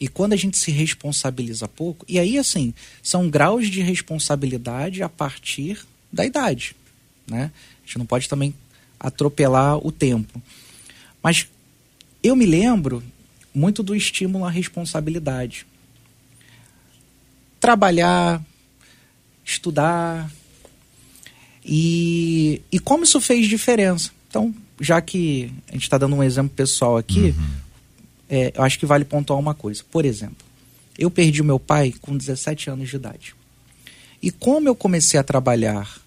E 0.00 0.06
quando 0.06 0.32
a 0.32 0.36
gente 0.36 0.56
se 0.56 0.70
responsabiliza 0.70 1.66
pouco, 1.66 2.04
e 2.08 2.18
aí 2.18 2.38
assim, 2.38 2.72
são 3.02 3.28
graus 3.28 3.68
de 3.68 3.80
responsabilidade 3.80 5.02
a 5.02 5.08
partir 5.08 5.84
da 6.12 6.24
idade, 6.24 6.76
né? 7.26 7.50
A 7.82 7.86
gente 7.86 7.98
não 7.98 8.06
pode 8.06 8.28
também 8.28 8.54
atropelar 8.98 9.84
o 9.84 9.90
tempo. 9.90 10.40
Mas 11.22 11.48
eu 12.22 12.36
me 12.36 12.46
lembro 12.46 13.02
muito 13.54 13.82
do 13.82 13.94
estímulo 13.94 14.44
à 14.44 14.50
responsabilidade. 14.50 15.66
Trabalhar, 17.60 18.42
estudar. 19.44 20.30
E, 21.64 22.62
e 22.70 22.78
como 22.78 23.04
isso 23.04 23.20
fez 23.20 23.48
diferença? 23.48 24.10
Então, 24.28 24.54
já 24.80 25.00
que 25.00 25.52
a 25.68 25.72
gente 25.72 25.82
está 25.82 25.98
dando 25.98 26.14
um 26.14 26.22
exemplo 26.22 26.54
pessoal 26.54 26.96
aqui, 26.96 27.34
uhum. 27.36 27.50
É, 28.28 28.52
eu 28.54 28.62
acho 28.62 28.78
que 28.78 28.86
vale 28.86 29.04
pontuar 29.04 29.38
uma 29.38 29.54
coisa. 29.54 29.82
Por 29.90 30.04
exemplo, 30.04 30.46
eu 30.98 31.10
perdi 31.10 31.42
meu 31.42 31.58
pai 31.58 31.94
com 32.00 32.16
17 32.16 32.70
anos 32.70 32.88
de 32.88 32.96
idade. 32.96 33.34
E 34.20 34.30
como 34.30 34.68
eu 34.68 34.74
comecei 34.74 35.18
a 35.18 35.22
trabalhar 35.22 36.00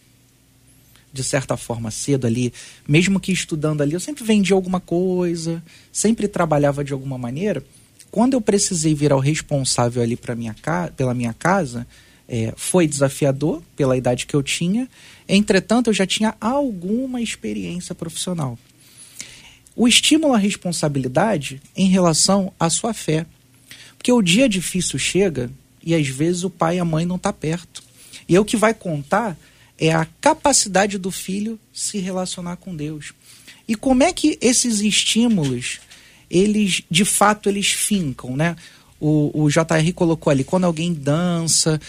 de 1.13 1.23
certa 1.23 1.57
forma 1.57 1.91
cedo 1.91 2.25
ali, 2.25 2.53
mesmo 2.87 3.19
que 3.19 3.31
estudando 3.31 3.81
ali, 3.81 3.93
eu 3.93 3.99
sempre 3.99 4.23
vendia 4.23 4.55
alguma 4.55 4.79
coisa, 4.79 5.61
sempre 5.91 6.27
trabalhava 6.27 6.83
de 6.83 6.93
alguma 6.93 7.17
maneira. 7.17 7.63
Quando 8.09 8.33
eu 8.33 8.41
precisei 8.41 8.93
virar 8.93 9.15
o 9.15 9.19
responsável 9.19 10.01
ali 10.01 10.15
para 10.15 10.35
minha 10.35 10.55
pela 10.95 11.13
minha 11.13 11.33
casa, 11.33 11.87
é, 12.27 12.53
foi 12.55 12.87
desafiador 12.87 13.61
pela 13.75 13.97
idade 13.97 14.25
que 14.25 14.35
eu 14.35 14.43
tinha. 14.43 14.87
Entretanto, 15.27 15.89
eu 15.89 15.93
já 15.93 16.05
tinha 16.05 16.35
alguma 16.39 17.21
experiência 17.21 17.93
profissional. 17.93 18.57
O 19.75 19.87
estímulo 19.87 20.33
à 20.33 20.37
responsabilidade 20.37 21.61
em 21.75 21.87
relação 21.87 22.51
à 22.59 22.69
sua 22.69 22.93
fé. 22.93 23.25
Porque 23.97 24.11
o 24.11 24.21
dia 24.21 24.49
difícil 24.49 24.97
chega 24.99 25.51
e 25.83 25.95
às 25.95 26.07
vezes 26.07 26.43
o 26.43 26.49
pai 26.49 26.77
e 26.77 26.79
a 26.79 26.85
mãe 26.85 27.05
não 27.05 27.15
estão 27.15 27.31
tá 27.31 27.37
perto. 27.37 27.83
E 28.27 28.35
é 28.35 28.39
o 28.39 28.45
que 28.45 28.57
vai 28.57 28.73
contar 28.73 29.37
é 29.81 29.91
a 29.91 30.05
capacidade 30.21 30.99
do 30.99 31.09
filho 31.09 31.59
se 31.73 31.97
relacionar 31.97 32.57
com 32.57 32.75
Deus. 32.75 33.13
E 33.67 33.75
como 33.75 34.03
é 34.03 34.13
que 34.13 34.37
esses 34.39 34.79
estímulos, 34.81 35.79
eles 36.29 36.83
de 36.89 37.03
fato 37.03 37.49
eles 37.49 37.71
fincam, 37.71 38.37
né? 38.37 38.55
O, 38.99 39.31
o 39.33 39.49
JR 39.49 39.91
colocou 39.95 40.29
ali, 40.29 40.43
quando 40.43 40.65
alguém 40.65 40.93
dança, 40.93 41.81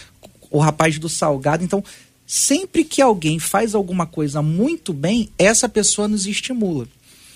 o 0.49 0.57
rapaz 0.57 0.97
do 0.97 1.07
salgado, 1.07 1.63
então 1.63 1.83
sempre 2.25 2.83
que 2.83 3.01
alguém 3.01 3.37
faz 3.37 3.75
alguma 3.75 4.07
coisa 4.07 4.41
muito 4.41 4.91
bem, 4.91 5.29
essa 5.37 5.69
pessoa 5.69 6.07
nos 6.07 6.25
estimula. 6.25 6.87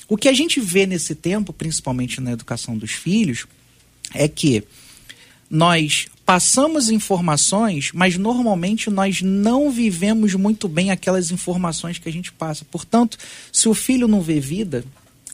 O 0.08 0.16
que 0.16 0.30
a 0.30 0.34
gente 0.34 0.60
vê 0.60 0.86
nesse 0.86 1.14
tempo, 1.14 1.52
principalmente 1.52 2.22
na 2.22 2.32
educação 2.32 2.78
dos 2.78 2.92
filhos, 2.92 3.46
é 4.14 4.28
que 4.28 4.64
nós 5.50 6.08
passamos 6.26 6.90
informações, 6.90 7.92
mas 7.94 8.18
normalmente 8.18 8.90
nós 8.90 9.22
não 9.22 9.72
vivemos 9.72 10.34
muito 10.34 10.68
bem 10.68 10.92
aquelas 10.92 11.32
informações 11.32 11.98
que 11.98 12.10
a 12.10 12.12
gente 12.12 12.32
passa. 12.32 12.66
Portanto, 12.66 13.18
se 13.52 13.70
o 13.70 13.74
filho 13.74 14.08
não 14.08 14.22
vê 14.22 14.40
vida, 14.40 14.84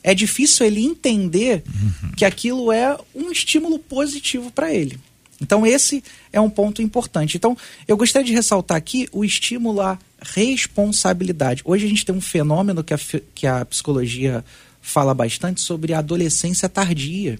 é 0.04 0.14
difícil 0.14 0.66
ele 0.66 0.84
entender 0.84 1.64
uhum. 1.66 2.12
que 2.12 2.24
aquilo 2.24 2.70
é 2.70 2.96
um 3.14 3.30
estímulo 3.30 3.78
positivo 3.78 4.50
para 4.50 4.72
ele. 4.72 4.98
Então, 5.40 5.66
esse 5.66 6.02
é 6.32 6.40
um 6.40 6.48
ponto 6.48 6.80
importante. 6.80 7.36
Então, 7.36 7.56
eu 7.88 7.96
gostaria 7.96 8.26
de 8.26 8.32
ressaltar 8.32 8.76
aqui 8.76 9.08
o 9.12 9.24
estímulo 9.24 9.80
à 9.80 9.98
responsabilidade. 10.20 11.62
Hoje 11.64 11.86
a 11.86 11.88
gente 11.88 12.04
tem 12.04 12.14
um 12.14 12.20
fenômeno 12.20 12.84
que 12.84 12.94
a, 12.94 12.98
que 13.34 13.46
a 13.46 13.64
psicologia 13.64 14.44
fala 14.80 15.14
bastante 15.14 15.60
sobre 15.60 15.92
a 15.92 15.98
adolescência 15.98 16.68
tardia. 16.68 17.38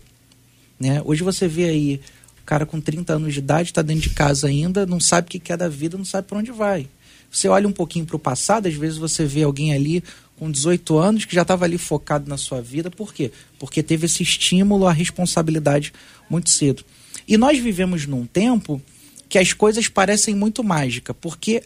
Né? 0.79 1.01
Hoje 1.05 1.23
você 1.23 1.47
vê 1.47 1.65
aí 1.67 2.01
o 2.43 2.45
cara 2.45 2.67
com 2.67 2.81
30 2.81 3.15
anos 3.15 3.33
de 3.33 3.39
idade 3.39 3.71
está 3.71 3.81
dentro 3.81 4.09
de 4.09 4.15
casa 4.15 4.49
ainda, 4.49 4.85
não 4.85 5.01
sabe 5.01 5.29
o 5.29 5.31
que 5.31 5.39
quer 5.39 5.57
da 5.57 5.69
vida, 5.69 5.97
não 5.97 6.05
sabe 6.05 6.29
para 6.29 6.39
onde 6.39 6.51
vai. 6.51 6.89
Você 7.31 7.49
olha 7.49 7.67
um 7.67 7.73
pouquinho 7.73 8.05
para 8.05 8.17
o 8.17 8.19
passado, 8.19 8.69
às 8.69 8.75
vezes 8.75 8.99
você 8.99 9.25
vê 9.25 9.43
alguém 9.43 9.73
ali 9.73 10.05
com 10.39 10.51
18 10.51 10.99
anos 10.99 11.25
que 11.25 11.35
já 11.35 11.43
estava 11.43 11.65
ali 11.65 11.79
focado 11.79 12.29
na 12.29 12.37
sua 12.37 12.61
vida. 12.61 12.91
Por 12.91 13.15
quê? 13.15 13.33
Porque 13.59 13.83
teve 13.83 14.07
esse 14.07 14.23
estímulo 14.23 14.87
à 14.87 14.93
responsabilidade 14.93 15.93
muito 16.29 16.51
cedo. 16.51 16.85
E 17.27 17.37
nós 17.37 17.59
vivemos 17.59 18.07
num 18.07 18.27
tempo 18.27 18.81
que 19.29 19.39
as 19.39 19.53
coisas 19.53 19.89
parecem 19.89 20.35
muito 20.35 20.63
mágica, 20.63 21.13
porque 21.15 21.63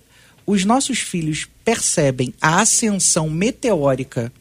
os 0.47 0.65
nossos 0.65 1.01
filhos 1.01 1.47
percebem 1.65 2.33
a 2.41 2.61
ascensão 2.61 3.29
meteórica 3.29 4.33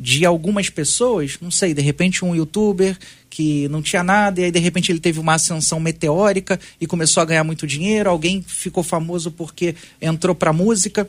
de 0.00 0.24
algumas 0.24 0.70
pessoas, 0.70 1.36
não 1.40 1.50
sei, 1.50 1.74
de 1.74 1.82
repente 1.82 2.24
um 2.24 2.34
youtuber 2.34 2.98
que 3.28 3.68
não 3.68 3.82
tinha 3.82 4.02
nada, 4.02 4.40
e 4.40 4.44
aí 4.44 4.50
de 4.50 4.58
repente 4.58 4.90
ele 4.90 4.98
teve 4.98 5.20
uma 5.20 5.34
ascensão 5.34 5.78
meteórica 5.78 6.58
e 6.80 6.86
começou 6.86 7.20
a 7.20 7.24
ganhar 7.26 7.44
muito 7.44 7.66
dinheiro, 7.66 8.10
alguém 8.10 8.42
ficou 8.42 8.82
famoso 8.82 9.30
porque 9.30 9.74
entrou 10.00 10.34
para 10.34 10.52
música. 10.52 11.08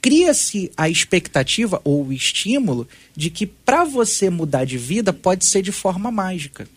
Cria-se 0.00 0.70
a 0.76 0.88
expectativa 0.88 1.80
ou 1.82 2.06
o 2.06 2.12
estímulo 2.12 2.86
de 3.16 3.28
que 3.28 3.46
para 3.46 3.84
você 3.84 4.30
mudar 4.30 4.64
de 4.64 4.78
vida 4.78 5.12
pode 5.12 5.44
ser 5.44 5.62
de 5.62 5.72
forma 5.72 6.10
mágica. 6.12 6.68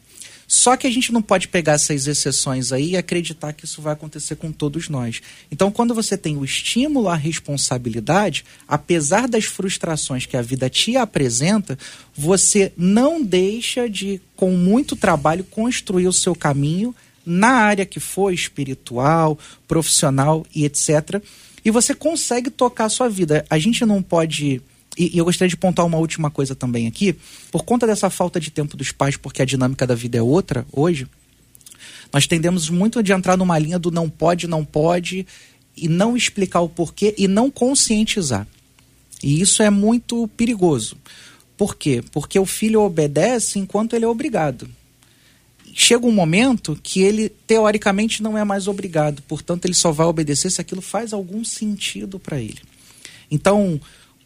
Só 0.50 0.76
que 0.76 0.88
a 0.88 0.90
gente 0.90 1.14
não 1.14 1.22
pode 1.22 1.48
pegar 1.48 1.74
essas 1.74 2.08
exceções 2.08 2.74
aí 2.74 2.90
e 2.90 2.98
acreditar 2.98 3.54
que 3.54 3.66
isso 3.66 3.84
vai 3.84 3.94
acontecer 3.94 4.36
com 4.36 4.52
todos 4.52 4.90
nós. 4.90 5.22
Então, 5.52 5.70
quando 5.70 5.94
você 5.94 6.18
tem 6.18 6.38
o 6.38 6.44
estímulo 6.44 7.08
à 7.08 7.14
responsabilidade, 7.14 8.44
apesar 8.68 9.28
das 9.28 9.46
frustrações 9.46 10.26
que 10.26 10.36
a 10.36 10.42
vida 10.42 10.68
te 10.68 10.98
apresenta, 10.98 11.78
você 12.18 12.74
não 12.76 13.24
deixa 13.24 13.88
de, 13.88 14.20
com 14.36 14.50
muito 14.54 14.96
trabalho, 14.96 15.44
construir 15.44 16.08
o 16.08 16.14
seu 16.14 16.34
caminho 16.34 16.96
na 17.24 17.52
área 17.52 17.86
que 17.86 18.00
for, 18.00 18.34
espiritual, 18.34 19.38
profissional 19.68 20.48
e 20.56 20.66
etc. 20.66 21.22
E 21.64 21.70
você 21.70 21.94
consegue 21.94 22.50
tocar 22.50 22.86
a 22.86 22.90
sua 22.90 23.08
vida. 23.08 23.46
A 23.52 23.60
gente 23.60 23.86
não 23.86 24.02
pode 24.02 24.64
e, 25.00 25.16
e, 25.16 25.18
eu 25.18 25.24
gostaria 25.24 25.50
de 25.50 25.56
pontuar 25.56 25.88
uma 25.88 25.98
última 25.98 26.30
coisa 26.30 26.54
também 26.54 26.86
aqui. 26.86 27.16
Por 27.50 27.64
conta 27.64 27.88
dessa 27.88 28.10
falta 28.10 28.38
de 28.38 28.52
tempo 28.52 28.76
dos 28.76 28.92
pais, 28.92 29.16
porque 29.16 29.42
a 29.42 29.46
dinâmica 29.46 29.88
da 29.88 29.96
vida 29.96 30.18
é 30.18 30.22
outra 30.22 30.66
hoje, 30.74 31.08
nós 32.12 32.28
tendemos 32.28 32.70
muito 32.70 33.02
de 33.02 33.14
entrar 33.14 33.38
numa 33.38 33.58
linha 33.58 33.80
do 33.80 33.92
não 33.92 34.10
pode, 34.10 34.46
não 34.46 34.66
pode, 34.66 35.26
e 35.78 35.88
não 35.88 36.18
explicar 36.18 36.60
o 36.60 36.68
porquê 36.68 37.16
e 37.18 37.28
não 37.28 37.50
conscientizar. 37.50 38.46
E 39.24 39.40
isso 39.40 39.64
é 39.64 39.70
muito 39.70 40.28
perigoso. 40.36 40.98
Por 41.56 41.76
quê? 41.76 42.04
Porque 42.12 42.38
o 42.38 42.46
filho 42.46 42.82
obedece 42.82 43.58
enquanto 43.58 43.96
ele 43.96 44.06
é 44.06 44.08
obrigado. 44.08 44.70
Chega 45.74 46.06
um 46.06 46.12
momento 46.12 46.78
que 46.82 47.02
ele, 47.02 47.30
teoricamente, 47.30 48.24
não 48.24 48.38
é 48.38 48.44
mais 48.44 48.68
obrigado. 48.68 49.22
Portanto, 49.24 49.66
ele 49.66 49.74
só 49.74 49.92
vai 49.92 50.08
obedecer 50.08 50.50
se 50.50 50.60
aquilo 50.60 50.82
faz 50.82 51.14
algum 51.14 51.44
sentido 51.44 52.20
para 52.20 52.40
ele. 52.40 52.60
Então, 53.30 53.80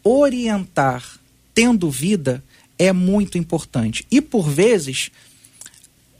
orientar 0.04 1.18
tendo 1.54 1.90
vida 1.90 2.44
é 2.78 2.92
muito 2.92 3.38
importante. 3.38 4.06
E 4.10 4.20
por 4.20 4.48
vezes, 4.48 5.10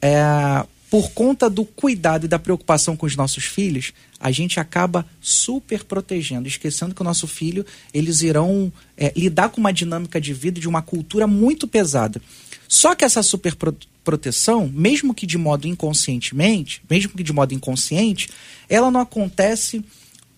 é, 0.00 0.64
por 0.88 1.10
conta 1.10 1.50
do 1.50 1.64
cuidado 1.64 2.24
e 2.24 2.28
da 2.28 2.38
preocupação 2.38 2.96
com 2.96 3.04
os 3.04 3.16
nossos 3.16 3.44
filhos, 3.44 3.92
a 4.20 4.30
gente 4.30 4.60
acaba 4.60 5.04
super 5.20 5.84
protegendo, 5.84 6.48
esquecendo 6.48 6.94
que 6.94 7.02
o 7.02 7.04
nosso 7.04 7.26
filho, 7.26 7.66
eles 7.92 8.22
irão 8.22 8.72
é, 8.96 9.12
lidar 9.16 9.48
com 9.50 9.60
uma 9.60 9.72
dinâmica 9.72 10.20
de 10.20 10.32
vida 10.32 10.60
de 10.60 10.68
uma 10.68 10.80
cultura 10.80 11.26
muito 11.26 11.66
pesada. 11.66 12.22
Só 12.68 12.94
que 12.94 13.04
essa 13.04 13.22
super 13.22 13.56
proteção, 14.02 14.70
mesmo 14.72 15.12
que 15.12 15.26
de 15.26 15.36
modo 15.36 15.66
inconscientemente, 15.66 16.82
mesmo 16.88 17.12
que 17.12 17.22
de 17.22 17.32
modo 17.32 17.52
inconsciente, 17.52 18.30
ela 18.68 18.90
não 18.90 19.00
acontece 19.00 19.84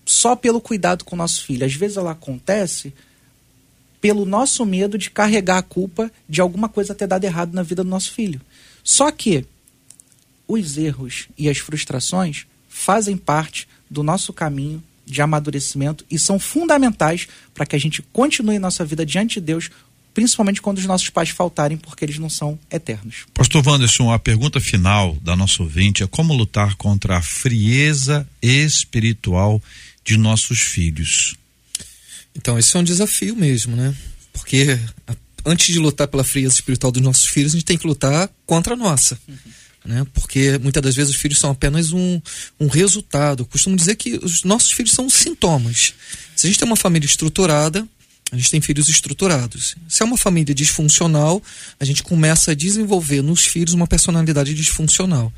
só 0.04 0.34
pelo 0.34 0.60
cuidado 0.60 1.04
com 1.04 1.14
o 1.14 1.18
nosso 1.18 1.44
filho. 1.44 1.66
Às 1.66 1.74
vezes 1.74 1.96
ela 1.96 2.12
acontece 2.12 2.94
pelo 4.00 4.24
nosso 4.24 4.64
medo 4.64 4.98
de 4.98 5.10
carregar 5.10 5.58
a 5.58 5.62
culpa 5.62 6.10
de 6.28 6.40
alguma 6.40 6.68
coisa 6.68 6.94
ter 6.94 7.06
dado 7.06 7.24
errado 7.24 7.52
na 7.54 7.62
vida 7.62 7.82
do 7.82 7.90
nosso 7.90 8.12
filho. 8.12 8.40
Só 8.82 9.10
que 9.10 9.44
os 10.46 10.78
erros 10.78 11.28
e 11.36 11.48
as 11.48 11.58
frustrações 11.58 12.46
fazem 12.68 13.16
parte 13.16 13.66
do 13.90 14.02
nosso 14.02 14.32
caminho 14.32 14.82
de 15.04 15.22
amadurecimento 15.22 16.04
e 16.10 16.18
são 16.18 16.38
fundamentais 16.38 17.28
para 17.54 17.64
que 17.64 17.76
a 17.76 17.78
gente 17.78 18.02
continue 18.12 18.58
nossa 18.58 18.84
vida 18.84 19.06
diante 19.06 19.34
de 19.34 19.46
Deus, 19.46 19.70
principalmente 20.12 20.60
quando 20.60 20.78
os 20.78 20.86
nossos 20.86 21.08
pais 21.10 21.30
faltarem, 21.30 21.76
porque 21.76 22.04
eles 22.04 22.18
não 22.18 22.28
são 22.28 22.58
eternos. 22.70 23.24
Pastor 23.32 23.66
Wanderson, 23.66 24.12
a 24.12 24.18
pergunta 24.18 24.60
final 24.60 25.16
da 25.22 25.36
nossa 25.36 25.62
ouvinte 25.62 26.02
é 26.02 26.06
como 26.06 26.34
lutar 26.34 26.74
contra 26.74 27.18
a 27.18 27.22
frieza 27.22 28.28
espiritual 28.42 29.62
de 30.04 30.16
nossos 30.16 30.60
filhos. 30.60 31.36
Então, 32.36 32.58
esse 32.58 32.76
é 32.76 32.80
um 32.80 32.84
desafio 32.84 33.34
mesmo, 33.34 33.74
né? 33.74 33.94
Porque 34.32 34.78
antes 35.44 35.72
de 35.72 35.78
lutar 35.78 36.08
pela 36.08 36.24
frieza 36.24 36.54
espiritual 36.54 36.92
dos 36.92 37.02
nossos 37.02 37.26
filhos, 37.26 37.52
a 37.52 37.56
gente 37.56 37.64
tem 37.64 37.78
que 37.78 37.86
lutar 37.86 38.28
contra 38.44 38.74
a 38.74 38.76
nossa. 38.76 39.18
Uhum. 39.26 39.36
Né? 39.84 40.06
Porque 40.12 40.58
muitas 40.58 40.82
das 40.82 40.96
vezes 40.96 41.14
os 41.14 41.20
filhos 41.20 41.38
são 41.38 41.50
apenas 41.50 41.92
um, 41.92 42.20
um 42.58 42.66
resultado. 42.66 43.42
Eu 43.42 43.46
costumo 43.46 43.76
dizer 43.76 43.94
que 43.94 44.18
os 44.22 44.42
nossos 44.42 44.72
filhos 44.72 44.92
são 44.92 45.08
sintomas. 45.08 45.94
Se 46.34 46.46
a 46.46 46.50
gente 46.50 46.58
tem 46.58 46.66
uma 46.66 46.76
família 46.76 47.06
estruturada, 47.06 47.86
a 48.32 48.36
gente 48.36 48.50
tem 48.50 48.60
filhos 48.60 48.88
estruturados. 48.88 49.76
Se 49.88 50.02
é 50.02 50.04
uma 50.04 50.16
família 50.18 50.52
disfuncional, 50.52 51.40
a 51.78 51.84
gente 51.84 52.02
começa 52.02 52.50
a 52.50 52.54
desenvolver 52.54 53.22
nos 53.22 53.46
filhos 53.46 53.72
uma 53.72 53.86
personalidade 53.86 54.52
disfuncional. 54.52 55.32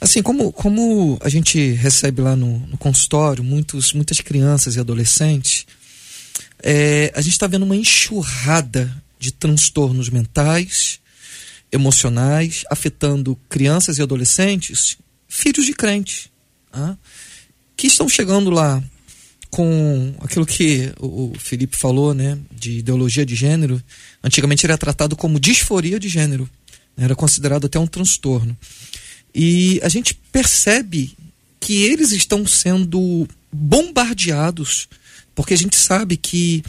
Assim, 0.00 0.22
como, 0.22 0.52
como 0.52 1.18
a 1.20 1.28
gente 1.28 1.72
recebe 1.72 2.22
lá 2.22 2.36
no, 2.36 2.58
no 2.60 2.78
consultório 2.78 3.42
muitos, 3.42 3.92
muitas 3.92 4.20
crianças 4.20 4.76
e 4.76 4.80
adolescentes, 4.80 5.66
é, 6.62 7.12
a 7.14 7.20
gente 7.20 7.32
está 7.32 7.46
vendo 7.46 7.64
uma 7.64 7.76
enxurrada 7.76 8.94
de 9.18 9.32
transtornos 9.32 10.08
mentais, 10.08 11.00
emocionais, 11.70 12.64
afetando 12.70 13.38
crianças 13.48 13.98
e 13.98 14.02
adolescentes, 14.02 14.98
filhos 15.28 15.66
de 15.66 15.72
crentes, 15.72 16.28
tá? 16.70 16.96
que 17.76 17.86
estão 17.86 18.08
chegando 18.08 18.50
lá 18.50 18.82
com 19.50 20.14
aquilo 20.20 20.46
que 20.46 20.92
o 20.98 21.32
Felipe 21.38 21.76
falou, 21.76 22.14
né, 22.14 22.38
de 22.50 22.78
ideologia 22.78 23.24
de 23.24 23.34
gênero. 23.34 23.82
Antigamente 24.24 24.64
era 24.64 24.78
tratado 24.78 25.14
como 25.14 25.38
disforia 25.38 26.00
de 26.00 26.08
gênero, 26.08 26.48
era 26.96 27.14
considerado 27.14 27.66
até 27.66 27.78
um 27.78 27.86
transtorno. 27.86 28.56
E 29.34 29.78
a 29.82 29.88
gente 29.88 30.14
percebe 30.14 31.12
que 31.60 31.82
eles 31.82 32.12
estão 32.12 32.46
sendo 32.46 33.28
bombardeados, 33.52 34.88
porque 35.34 35.54
a 35.54 35.58
gente 35.58 35.76
sabe 35.76 36.16
que 36.16 36.62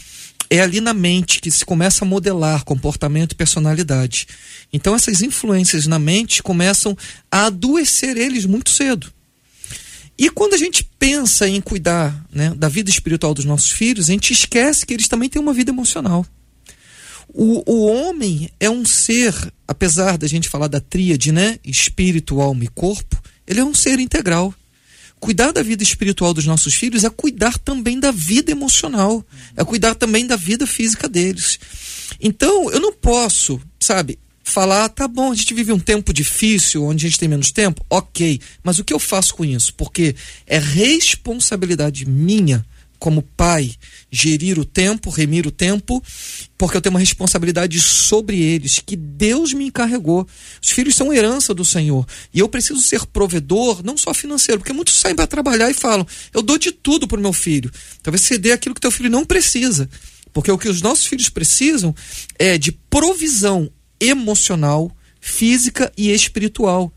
é 0.50 0.60
ali 0.60 0.80
na 0.80 0.94
mente 0.94 1.42
que 1.42 1.50
se 1.50 1.66
começa 1.66 2.06
a 2.06 2.08
modelar 2.08 2.64
comportamento 2.64 3.32
e 3.32 3.36
personalidade. 3.36 4.28
Então 4.72 4.96
essas 4.96 5.22
influências 5.22 5.88
na 5.88 5.98
mente 5.98 6.44
começam 6.44 6.96
a 7.32 7.48
adoecer 7.48 8.18
eles 8.18 8.46
muito 8.46 8.70
cedo. 8.70 9.12
E 10.18 10.30
quando 10.30 10.54
a 10.54 10.58
gente 10.58 10.88
pensa 11.00 11.48
em 11.48 11.60
cuidar 11.60 12.24
né, 12.32 12.54
da 12.56 12.70
vida 12.70 12.90
espiritual 12.90 13.34
dos 13.34 13.46
nossos 13.46 13.72
filhos, 13.72 14.10
a 14.10 14.12
gente 14.12 14.32
esquece 14.32 14.86
que 14.86 14.94
eles 14.94 15.08
também 15.08 15.28
têm 15.28 15.42
uma 15.42 15.54
vida 15.54 15.72
emocional. 15.72 16.26
O, 17.34 17.64
o 17.66 17.88
homem 17.88 18.50
é 18.60 18.70
um 18.70 18.86
ser, 18.86 19.34
apesar 19.68 20.18
da 20.20 20.28
gente 20.28 20.50
falar 20.50 20.68
da 20.68 20.80
tríade, 20.80 21.32
né? 21.32 21.58
Espírito, 21.66 22.40
alma 22.40 22.64
e 22.64 22.68
corpo, 22.68 23.20
ele 23.48 23.60
é 23.60 23.66
um 23.66 23.74
ser 23.74 24.00
integral. 24.00 24.54
Cuidar 25.24 25.54
da 25.54 25.64
vida 25.64 25.82
espiritual 25.82 26.34
dos 26.34 26.46
nossos 26.46 26.74
filhos 26.74 27.06
é 27.06 27.10
cuidar 27.10 27.58
também 27.58 27.98
da 27.98 28.12
vida 28.12 28.52
emocional, 28.52 29.26
é 29.56 29.64
cuidar 29.64 29.96
também 29.96 30.28
da 30.28 30.36
vida 30.36 30.68
física 30.68 31.08
deles. 31.08 31.58
Então, 32.20 32.70
eu 32.70 32.82
não 32.82 32.92
posso, 32.92 33.58
sabe, 33.80 34.20
falar, 34.44 34.90
tá 34.90 35.08
bom, 35.08 35.32
a 35.32 35.36
gente 35.36 35.54
vive 35.54 35.72
um 35.72 35.80
tempo 35.80 36.12
difícil, 36.12 36.84
onde 36.84 37.06
a 37.06 37.10
gente 37.10 37.18
tem 37.18 37.30
menos 37.30 37.54
tempo, 37.54 37.86
ok, 37.90 38.38
mas 38.62 38.80
o 38.80 38.84
que 38.84 38.94
eu 38.94 39.00
faço 39.00 39.34
com 39.36 39.46
isso? 39.46 39.74
Porque 39.76 40.14
é 40.46 40.60
responsabilidade 40.60 42.06
minha, 42.06 42.66
como 43.04 43.22
pai, 43.22 43.70
gerir 44.10 44.58
o 44.58 44.64
tempo, 44.64 45.10
remir 45.10 45.46
o 45.46 45.52
tempo, 45.52 46.02
porque 46.58 46.78
eu 46.78 46.80
tenho 46.80 46.94
uma 46.94 47.02
responsabilidade 47.02 47.82
sobre 47.82 48.42
eles, 48.42 48.80
que 48.80 48.96
Deus 48.96 49.52
me 49.52 49.66
encarregou. 49.66 50.26
Os 50.62 50.70
filhos 50.70 50.96
são 50.96 51.12
herança 51.12 51.54
do 51.54 51.66
Senhor. 51.66 52.08
E 52.34 52.40
eu 52.40 52.48
preciso 52.48 52.80
ser 52.80 53.06
provedor, 53.08 53.84
não 53.84 53.98
só 53.98 54.14
financeiro, 54.14 54.62
porque 54.62 54.72
muitos 54.72 54.96
saem 54.96 55.18
para 55.18 55.28
trabalhar 55.28 55.70
e 55.70 55.74
falam: 55.74 56.08
eu 56.34 56.42
dou 56.42 56.58
de 56.58 56.72
tudo 56.72 57.06
para 57.06 57.20
o 57.20 57.22
meu 57.22 57.34
filho. 57.34 57.70
Talvez 58.02 58.22
você 58.22 58.38
dê 58.38 58.54
aquilo 58.54 58.74
que 58.74 58.80
teu 58.80 58.90
filho 58.90 59.10
não 59.10 59.26
precisa. 59.26 59.90
Porque 60.32 60.50
o 60.50 60.58
que 60.58 60.70
os 60.70 60.82
nossos 60.82 61.06
filhos 61.06 61.28
precisam 61.28 61.94
é 62.40 62.58
de 62.58 62.72
provisão 62.72 63.70
emocional, 64.00 64.90
física 65.20 65.92
e 65.98 66.10
espiritual. 66.10 66.90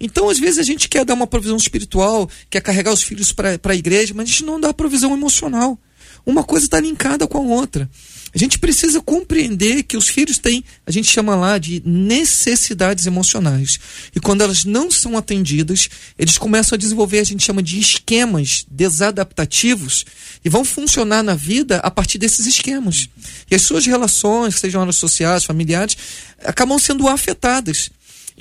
Então, 0.00 0.28
às 0.28 0.38
vezes, 0.38 0.58
a 0.58 0.62
gente 0.62 0.88
quer 0.88 1.04
dar 1.04 1.14
uma 1.14 1.26
provisão 1.26 1.56
espiritual, 1.56 2.28
quer 2.48 2.60
carregar 2.60 2.92
os 2.92 3.02
filhos 3.02 3.32
para 3.32 3.60
a 3.62 3.74
igreja, 3.74 4.14
mas 4.14 4.28
a 4.28 4.30
gente 4.30 4.44
não 4.44 4.58
dá 4.58 4.72
provisão 4.72 5.12
emocional. 5.12 5.78
Uma 6.24 6.42
coisa 6.42 6.66
está 6.66 6.80
linkada 6.80 7.26
com 7.26 7.38
a 7.38 7.40
outra. 7.40 7.88
A 8.32 8.38
gente 8.38 8.60
precisa 8.60 9.00
compreender 9.00 9.82
que 9.82 9.96
os 9.96 10.08
filhos 10.08 10.38
têm, 10.38 10.62
a 10.86 10.90
gente 10.92 11.10
chama 11.10 11.34
lá 11.34 11.58
de 11.58 11.82
necessidades 11.84 13.06
emocionais. 13.06 13.78
E 14.14 14.20
quando 14.20 14.42
elas 14.42 14.64
não 14.64 14.88
são 14.88 15.18
atendidas, 15.18 15.88
eles 16.16 16.38
começam 16.38 16.76
a 16.76 16.78
desenvolver, 16.78 17.18
a 17.18 17.24
gente 17.24 17.42
chama 17.42 17.60
de 17.60 17.80
esquemas 17.80 18.64
desadaptativos 18.70 20.04
e 20.44 20.48
vão 20.48 20.64
funcionar 20.64 21.24
na 21.24 21.34
vida 21.34 21.78
a 21.78 21.90
partir 21.90 22.18
desses 22.18 22.46
esquemas. 22.46 23.08
E 23.50 23.54
as 23.54 23.62
suas 23.62 23.84
relações, 23.84 24.54
sejam 24.54 24.80
elas 24.80 24.96
sociais, 24.96 25.44
familiares, 25.44 25.96
acabam 26.44 26.78
sendo 26.78 27.08
afetadas. 27.08 27.90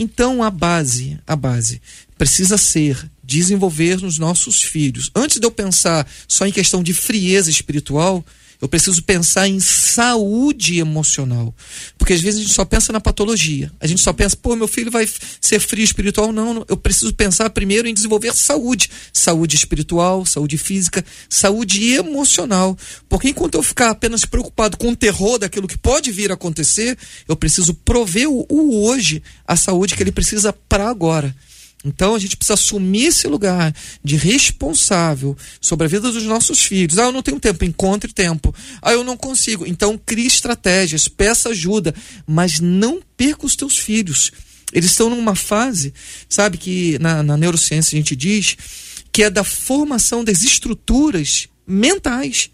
Então 0.01 0.41
a 0.41 0.49
base, 0.49 1.19
a 1.27 1.35
base 1.35 1.81
precisa 2.17 2.57
ser 2.57 3.11
desenvolver 3.21 3.97
nos 3.97 4.17
nossos 4.17 4.61
filhos. 4.61 5.11
Antes 5.13 5.39
de 5.39 5.45
eu 5.45 5.51
pensar 5.51 6.09
só 6.25 6.47
em 6.47 6.53
questão 6.53 6.81
de 6.81 6.93
frieza 6.93 7.49
espiritual, 7.49 8.25
eu 8.61 8.67
preciso 8.67 9.01
pensar 9.03 9.47
em 9.47 9.59
saúde 9.59 10.79
emocional. 10.79 11.55
Porque 11.97 12.11
às 12.13 12.19
vezes 12.19 12.39
a 12.39 12.43
gente 12.43 12.53
só 12.53 12.65
pensa 12.65 12.91
na 12.91 12.99
patologia. 12.99 13.71
A 13.79 13.87
gente 13.87 14.01
só 14.01 14.11
pensa, 14.11 14.35
pô, 14.35 14.53
meu 14.55 14.67
filho 14.67 14.91
vai 14.91 15.07
ser 15.39 15.59
frio 15.59 15.83
espiritual. 15.83 16.33
Não, 16.33 16.65
eu 16.67 16.75
preciso 16.75 17.13
pensar 17.13 17.49
primeiro 17.51 17.87
em 17.87 17.93
desenvolver 17.93 18.35
saúde. 18.35 18.89
Saúde 19.13 19.55
espiritual, 19.55 20.25
saúde 20.25 20.57
física, 20.57 21.05
saúde 21.29 21.93
emocional. 21.93 22.77
Porque 23.07 23.29
enquanto 23.29 23.55
eu 23.55 23.63
ficar 23.63 23.91
apenas 23.91 24.25
preocupado 24.25 24.77
com 24.77 24.89
o 24.89 24.95
terror 24.95 25.39
daquilo 25.39 25.67
que 25.67 25.77
pode 25.77 26.11
vir 26.11 26.29
a 26.29 26.33
acontecer, 26.33 26.97
eu 27.29 27.37
preciso 27.37 27.73
prover 27.73 28.29
o, 28.29 28.45
o 28.49 28.83
hoje, 28.83 29.23
a 29.47 29.55
saúde 29.55 29.95
que 29.95 30.03
ele 30.03 30.11
precisa 30.11 30.51
para 30.51 30.89
agora. 30.89 31.33
Então 31.83 32.13
a 32.13 32.19
gente 32.19 32.35
precisa 32.35 32.55
assumir 32.55 33.05
esse 33.05 33.27
lugar 33.27 33.73
de 34.03 34.17
responsável 34.17 35.37
sobre 35.61 35.85
a 35.85 35.89
vida 35.89 36.11
dos 36.11 36.23
nossos 36.23 36.61
filhos. 36.61 36.97
Ah, 36.97 37.05
eu 37.05 37.11
não 37.11 37.23
tenho 37.23 37.39
tempo, 37.39 37.63
encontre 37.63 38.11
tempo. 38.11 38.53
Ah, 38.81 38.91
eu 38.91 39.03
não 39.03 39.15
consigo. 39.15 39.65
Então 39.65 39.97
crie 39.97 40.27
estratégias, 40.27 41.07
peça 41.07 41.49
ajuda, 41.49 41.95
mas 42.27 42.59
não 42.59 43.01
perca 43.15 43.45
os 43.45 43.55
teus 43.55 43.77
filhos. 43.77 44.31
Eles 44.73 44.91
estão 44.91 45.09
numa 45.09 45.35
fase, 45.35 45.93
sabe, 46.27 46.57
que 46.57 46.99
na, 46.99 47.23
na 47.23 47.37
neurociência 47.37 47.95
a 47.95 47.99
gente 47.99 48.15
diz 48.15 48.57
que 49.11 49.23
é 49.23 49.29
da 49.29 49.43
formação 49.43 50.23
das 50.23 50.43
estruturas 50.43 51.47
mentais 51.65 52.51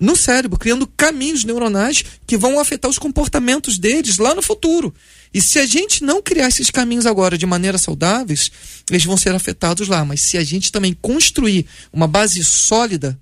no 0.00 0.14
cérebro, 0.14 0.58
criando 0.58 0.86
caminhos 0.86 1.44
neuronais 1.44 2.04
que 2.26 2.36
vão 2.36 2.60
afetar 2.60 2.90
os 2.90 2.98
comportamentos 2.98 3.78
deles 3.78 4.18
lá 4.18 4.34
no 4.34 4.42
futuro. 4.42 4.94
E 5.32 5.40
se 5.40 5.58
a 5.58 5.66
gente 5.66 6.02
não 6.02 6.22
criar 6.22 6.48
esses 6.48 6.70
caminhos 6.70 7.06
agora 7.06 7.36
de 7.36 7.46
maneira 7.46 7.78
saudáveis, 7.78 8.50
eles 8.90 9.04
vão 9.04 9.16
ser 9.16 9.34
afetados 9.34 9.88
lá. 9.88 10.04
Mas 10.04 10.20
se 10.20 10.38
a 10.38 10.44
gente 10.44 10.72
também 10.72 10.94
construir 10.94 11.66
uma 11.92 12.06
base 12.06 12.42
sólida, 12.44 13.18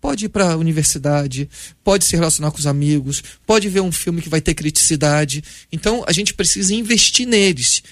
pode 0.00 0.24
ir 0.26 0.28
para 0.28 0.52
a 0.52 0.56
universidade, 0.56 1.48
pode 1.84 2.04
se 2.04 2.16
relacionar 2.16 2.50
com 2.50 2.58
os 2.58 2.66
amigos, 2.66 3.22
pode 3.46 3.68
ver 3.68 3.80
um 3.80 3.92
filme 3.92 4.20
que 4.20 4.28
vai 4.28 4.40
ter 4.40 4.52
criticidade. 4.52 5.42
Então 5.70 6.04
a 6.06 6.12
gente 6.12 6.34
precisa 6.34 6.74
investir 6.74 7.26
neles. 7.26 7.82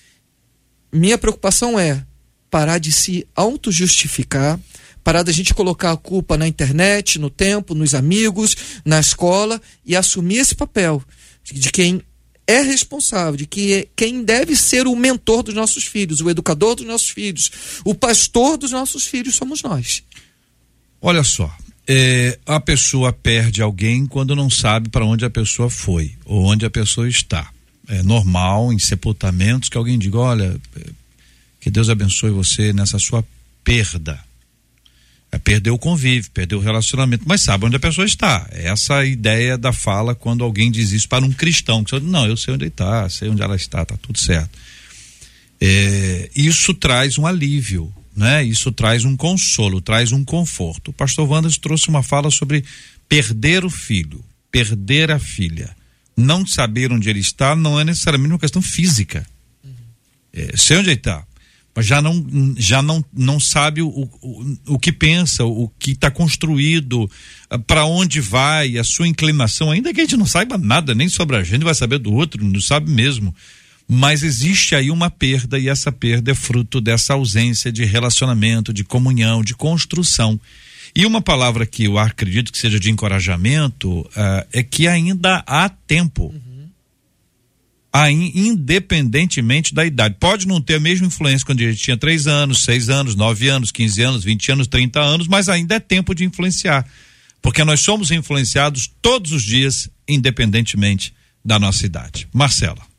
Minha 0.93 1.17
preocupação 1.17 1.79
é 1.79 2.05
parar 2.51 2.79
de 2.79 2.91
se 2.91 3.27
auto-justificar, 3.35 4.59
parar 5.05 5.23
da 5.23 5.31
gente 5.31 5.55
colocar 5.55 5.93
a 5.93 5.97
culpa 5.97 6.37
na 6.37 6.49
internet, 6.49 7.17
no 7.19 7.31
tempo, 7.31 7.77
nos 7.77 7.95
amigos, 7.95 8.57
na 8.85 8.99
escola 8.99 9.63
e 9.87 9.95
assumir 9.95 10.39
esse 10.39 10.55
papel 10.55 11.03
de 11.45 11.71
quem 11.71 12.03
é 12.51 12.63
responsável, 12.63 13.37
de 13.37 13.47
que 13.47 13.73
é 13.73 13.87
quem 13.95 14.25
deve 14.25 14.57
ser 14.57 14.87
o 14.87 14.97
mentor 14.97 15.43
dos 15.45 15.55
nossos 15.55 15.85
filhos, 15.85 16.21
o 16.21 16.29
educador 16.29 16.75
dos 16.75 16.87
nossos 16.87 17.11
filhos, 17.11 17.51
o 17.85 17.95
pastor 17.95 18.57
dos 18.57 18.73
nossos 18.73 19.07
filhos 19.07 19.37
somos 19.37 19.63
nós. 19.63 20.03
Olha 21.01 21.23
só, 21.23 21.55
é, 21.87 22.39
a 22.45 22.59
pessoa 22.59 23.13
perde 23.13 23.63
alguém 23.63 24.05
quando 24.05 24.35
não 24.35 24.51
sabe 24.51 24.89
para 24.89 25.05
onde 25.05 25.25
a 25.25 25.31
pessoa 25.31 25.71
foi 25.71 26.13
ou 26.25 26.45
onde 26.45 26.67
a 26.67 26.71
pessoa 26.71 27.09
está. 27.09 27.49
É 27.89 28.03
normal 28.03 28.73
em 28.73 28.79
sepultamentos 28.79 29.69
que 29.69 29.79
alguém 29.79 29.99
diga: 29.99 30.19
olha, 30.19 30.61
que 31.61 31.71
Deus 31.71 31.89
abençoe 31.89 32.31
você 32.31 32.73
nessa 32.73 32.99
sua 32.99 33.25
perda. 33.63 34.19
É, 35.33 35.39
perdeu 35.39 35.75
o 35.75 35.79
convívio, 35.79 36.31
perdeu 36.33 36.59
o 36.59 36.61
relacionamento, 36.61 37.25
mas 37.27 37.43
sabe 37.43 37.65
onde 37.65 37.77
a 37.77 37.81
pessoa 37.81 38.05
está. 38.05 38.49
Essa 38.51 38.95
é 38.95 38.99
a 38.99 39.05
ideia 39.05 39.57
da 39.57 39.73
fala 39.73 40.15
quando 40.15 40.43
alguém 40.43 40.71
diz 40.71 40.91
isso 40.91 41.09
para 41.09 41.25
um 41.25 41.33
cristão. 41.33 41.85
Que 41.85 41.99
não, 42.01 42.27
eu 42.27 42.37
sei 42.37 42.55
onde 42.55 42.65
ele 42.65 42.71
está, 42.71 43.09
sei 43.09 43.29
onde 43.29 43.41
ela 43.41 43.55
está, 43.55 43.83
está 43.83 43.97
tudo 43.97 44.19
certo. 44.19 44.59
É, 45.61 46.31
isso 46.35 46.75
traz 46.75 47.17
um 47.17 47.27
alívio, 47.27 47.93
né? 48.17 48.43
Isso 48.43 48.73
traz 48.73 49.05
um 49.05 49.17
consolo, 49.17 49.81
traz 49.81 50.11
um 50.11 50.25
conforto. 50.25 50.89
O 50.89 50.93
pastor 50.93 51.29
Wandas 51.29 51.57
trouxe 51.57 51.89
uma 51.89 52.03
fala 52.03 52.31
sobre 52.31 52.65
perder 53.09 53.65
o 53.65 53.71
filho, 53.71 54.25
perder 54.51 55.13
a 55.13 55.19
filha. 55.19 55.77
Não 56.17 56.45
saber 56.45 56.91
onde 56.93 57.09
ele 57.09 57.21
está 57.21 57.55
não 57.55 57.79
é 57.79 57.85
necessariamente 57.85 58.33
uma 58.33 58.39
questão 58.39 58.61
física. 58.61 59.25
É, 60.33 60.57
sei 60.57 60.79
onde 60.79 60.89
ele 60.89 60.97
está 60.97 61.25
já 61.79 62.03
não, 62.03 62.55
já 62.57 62.83
não, 62.83 63.05
não 63.13 63.39
sabe 63.39 63.81
o, 63.81 63.89
o, 63.89 64.57
o 64.67 64.79
que 64.79 64.93
pensa, 64.93 65.45
o 65.45 65.71
que 65.79 65.93
está 65.93 66.11
construído, 66.11 67.09
ah, 67.49 67.59
para 67.59 67.85
onde 67.85 68.21
vai, 68.21 68.77
a 68.77 68.85
sua 68.85 69.07
inclinação, 69.07 69.71
ainda 69.71 69.95
que 69.95 70.01
a 70.01 70.05
gente 70.05 70.17
não 70.17 70.27
saiba 70.27 70.59
nada 70.59 70.95
nem 70.95 71.09
sobre 71.09 71.37
a 71.37 71.43
gente, 71.43 71.65
vai 71.65 71.75
saber 71.75 71.99
do 71.99 72.13
outro, 72.13 72.45
não 72.45 72.61
sabe 72.61 72.91
mesmo. 72.91 73.35
Mas 73.89 74.23
existe 74.23 74.75
aí 74.75 74.91
uma 74.91 75.11
perda 75.11 75.59
e 75.59 75.69
essa 75.69 75.91
perda 75.91 76.31
é 76.31 76.35
fruto 76.35 76.81
dessa 76.81 77.15
ausência 77.15 77.73
de 77.73 77.85
relacionamento, 77.85 78.73
de 78.73 78.85
comunhão, 78.85 79.43
de 79.43 79.55
construção. 79.55 80.41
E 80.95 81.07
uma 81.07 81.21
palavra 81.21 81.67
que 81.67 81.85
eu 81.85 81.99
acredito 81.99 82.53
que 82.53 82.59
seja 82.59 82.79
de 82.79 82.91
encorajamento 82.91 84.01
uh, 84.01 84.47
é 84.53 84.63
que 84.63 84.87
ainda 84.87 85.43
há 85.47 85.69
tempo. 85.69 86.27
Uhum 86.27 86.50
aí, 87.93 88.33
independentemente 88.35 89.75
da 89.75 89.85
idade. 89.85 90.17
Pode 90.19 90.47
não 90.47 90.61
ter 90.61 90.77
a 90.77 90.81
mesma 90.81 91.07
influência 91.07 91.45
quando 91.45 91.61
a 91.61 91.71
gente 91.71 91.83
tinha 91.83 91.97
três 91.97 92.27
anos, 92.27 92.65
seis 92.65 92.89
anos, 92.89 93.15
nove 93.15 93.49
anos, 93.49 93.71
quinze 93.71 94.03
anos, 94.03 94.25
vinte 94.25 94.51
anos, 94.51 94.67
trinta 94.67 95.01
anos, 95.01 95.27
mas 95.27 95.49
ainda 95.49 95.75
é 95.75 95.81
tempo 95.81 96.15
de 96.15 96.25
influenciar. 96.25 96.87
Porque 97.43 97.65
nós 97.65 97.81
somos 97.81 98.11
influenciados 98.11 98.91
todos 99.01 99.33
os 99.33 99.43
dias, 99.43 99.89
independentemente 100.07 101.13
da 101.45 101.59
nossa 101.59 101.87
idade. 101.87 102.29
Marcela. 102.33 102.91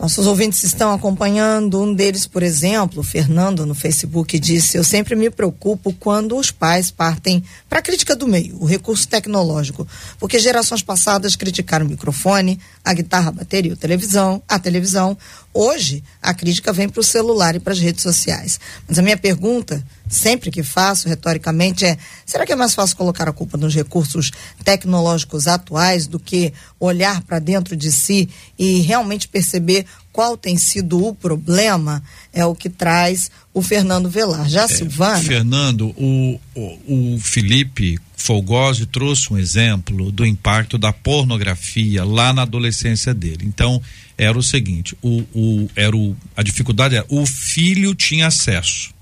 Nossos 0.00 0.26
ouvintes 0.26 0.62
estão 0.64 0.94
acompanhando. 0.94 1.78
Um 1.78 1.92
deles, 1.92 2.26
por 2.26 2.42
exemplo, 2.42 3.02
Fernando, 3.02 3.66
no 3.66 3.74
Facebook, 3.74 4.38
disse: 4.38 4.78
Eu 4.78 4.82
sempre 4.82 5.14
me 5.14 5.28
preocupo 5.28 5.92
quando 5.92 6.38
os 6.38 6.50
pais 6.50 6.90
partem 6.90 7.44
para 7.68 7.80
a 7.80 7.82
crítica 7.82 8.16
do 8.16 8.26
meio, 8.26 8.56
o 8.58 8.64
recurso 8.64 9.06
tecnológico. 9.06 9.86
Porque 10.18 10.38
gerações 10.38 10.82
passadas 10.82 11.36
criticaram 11.36 11.84
o 11.84 11.88
microfone, 11.90 12.58
a 12.84 12.94
guitarra, 12.94 13.28
a 13.28 13.32
bateria, 13.32 13.72
a 13.72 13.76
televisão, 13.76 14.42
a 14.48 14.58
televisão. 14.58 15.16
Hoje, 15.52 16.02
a 16.22 16.32
crítica 16.32 16.72
vem 16.72 16.88
para 16.88 17.00
o 17.00 17.04
celular 17.04 17.54
e 17.54 17.60
para 17.60 17.72
as 17.72 17.78
redes 17.78 18.02
sociais. 18.02 18.58
Mas 18.88 18.98
a 18.98 19.02
minha 19.02 19.16
pergunta 19.16 19.84
sempre 20.08 20.50
que 20.50 20.62
faço, 20.62 21.08
retoricamente, 21.08 21.84
é: 21.84 21.96
será 22.24 22.46
que 22.46 22.52
é 22.52 22.56
mais 22.56 22.74
fácil 22.74 22.96
colocar 22.96 23.28
a 23.28 23.32
culpa 23.32 23.56
nos 23.56 23.74
recursos 23.74 24.30
tecnológicos 24.64 25.46
atuais 25.46 26.06
do 26.06 26.18
que 26.18 26.52
olhar 26.78 27.22
para 27.22 27.38
dentro 27.38 27.76
de 27.76 27.92
si 27.92 28.28
e 28.58 28.80
realmente 28.80 29.28
perceber 29.28 29.86
qual 30.20 30.36
tem 30.36 30.58
sido 30.58 31.02
o 31.02 31.14
problema? 31.14 32.02
É 32.30 32.44
o 32.44 32.54
que 32.54 32.68
traz 32.68 33.30
o 33.54 33.62
Fernando 33.62 34.10
Velar. 34.10 34.46
Já, 34.50 34.64
é, 34.64 34.68
Silvana? 34.68 35.18
Fernando, 35.18 35.94
o, 35.96 36.38
o, 36.54 37.14
o 37.14 37.18
Felipe 37.18 37.98
Folgosi 38.18 38.84
trouxe 38.84 39.32
um 39.32 39.38
exemplo 39.38 40.12
do 40.12 40.26
impacto 40.26 40.76
da 40.76 40.92
pornografia 40.92 42.04
lá 42.04 42.34
na 42.34 42.42
adolescência 42.42 43.14
dele. 43.14 43.46
Então, 43.46 43.80
era 44.18 44.38
o 44.38 44.42
seguinte: 44.42 44.94
o, 45.00 45.22
o, 45.34 45.70
era 45.74 45.96
o, 45.96 46.14
a 46.36 46.42
dificuldade 46.42 46.96
é 46.96 47.04
o 47.08 47.24
filho 47.24 47.94
tinha 47.94 48.26
acesso 48.26 48.92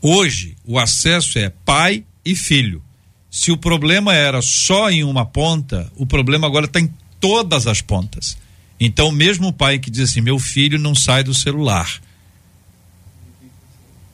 Hoje, 0.00 0.56
o 0.64 0.78
acesso 0.78 1.36
é 1.40 1.52
pai 1.64 2.04
e 2.24 2.36
filho. 2.36 2.80
Se 3.28 3.50
o 3.50 3.56
problema 3.56 4.14
era 4.14 4.40
só 4.40 4.88
em 4.88 5.02
uma 5.02 5.26
ponta, 5.26 5.90
o 5.96 6.06
problema 6.06 6.46
agora 6.46 6.66
está 6.66 6.78
em 6.78 6.94
todas 7.18 7.66
as 7.66 7.80
pontas. 7.80 8.38
Então, 8.80 9.10
mesmo 9.10 9.48
o 9.48 9.52
pai 9.52 9.78
que 9.78 9.90
diz 9.90 10.10
assim: 10.10 10.20
meu 10.20 10.38
filho 10.38 10.78
não 10.78 10.94
sai 10.94 11.24
do 11.24 11.34
celular. 11.34 12.00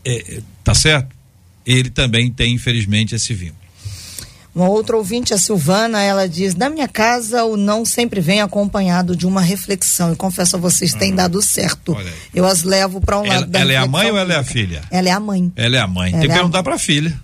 É, 0.05 0.41
tá 0.63 0.75
certo? 0.75 1.15
Ele 1.67 1.91
também 1.91 2.31
tem, 2.31 2.55
infelizmente, 2.55 3.15
esse 3.15 3.33
vínculo. 3.33 3.65
Uma 4.55 4.69
outra 4.69 4.97
ouvinte, 4.97 5.35
a 5.35 5.39
Silvana, 5.39 6.01
ela 6.01 6.29
diz: 6.29 6.55
Na 6.55 6.71
minha 6.71 6.87
casa, 6.87 7.45
o 7.45 7.57
não 7.57 7.85
sempre 7.85 8.21
vem 8.21 8.41
acompanhado 8.41 9.17
de 9.17 9.27
uma 9.27 9.41
reflexão. 9.41 10.13
E 10.13 10.17
confesso 10.17 10.57
a 10.57 10.59
vocês, 10.59 10.95
tem 10.95 11.11
uhum. 11.11 11.17
dado 11.17 11.43
certo. 11.43 11.97
Eu 12.33 12.47
as 12.47 12.63
levo 12.63 13.01
para 13.01 13.19
um 13.19 13.25
ela, 13.25 13.41
lado 13.41 13.51
da 13.51 13.59
Ela 13.59 13.73
é 13.73 13.77
a 13.77 13.87
mãe 13.87 14.11
ou 14.11 14.17
ela 14.17 14.35
é 14.35 14.37
a 14.37 14.45
filha? 14.45 14.83
Ela 14.91 15.09
é 15.09 15.13
a 15.13 15.19
mãe. 15.19 15.53
Ela 15.57 15.77
é 15.77 15.81
a 15.81 15.89
mãe. 15.89 16.11
Ela 16.11 16.21
tem 16.21 16.29
que 16.29 16.33
é 16.33 16.37
perguntar 16.37 16.63
para 16.63 16.77
a 16.77 16.79
filha. 16.79 17.19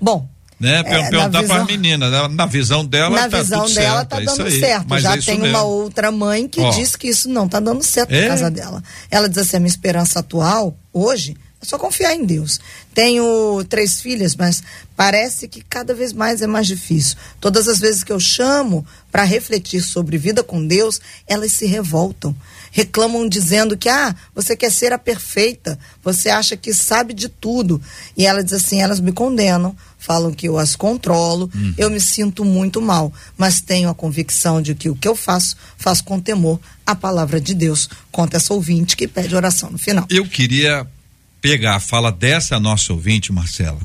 Bom, 0.00 0.28
né? 0.58 0.80
É, 0.80 1.10
perguntar 1.10 1.42
para 1.42 1.62
a 1.62 1.64
menina, 1.64 2.08
na, 2.08 2.28
na, 2.28 2.46
visão 2.46 2.84
dela 2.84 3.10
na 3.10 3.28
tá 3.28 3.42
visão 3.42 3.66
dela 3.70 3.98
certo, 3.98 4.08
tá 4.08 4.22
é 4.22 4.24
dando 4.24 4.50
certo. 4.50 4.86
Mas 4.88 5.02
Já 5.02 5.16
é 5.16 5.20
tem 5.20 5.38
mesmo. 5.38 5.56
uma 5.56 5.62
outra 5.64 6.10
mãe 6.10 6.48
que 6.48 6.70
diz 6.70 6.96
que 6.96 7.08
isso 7.08 7.28
não 7.28 7.48
tá 7.48 7.60
dando 7.60 7.82
certo 7.82 8.12
é? 8.12 8.22
na 8.22 8.28
casa 8.28 8.50
dela. 8.50 8.82
Ela 9.10 9.28
diz 9.28 9.38
assim: 9.38 9.56
a 9.56 9.60
minha 9.60 9.68
esperança 9.68 10.20
atual, 10.20 10.76
hoje, 10.92 11.36
é 11.64 11.66
só 11.66 11.78
confiar 11.78 12.14
em 12.14 12.24
Deus. 12.24 12.60
Tenho 12.92 13.64
três 13.68 13.98
filhas, 13.98 14.36
mas 14.36 14.62
parece 14.94 15.48
que 15.48 15.62
cada 15.62 15.94
vez 15.94 16.12
mais 16.12 16.42
é 16.42 16.46
mais 16.46 16.66
difícil. 16.66 17.16
Todas 17.40 17.66
as 17.66 17.80
vezes 17.80 18.04
que 18.04 18.12
eu 18.12 18.20
chamo 18.20 18.86
para 19.10 19.24
refletir 19.24 19.80
sobre 19.80 20.18
vida 20.18 20.44
com 20.44 20.64
Deus, 20.64 21.00
elas 21.26 21.52
se 21.52 21.64
revoltam. 21.64 22.36
Reclamam 22.70 23.26
dizendo 23.26 23.78
que, 23.78 23.88
ah, 23.88 24.14
você 24.34 24.54
quer 24.54 24.70
ser 24.70 24.92
a 24.92 24.98
perfeita, 24.98 25.78
você 26.02 26.28
acha 26.28 26.54
que 26.54 26.74
sabe 26.74 27.14
de 27.14 27.30
tudo. 27.30 27.80
E 28.14 28.26
ela 28.26 28.44
diz 28.44 28.52
assim: 28.52 28.82
elas 28.82 29.00
me 29.00 29.12
condenam, 29.12 29.74
falam 30.04 30.32
que 30.32 30.46
eu 30.46 30.58
as 30.58 30.76
controlo, 30.76 31.50
hum. 31.54 31.72
eu 31.78 31.88
me 31.90 31.98
sinto 31.98 32.44
muito 32.44 32.80
mal, 32.82 33.10
mas 33.38 33.62
tenho 33.62 33.88
a 33.88 33.94
convicção 33.94 34.60
de 34.60 34.74
que 34.74 34.90
o 34.90 34.94
que 34.94 35.08
eu 35.08 35.16
faço, 35.16 35.56
faço 35.78 36.04
com 36.04 36.20
temor 36.20 36.60
a 36.84 36.94
palavra 36.94 37.40
de 37.40 37.54
Deus. 37.54 37.88
Conta 38.12 38.36
essa 38.36 38.52
ouvinte 38.52 38.98
que 38.98 39.08
pede 39.08 39.34
oração 39.34 39.70
no 39.70 39.78
final. 39.78 40.06
Eu 40.10 40.26
queria 40.26 40.86
pegar 41.40 41.76
a 41.76 41.80
fala 41.80 42.12
dessa 42.12 42.60
nossa 42.60 42.92
ouvinte, 42.92 43.32
Marcela, 43.32 43.80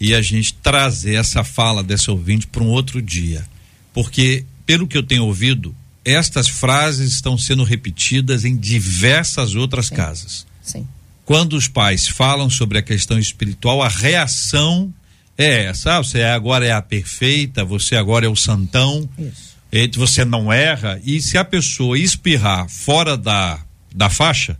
e 0.00 0.14
a 0.14 0.22
gente 0.22 0.54
trazer 0.54 1.14
essa 1.14 1.42
fala 1.42 1.82
dessa 1.82 2.12
ouvinte 2.12 2.46
para 2.46 2.62
um 2.62 2.68
outro 2.68 3.02
dia. 3.02 3.44
Porque, 3.92 4.44
pelo 4.64 4.86
que 4.86 4.96
eu 4.96 5.02
tenho 5.02 5.24
ouvido, 5.24 5.74
estas 6.04 6.46
frases 6.46 7.12
estão 7.12 7.36
sendo 7.36 7.64
repetidas 7.64 8.44
em 8.44 8.56
diversas 8.56 9.56
outras 9.56 9.86
Sim. 9.86 9.94
casas. 9.96 10.46
Sim. 10.62 10.86
Quando 11.24 11.54
os 11.54 11.66
pais 11.66 12.06
falam 12.06 12.48
sobre 12.48 12.78
a 12.78 12.82
questão 12.82 13.18
espiritual, 13.18 13.82
a 13.82 13.88
reação 13.88 14.94
é 15.38 15.66
essa. 15.66 15.96
Ah, 15.96 16.02
você 16.02 16.22
agora 16.22 16.66
é 16.66 16.72
a 16.72 16.82
perfeita, 16.82 17.64
você 17.64 17.94
agora 17.94 18.26
é 18.26 18.28
o 18.28 18.36
santão. 18.36 19.08
Isso. 19.16 19.56
Você 19.96 20.24
não 20.24 20.52
erra. 20.52 21.00
E 21.04 21.20
se 21.20 21.38
a 21.38 21.44
pessoa 21.44 21.98
espirrar 21.98 22.68
fora 22.68 23.16
da, 23.16 23.60
da 23.94 24.10
faixa, 24.10 24.58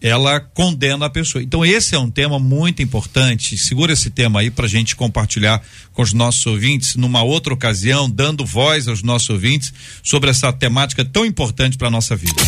ela 0.00 0.40
condena 0.40 1.06
a 1.06 1.10
pessoa. 1.10 1.42
Então 1.42 1.64
esse 1.64 1.94
é 1.94 1.98
um 1.98 2.10
tema 2.10 2.38
muito 2.38 2.82
importante. 2.82 3.56
Segura 3.56 3.92
esse 3.92 4.10
tema 4.10 4.40
aí 4.40 4.50
para 4.50 4.66
a 4.66 4.68
gente 4.68 4.96
compartilhar 4.96 5.62
com 5.92 6.02
os 6.02 6.12
nossos 6.12 6.44
ouvintes 6.46 6.96
numa 6.96 7.22
outra 7.22 7.52
ocasião, 7.52 8.10
dando 8.10 8.44
voz 8.44 8.88
aos 8.88 9.02
nossos 9.02 9.30
ouvintes 9.30 9.72
sobre 10.02 10.30
essa 10.30 10.52
temática 10.52 11.04
tão 11.04 11.24
importante 11.24 11.78
para 11.78 11.90
nossa 11.90 12.16
vida. 12.16 12.42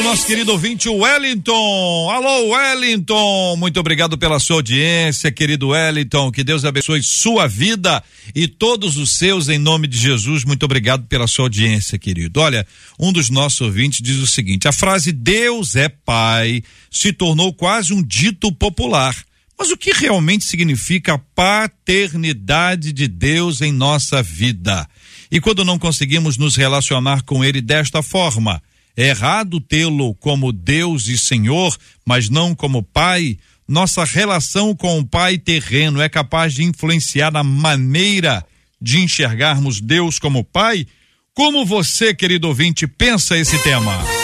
O 0.00 0.02
nosso 0.02 0.26
querido 0.26 0.52
ouvinte 0.52 0.88
Wellington. 0.88 2.10
Alô, 2.10 2.54
Wellington. 2.54 3.54
Muito 3.56 3.78
obrigado 3.78 4.16
pela 4.16 4.38
sua 4.38 4.56
audiência, 4.56 5.30
querido 5.30 5.68
Wellington. 5.68 6.32
Que 6.32 6.42
Deus 6.42 6.64
abençoe 6.64 7.02
sua 7.02 7.46
vida 7.46 8.02
e 8.34 8.48
todos 8.48 8.96
os 8.96 9.18
seus 9.18 9.50
em 9.50 9.58
nome 9.58 9.86
de 9.86 9.98
Jesus. 9.98 10.42
Muito 10.42 10.64
obrigado 10.64 11.06
pela 11.06 11.26
sua 11.26 11.44
audiência, 11.44 11.98
querido. 11.98 12.40
Olha, 12.40 12.66
um 12.98 13.12
dos 13.12 13.28
nossos 13.28 13.60
ouvintes 13.60 14.00
diz 14.00 14.16
o 14.16 14.26
seguinte: 14.26 14.66
a 14.66 14.72
frase 14.72 15.12
Deus 15.12 15.76
é 15.76 15.90
Pai 15.90 16.62
se 16.90 17.12
tornou 17.12 17.52
quase 17.52 17.92
um 17.92 18.02
dito 18.02 18.50
popular. 18.52 19.14
Mas 19.58 19.70
o 19.70 19.76
que 19.76 19.92
realmente 19.92 20.46
significa 20.46 21.14
a 21.14 21.18
paternidade 21.18 22.94
de 22.94 23.06
Deus 23.06 23.60
em 23.60 23.70
nossa 23.70 24.22
vida? 24.22 24.88
E 25.30 25.42
quando 25.42 25.62
não 25.62 25.78
conseguimos 25.78 26.38
nos 26.38 26.56
relacionar 26.56 27.22
com 27.22 27.44
Ele 27.44 27.60
desta 27.60 28.02
forma? 28.02 28.62
É 29.00 29.08
errado 29.08 29.62
tê-lo 29.62 30.14
como 30.16 30.52
Deus 30.52 31.08
e 31.08 31.16
Senhor, 31.16 31.74
mas 32.04 32.28
não 32.28 32.54
como 32.54 32.82
Pai. 32.82 33.38
Nossa 33.66 34.04
relação 34.04 34.76
com 34.76 34.98
o 34.98 35.06
Pai 35.06 35.38
terreno 35.38 36.02
é 36.02 36.08
capaz 36.10 36.52
de 36.52 36.64
influenciar 36.64 37.34
a 37.34 37.42
maneira 37.42 38.44
de 38.78 39.00
enxergarmos 39.00 39.80
Deus 39.80 40.18
como 40.18 40.44
Pai? 40.44 40.86
Como 41.32 41.64
você, 41.64 42.12
querido 42.12 42.48
ouvinte, 42.48 42.86
pensa 42.86 43.38
esse 43.38 43.58
tema? 43.62 44.19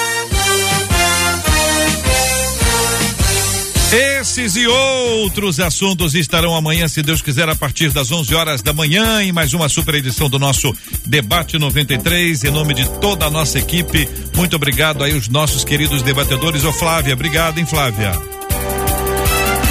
Esses 4.28 4.56
e 4.56 4.66
outros 4.66 5.60
assuntos 5.60 6.16
estarão 6.16 6.56
amanhã, 6.56 6.88
se 6.88 7.00
Deus 7.00 7.22
quiser, 7.22 7.48
a 7.48 7.54
partir 7.54 7.92
das 7.92 8.10
11 8.10 8.34
horas 8.34 8.60
da 8.60 8.72
manhã, 8.72 9.22
em 9.22 9.30
mais 9.30 9.54
uma 9.54 9.68
super 9.68 9.94
edição 9.94 10.28
do 10.28 10.36
nosso 10.36 10.74
Debate 11.06 11.56
93. 11.60 12.42
Em 12.42 12.50
nome 12.50 12.74
de 12.74 12.90
toda 12.98 13.26
a 13.26 13.30
nossa 13.30 13.56
equipe, 13.56 14.08
muito 14.34 14.56
obrigado 14.56 15.04
aí, 15.04 15.14
os 15.14 15.28
nossos 15.28 15.64
queridos 15.64 16.02
debatedores. 16.02 16.64
Ô 16.64 16.72
Flávia, 16.72 17.14
obrigado, 17.14 17.58
hein, 17.58 17.66
Flávia? 17.66 18.20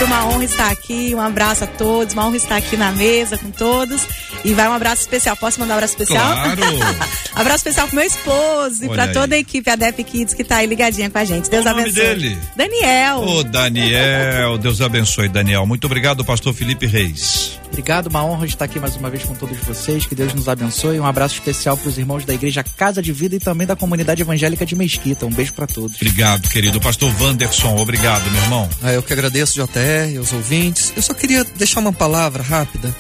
Uma 0.04 0.26
honra 0.28 0.44
estar 0.44 0.70
aqui. 0.72 1.14
Um 1.16 1.22
abraço 1.22 1.64
a 1.64 1.68
todos, 1.68 2.14
uma 2.14 2.28
honra 2.28 2.38
estar 2.38 2.58
aqui 2.58 2.76
na 2.76 2.92
mesa 2.92 3.38
com 3.38 3.50
todos. 3.52 4.06
E 4.44 4.54
vai 4.54 4.68
um 4.68 4.74
abraço 4.74 5.02
especial. 5.02 5.36
Posso 5.36 5.60
mandar 5.60 5.74
um 5.74 5.78
abraço 5.78 5.94
especial? 5.94 6.34
Claro! 6.34 6.62
Abraço 7.36 7.58
especial 7.58 7.88
pro 7.88 7.98
meu 7.98 8.06
esposo 8.06 8.84
e 8.86 8.88
Olha 8.88 8.94
pra 8.94 9.04
aí. 9.06 9.12
toda 9.12 9.36
a 9.36 9.38
equipe 9.38 9.70
Adep 9.70 10.02
Kids 10.06 10.34
que 10.34 10.42
tá 10.44 10.58
aí 10.58 10.68
ligadinha 10.68 11.10
com 11.10 11.18
a 11.18 11.26
gente. 11.26 11.50
Deus 11.50 11.66
o 11.66 11.70
nome 11.70 11.82
abençoe. 11.82 12.02
dele? 12.02 12.38
Daniel. 12.56 13.18
Ô, 13.20 13.44
Daniel, 13.44 14.58
Deus 14.58 14.80
abençoe, 14.80 15.28
Daniel. 15.28 15.66
Muito 15.66 15.84
obrigado, 15.86 16.24
pastor 16.24 16.54
Felipe 16.54 16.86
Reis. 16.86 17.60
Obrigado, 17.76 18.08
uma 18.08 18.24
honra 18.24 18.46
estar 18.46 18.64
aqui 18.64 18.80
mais 18.80 18.96
uma 18.96 19.10
vez 19.10 19.26
com 19.26 19.36
todos 19.36 19.58
vocês. 19.58 20.06
Que 20.06 20.16
Deus 20.16 20.34
nos 20.34 20.48
abençoe. 20.48 20.98
Um 20.98 21.06
abraço 21.06 21.34
especial 21.34 21.76
para 21.76 21.90
os 21.90 21.98
irmãos 21.98 22.24
da 22.24 22.34
Igreja 22.34 22.64
Casa 22.64 23.02
de 23.02 23.12
Vida 23.12 23.36
e 23.36 23.40
também 23.40 23.68
da 23.68 23.76
comunidade 23.76 24.22
evangélica 24.22 24.66
de 24.66 24.78
Mesquita. 24.78 25.26
Um 25.26 25.30
beijo 25.30 25.52
para 25.52 25.68
todos. 25.68 25.98
Obrigado, 25.98 26.48
querido. 26.48 26.80
Pastor 26.80 27.14
Wanderson, 27.22 27.76
obrigado, 27.76 28.32
meu 28.32 28.42
irmão. 28.44 28.70
Ah, 28.82 28.94
eu 28.94 29.04
que 29.04 29.12
agradeço, 29.12 29.56
JR, 29.56 30.18
aos 30.18 30.32
ouvintes. 30.32 30.94
Eu 30.96 31.02
só 31.02 31.14
queria 31.14 31.44
deixar 31.44 31.82
uma 31.82 31.92
palavra 31.92 32.42
rápida. 32.42 32.96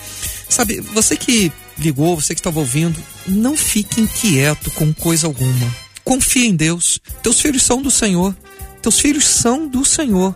Sabe, 0.49 0.82
você 0.82 1.15
que 1.15 1.53
ligou, 1.80 2.19
você 2.19 2.36
que 2.36 2.41
estava 2.41 2.59
ouvindo, 2.59 3.01
não 3.26 3.55
fique 3.55 4.01
inquieto 4.01 4.69
com 4.71 4.93
coisa 4.93 5.26
alguma. 5.26 5.73
Confia 6.03 6.47
em 6.47 6.53
Deus. 6.53 6.99
Teus 7.23 7.39
filhos 7.39 7.63
são 7.63 7.82
do 7.82 7.89
Senhor. 7.89 8.36
Teus 8.82 8.99
filhos 8.99 9.26
são 9.26 9.69
do 9.69 9.86
Senhor. 9.86 10.36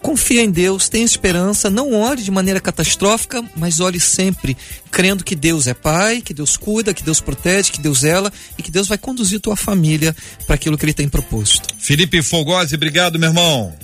Confia 0.00 0.42
em 0.42 0.50
Deus, 0.50 0.88
tenha 0.88 1.04
esperança, 1.04 1.68
não 1.68 1.92
ore 1.92 2.22
de 2.22 2.30
maneira 2.30 2.60
catastrófica, 2.60 3.44
mas 3.56 3.80
ore 3.80 3.98
sempre 3.98 4.56
crendo 4.90 5.24
que 5.24 5.34
Deus 5.34 5.66
é 5.66 5.74
Pai, 5.74 6.20
que 6.20 6.32
Deus 6.32 6.56
cuida, 6.56 6.94
que 6.94 7.02
Deus 7.02 7.20
protege, 7.20 7.72
que 7.72 7.80
Deus 7.80 8.04
ela 8.04 8.32
e 8.56 8.62
que 8.62 8.70
Deus 8.70 8.86
vai 8.86 8.96
conduzir 8.96 9.40
tua 9.40 9.56
família 9.56 10.14
para 10.46 10.54
aquilo 10.54 10.78
que 10.78 10.84
Ele 10.84 10.94
tem 10.94 11.08
proposto. 11.08 11.74
Felipe 11.78 12.22
Fogosi, 12.22 12.76
obrigado, 12.76 13.18
meu 13.18 13.30
irmão. 13.30 13.74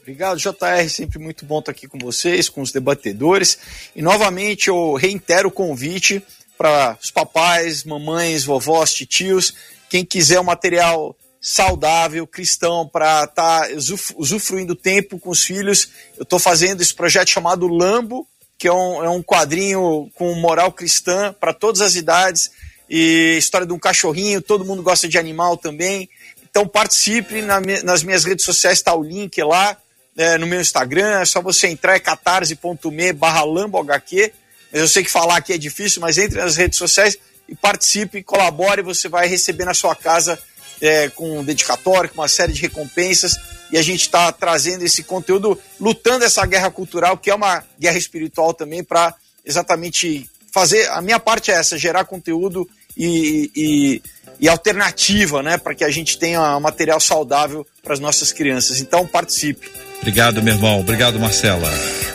Obrigado, 0.00 0.38
JR. 0.38 0.88
Sempre 0.88 1.18
muito 1.18 1.44
bom 1.44 1.58
estar 1.58 1.70
aqui 1.70 1.86
com 1.86 1.98
vocês, 1.98 2.48
com 2.48 2.62
os 2.62 2.72
debatedores. 2.72 3.58
E 3.94 4.00
novamente 4.00 4.68
eu 4.68 4.94
reitero 4.94 5.48
o 5.48 5.52
convite 5.52 6.22
para 6.56 6.96
os 7.00 7.10
papais, 7.10 7.84
mamães, 7.84 8.42
vovós, 8.42 8.94
titios, 8.94 9.52
quem 9.88 10.04
quiser 10.04 10.40
um 10.40 10.44
material 10.44 11.14
saudável, 11.40 12.26
cristão, 12.26 12.86
para 12.86 13.24
estar 13.24 13.68
usufruindo 14.16 14.74
tempo 14.74 15.18
com 15.18 15.30
os 15.30 15.44
filhos. 15.44 15.88
Eu 16.16 16.24
estou 16.24 16.38
fazendo 16.38 16.80
esse 16.80 16.94
projeto 16.94 17.30
chamado 17.30 17.66
Lambo, 17.68 18.26
que 18.56 18.66
é 18.66 18.72
um, 18.72 19.04
é 19.04 19.08
um 19.08 19.22
quadrinho 19.22 20.10
com 20.14 20.34
moral 20.34 20.72
cristã 20.72 21.34
para 21.38 21.52
todas 21.52 21.80
as 21.80 21.94
idades. 21.94 22.50
E 22.90 23.36
história 23.38 23.66
de 23.66 23.72
um 23.72 23.78
cachorrinho, 23.78 24.42
todo 24.42 24.64
mundo 24.64 24.82
gosta 24.82 25.08
de 25.08 25.18
animal 25.18 25.56
também. 25.56 26.08
Então 26.50 26.66
participe, 26.66 27.42
na, 27.42 27.60
nas 27.84 28.02
minhas 28.02 28.24
redes 28.24 28.44
sociais 28.44 28.78
está 28.78 28.94
o 28.94 29.02
link 29.02 29.40
lá 29.42 29.76
é, 30.16 30.36
no 30.36 30.46
meu 30.46 30.60
Instagram, 30.60 31.20
é 31.20 31.24
só 31.24 31.40
você 31.40 31.68
entrar, 31.68 31.94
é 31.94 32.00
catarse.me 32.00 33.12
barra 33.12 33.44
lambohq. 33.44 34.32
Eu 34.72 34.88
sei 34.88 35.04
que 35.04 35.10
falar 35.10 35.36
aqui 35.36 35.52
é 35.52 35.58
difícil, 35.58 36.00
mas 36.00 36.18
entre 36.18 36.40
nas 36.40 36.56
redes 36.56 36.76
sociais 36.76 37.16
e 37.48 37.54
participe, 37.54 38.22
colabore, 38.22 38.82
você 38.82 39.08
vai 39.08 39.28
receber 39.28 39.64
na 39.64 39.72
sua 39.72 39.94
casa 39.94 40.38
é, 40.80 41.08
com 41.08 41.40
um 41.40 41.44
dedicatório, 41.44 42.10
com 42.10 42.20
uma 42.20 42.28
série 42.28 42.52
de 42.52 42.60
recompensas, 42.60 43.36
e 43.70 43.78
a 43.78 43.82
gente 43.82 44.02
está 44.02 44.32
trazendo 44.32 44.84
esse 44.84 45.02
conteúdo, 45.02 45.58
lutando 45.78 46.24
essa 46.24 46.44
guerra 46.46 46.70
cultural, 46.70 47.18
que 47.18 47.30
é 47.30 47.34
uma 47.34 47.64
guerra 47.78 47.98
espiritual 47.98 48.54
também, 48.54 48.82
para 48.82 49.14
exatamente 49.44 50.28
fazer. 50.50 50.88
A 50.90 51.00
minha 51.02 51.20
parte 51.20 51.50
é 51.50 51.54
essa, 51.54 51.76
gerar 51.76 52.04
conteúdo 52.04 52.68
e, 52.96 53.50
e, 53.54 54.02
e 54.40 54.48
alternativa, 54.48 55.42
né, 55.42 55.58
para 55.58 55.74
que 55.74 55.84
a 55.84 55.90
gente 55.90 56.18
tenha 56.18 56.58
material 56.60 56.98
saudável 56.98 57.66
para 57.82 57.92
as 57.92 58.00
nossas 58.00 58.32
crianças. 58.32 58.80
Então 58.80 59.06
participe. 59.06 59.70
Obrigado, 60.00 60.42
meu 60.42 60.54
irmão. 60.54 60.80
Obrigado, 60.80 61.18
Marcela. 61.18 61.70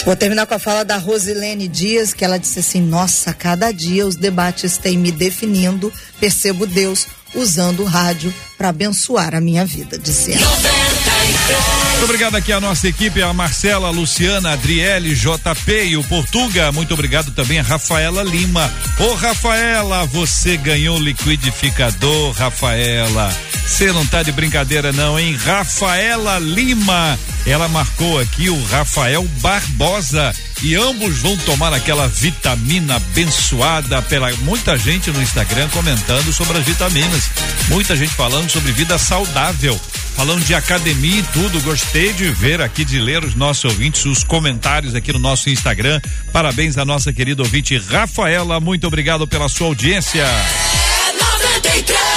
Vou 0.06 0.16
terminar 0.16 0.46
com 0.46 0.54
a 0.54 0.60
fala 0.60 0.84
da 0.84 0.98
Rosilene 0.98 1.68
Dias, 1.68 2.14
que 2.14 2.26
ela 2.26 2.38
disse 2.38 2.60
assim: 2.60 2.82
Nossa, 2.82 3.34
cada 3.34 3.72
dia 3.72 4.06
os 4.06 4.16
debates 4.16 4.78
têm 4.78 4.98
me 4.98 5.12
definindo, 5.12 5.92
percebo 6.20 6.66
Deus 6.66 7.08
usando 7.36 7.82
o 7.82 7.86
rádio 7.86 8.34
para 8.58 8.70
abençoar 8.70 9.34
a 9.36 9.42
minha 9.42 9.66
vida, 9.66 9.98
disse 9.98 10.34
ela. 10.34 11.13
Muito 11.24 12.04
obrigado 12.04 12.36
aqui 12.36 12.52
a 12.52 12.60
nossa 12.60 12.88
equipe, 12.88 13.22
a 13.22 13.34
Marcela, 13.34 13.88
a 13.88 13.92
Luciana, 13.92 14.50
a 14.50 14.54
Adriele, 14.54 15.16
JP 15.16 15.72
e 15.86 15.96
o 15.96 16.04
Portuga. 16.04 16.72
Muito 16.72 16.94
obrigado 16.94 17.32
também 17.32 17.60
a 17.60 17.64
Rafaela 17.64 18.24
Lima. 18.24 18.70
Ô 19.00 19.14
Rafaela, 19.14 20.06
você 20.08 20.58
ganhou 20.58 21.00
liquidificador, 21.00 22.34
Rafaela. 22.34 23.34
Você 23.66 23.92
não 23.94 24.06
tá 24.06 24.22
de 24.22 24.32
brincadeira 24.32 24.92
não, 24.92 25.18
hein? 25.18 25.36
Rafaela 25.36 26.40
Lima. 26.40 27.18
Ela 27.46 27.68
marcou 27.68 28.20
aqui 28.20 28.50
o 28.50 28.64
Rafael 28.66 29.24
Barbosa 29.42 30.34
e 30.62 30.76
ambos 30.76 31.20
vão 31.20 31.36
tomar 31.38 31.74
aquela 31.74 32.08
vitamina 32.08 32.96
abençoada 32.96 34.02
pela 34.04 34.32
muita 34.38 34.78
gente 34.78 35.12
no 35.12 35.22
Instagram 35.22 35.68
comentando 35.70 36.32
sobre 36.32 36.58
as 36.58 36.64
vitaminas. 36.64 37.30
Muita 37.68 37.96
gente 37.96 38.14
falando 38.14 38.50
sobre 38.50 38.72
vida 38.72 38.98
saudável, 38.98 39.80
falando 40.16 40.44
de 40.46 40.54
academia 40.54 41.20
e 41.20 41.24
tudo. 41.24 41.62
Gostei 41.62 42.14
de 42.14 42.30
ver 42.32 42.62
aqui, 42.62 42.86
de 42.86 43.00
ler 43.00 43.24
os 43.24 43.36
nossos 43.36 43.66
ouvintes, 43.66 44.06
os 44.06 44.24
comentários 44.24 44.96
aqui 44.96 45.12
no 45.12 45.20
nosso 45.20 45.50
Instagram. 45.50 46.00
Parabéns 46.32 46.78
à 46.78 46.86
nossa 46.86 47.12
querida 47.12 47.42
ouvinte 47.42 47.78
Rafaela. 47.78 48.60
Muito 48.60 48.88
obrigado 48.88 49.28
pela 49.28 49.50
sua 49.50 49.68
audiência. 49.68 50.26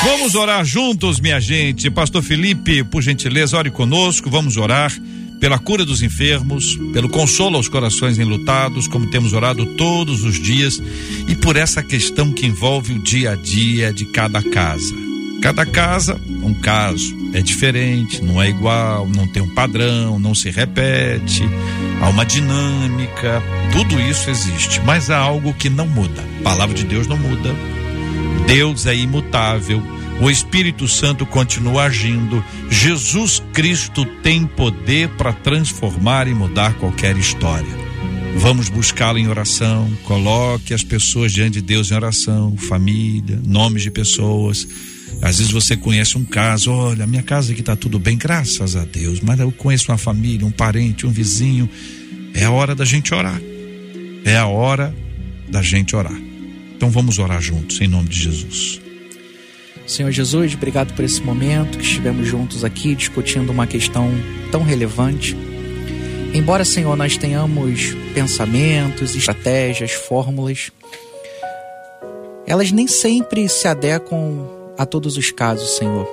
Vamos 0.04 0.34
orar 0.34 0.64
juntos, 0.64 1.18
minha 1.20 1.40
gente. 1.40 1.90
Pastor 1.90 2.22
Felipe, 2.22 2.84
por 2.84 3.02
gentileza, 3.02 3.56
ore 3.56 3.70
conosco. 3.70 4.30
Vamos 4.30 4.56
orar 4.56 4.92
pela 5.40 5.58
cura 5.58 5.84
dos 5.84 6.02
enfermos, 6.02 6.76
pelo 6.92 7.08
consolo 7.08 7.56
aos 7.56 7.68
corações 7.68 8.18
enlutados, 8.18 8.88
como 8.88 9.10
temos 9.10 9.32
orado 9.32 9.66
todos 9.74 10.24
os 10.24 10.40
dias, 10.40 10.80
e 11.28 11.34
por 11.34 11.56
essa 11.56 11.82
questão 11.82 12.32
que 12.32 12.46
envolve 12.46 12.94
o 12.94 13.02
dia 13.02 13.32
a 13.32 13.34
dia 13.34 13.92
de 13.92 14.06
cada 14.06 14.42
casa. 14.42 15.05
Cada 15.42 15.64
casa, 15.64 16.20
um 16.42 16.54
caso, 16.54 17.14
é 17.32 17.40
diferente, 17.40 18.22
não 18.22 18.42
é 18.42 18.48
igual, 18.48 19.06
não 19.06 19.26
tem 19.26 19.42
um 19.42 19.54
padrão, 19.54 20.18
não 20.18 20.34
se 20.34 20.50
repete, 20.50 21.44
há 22.00 22.08
uma 22.08 22.24
dinâmica, 22.24 23.42
tudo 23.72 24.00
isso 24.00 24.30
existe, 24.30 24.80
mas 24.84 25.10
há 25.10 25.18
algo 25.18 25.54
que 25.54 25.68
não 25.68 25.86
muda. 25.86 26.24
A 26.40 26.42
palavra 26.42 26.74
de 26.74 26.84
Deus 26.84 27.06
não 27.06 27.16
muda. 27.16 27.54
Deus 28.46 28.86
é 28.86 28.94
imutável. 28.94 29.82
O 30.20 30.30
Espírito 30.30 30.88
Santo 30.88 31.26
continua 31.26 31.84
agindo. 31.84 32.42
Jesus 32.70 33.42
Cristo 33.52 34.04
tem 34.22 34.46
poder 34.46 35.10
para 35.10 35.32
transformar 35.32 36.26
e 36.26 36.34
mudar 36.34 36.74
qualquer 36.74 37.16
história. 37.18 37.86
Vamos 38.36 38.68
buscá-lo 38.68 39.18
em 39.18 39.28
oração. 39.28 39.90
Coloque 40.04 40.72
as 40.72 40.82
pessoas 40.82 41.32
diante 41.32 41.54
de 41.54 41.62
Deus 41.62 41.90
em 41.90 41.94
oração, 41.94 42.56
família, 42.56 43.40
nomes 43.44 43.82
de 43.82 43.90
pessoas. 43.90 44.66
Às 45.22 45.38
vezes 45.38 45.52
você 45.52 45.76
conhece 45.76 46.16
um 46.18 46.24
caso, 46.24 46.70
olha, 46.70 47.06
minha 47.06 47.22
casa 47.22 47.52
aqui 47.52 47.60
está 47.60 47.74
tudo 47.74 47.98
bem, 47.98 48.16
graças 48.16 48.76
a 48.76 48.84
Deus, 48.84 49.20
mas 49.20 49.40
eu 49.40 49.50
conheço 49.50 49.90
uma 49.90 49.98
família, 49.98 50.46
um 50.46 50.50
parente, 50.50 51.06
um 51.06 51.10
vizinho. 51.10 51.68
É 52.34 52.44
a 52.44 52.50
hora 52.50 52.74
da 52.74 52.84
gente 52.84 53.14
orar. 53.14 53.40
É 54.24 54.36
a 54.36 54.46
hora 54.46 54.94
da 55.48 55.62
gente 55.62 55.96
orar. 55.96 56.18
Então 56.76 56.90
vamos 56.90 57.18
orar 57.18 57.40
juntos, 57.40 57.80
em 57.80 57.88
nome 57.88 58.08
de 58.08 58.22
Jesus. 58.22 58.80
Senhor 59.86 60.10
Jesus, 60.10 60.54
obrigado 60.54 60.92
por 60.94 61.04
esse 61.04 61.22
momento 61.22 61.78
que 61.78 61.84
estivemos 61.84 62.26
juntos 62.26 62.64
aqui 62.64 62.94
discutindo 62.94 63.50
uma 63.50 63.66
questão 63.66 64.10
tão 64.50 64.62
relevante. 64.62 65.36
Embora, 66.34 66.64
Senhor, 66.64 66.96
nós 66.96 67.16
tenhamos 67.16 67.94
pensamentos, 68.12 69.14
estratégias, 69.14 69.92
fórmulas, 69.92 70.70
elas 72.46 72.70
nem 72.72 72.86
sempre 72.86 73.48
se 73.48 73.66
adequam 73.66 74.55
a 74.78 74.86
todos 74.86 75.16
os 75.16 75.30
casos, 75.30 75.70
Senhor. 75.76 76.06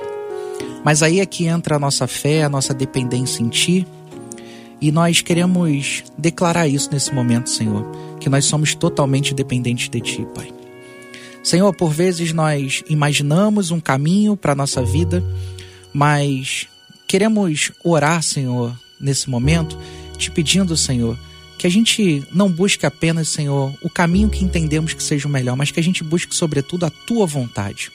Mas 0.84 1.02
aí 1.02 1.20
é 1.20 1.26
que 1.26 1.46
entra 1.46 1.76
a 1.76 1.80
nossa 1.80 2.08
fé, 2.08 2.44
a 2.44 2.50
nossa 2.50 2.74
dependência 2.74 3.42
em 3.42 3.50
Ti. 3.50 3.88
E 4.82 4.92
nós 4.92 5.22
queremos 5.22 6.04
declarar 6.18 6.68
isso 6.68 6.90
nesse 6.92 7.14
momento, 7.14 7.50
Senhor, 7.50 7.90
que 8.20 8.30
nós 8.30 8.46
somos 8.46 8.76
totalmente 8.76 9.34
dependentes 9.34 9.90
de 9.90 10.02
Ti, 10.02 10.28
Pai. 10.36 10.52
Senhor, 11.42 11.74
por 11.74 11.92
vezes 11.92 12.34
nós 12.34 12.84
imaginamos 12.90 13.72
um 13.72 13.80
caminho 13.80 14.36
para 14.36 14.54
a 14.54 14.56
nossa 14.56 14.82
vida, 14.84 15.24
mas 15.94 16.68
queremos 17.08 17.72
orar, 17.84 18.22
Senhor, 18.24 18.78
nesse 19.00 19.30
momento, 19.30 19.78
te 20.18 20.32
pedindo, 20.32 20.76
Senhor, 20.76 21.18
que 21.58 21.68
a 21.68 21.70
gente 21.70 22.26
não 22.32 22.50
busque 22.50 22.86
apenas, 22.86 23.30
Senhor, 23.30 23.74
o 23.82 23.90
caminho 23.90 24.30
que 24.30 24.44
entendemos 24.44 24.94
que 24.94 25.04
seja 25.04 25.28
o 25.28 25.32
melhor, 25.32 25.56
mas 25.56 25.72
que 25.72 25.80
a 25.80 25.84
gente 25.84 26.04
busque, 26.04 26.36
sobretudo, 26.36 26.86
a 26.86 26.90
tua 26.90 27.26
vontade. 27.26 27.92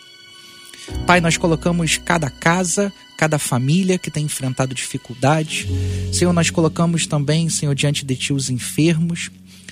Pai, 1.07 1.21
nós 1.21 1.37
colocamos 1.37 1.97
cada 1.99 2.31
casa, 2.31 2.93
cada 3.17 3.39
família 3.39 3.99
que 3.99 4.11
tem 4.11 4.25
enfrentado 4.25 4.75
dificuldades. 4.75 5.67
Senhor, 6.13 6.33
nós 6.33 6.51
colocamos 6.51 7.07
também, 7.07 7.49
Senhor, 7.49 7.75
diante 7.75 8.05
de 8.05 8.15
Ti 8.15 8.33
os 8.33 8.51
enfermos. 8.51 9.31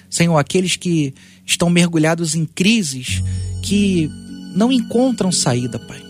Senhor, 0.09 0.37
aqueles 0.39 0.77
que 0.77 1.15
estão 1.45 1.69
mergulhados 1.69 2.35
em 2.35 2.45
crises 2.45 3.23
que 3.63 4.11
não 4.55 4.73
encontram 4.73 5.31
saída, 5.31 5.79
Pai. 5.79 6.03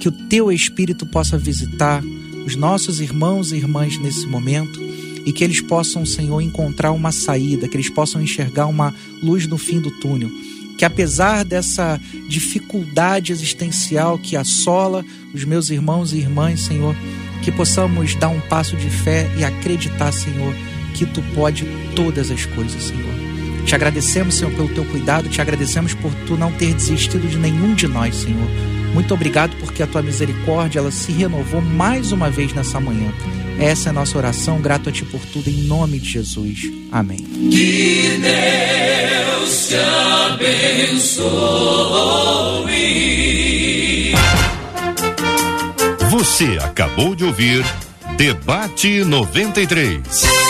Que 0.00 0.08
o 0.08 0.12
Teu 0.28 0.50
Espírito 0.50 1.06
possa 1.06 1.38
visitar 1.38 2.02
os 2.44 2.56
nossos 2.56 3.00
irmãos 3.00 3.52
e 3.52 3.56
irmãs 3.56 3.98
nesse 3.98 4.26
momento 4.26 4.80
e 5.24 5.32
que 5.32 5.44
eles 5.44 5.60
possam, 5.60 6.04
Senhor, 6.06 6.40
encontrar 6.40 6.92
uma 6.92 7.12
saída, 7.12 7.68
que 7.68 7.76
eles 7.76 7.90
possam 7.90 8.22
enxergar 8.22 8.66
uma 8.66 8.94
luz 9.22 9.46
no 9.46 9.58
fim 9.58 9.80
do 9.80 9.90
túnel. 9.90 10.30
Que 10.80 10.84
apesar 10.86 11.44
dessa 11.44 12.00
dificuldade 12.26 13.32
existencial 13.32 14.18
que 14.18 14.34
assola 14.34 15.04
os 15.34 15.44
meus 15.44 15.68
irmãos 15.68 16.14
e 16.14 16.16
irmãs, 16.16 16.62
Senhor, 16.62 16.96
que 17.42 17.52
possamos 17.52 18.14
dar 18.14 18.30
um 18.30 18.40
passo 18.40 18.78
de 18.78 18.88
fé 18.88 19.30
e 19.36 19.44
acreditar, 19.44 20.10
Senhor, 20.10 20.54
que 20.94 21.04
tu 21.04 21.22
pode 21.34 21.66
todas 21.94 22.30
as 22.30 22.46
coisas, 22.46 22.84
Senhor. 22.84 23.14
Te 23.66 23.74
agradecemos, 23.74 24.36
Senhor, 24.36 24.54
pelo 24.54 24.70
teu 24.70 24.86
cuidado, 24.86 25.28
te 25.28 25.42
agradecemos 25.42 25.92
por 25.92 26.14
tu 26.26 26.34
não 26.34 26.50
ter 26.50 26.72
desistido 26.72 27.28
de 27.28 27.36
nenhum 27.36 27.74
de 27.74 27.86
nós, 27.86 28.16
Senhor. 28.16 28.48
Muito 28.94 29.12
obrigado 29.12 29.54
porque 29.60 29.82
a 29.82 29.86
tua 29.86 30.00
misericórdia 30.00 30.78
ela 30.78 30.90
se 30.90 31.12
renovou 31.12 31.60
mais 31.60 32.10
uma 32.10 32.30
vez 32.30 32.54
nessa 32.54 32.80
manhã. 32.80 33.12
Essa 33.58 33.88
é 33.88 33.90
a 33.90 33.92
nossa 33.92 34.16
oração, 34.16 34.60
grato 34.60 34.88
a 34.88 34.92
ti 34.92 35.04
por 35.04 35.20
tudo, 35.20 35.48
em 35.48 35.62
nome 35.62 35.98
de 35.98 36.08
Jesus. 36.08 36.70
Amém. 36.90 37.18
Que 37.18 38.18
Deus 38.20 39.68
te 39.68 39.76
abençoe. 40.34 41.30
Você 46.10 46.58
acabou 46.60 47.14
de 47.14 47.24
ouvir 47.24 47.64
Debate 48.16 49.04
93. 49.04 50.49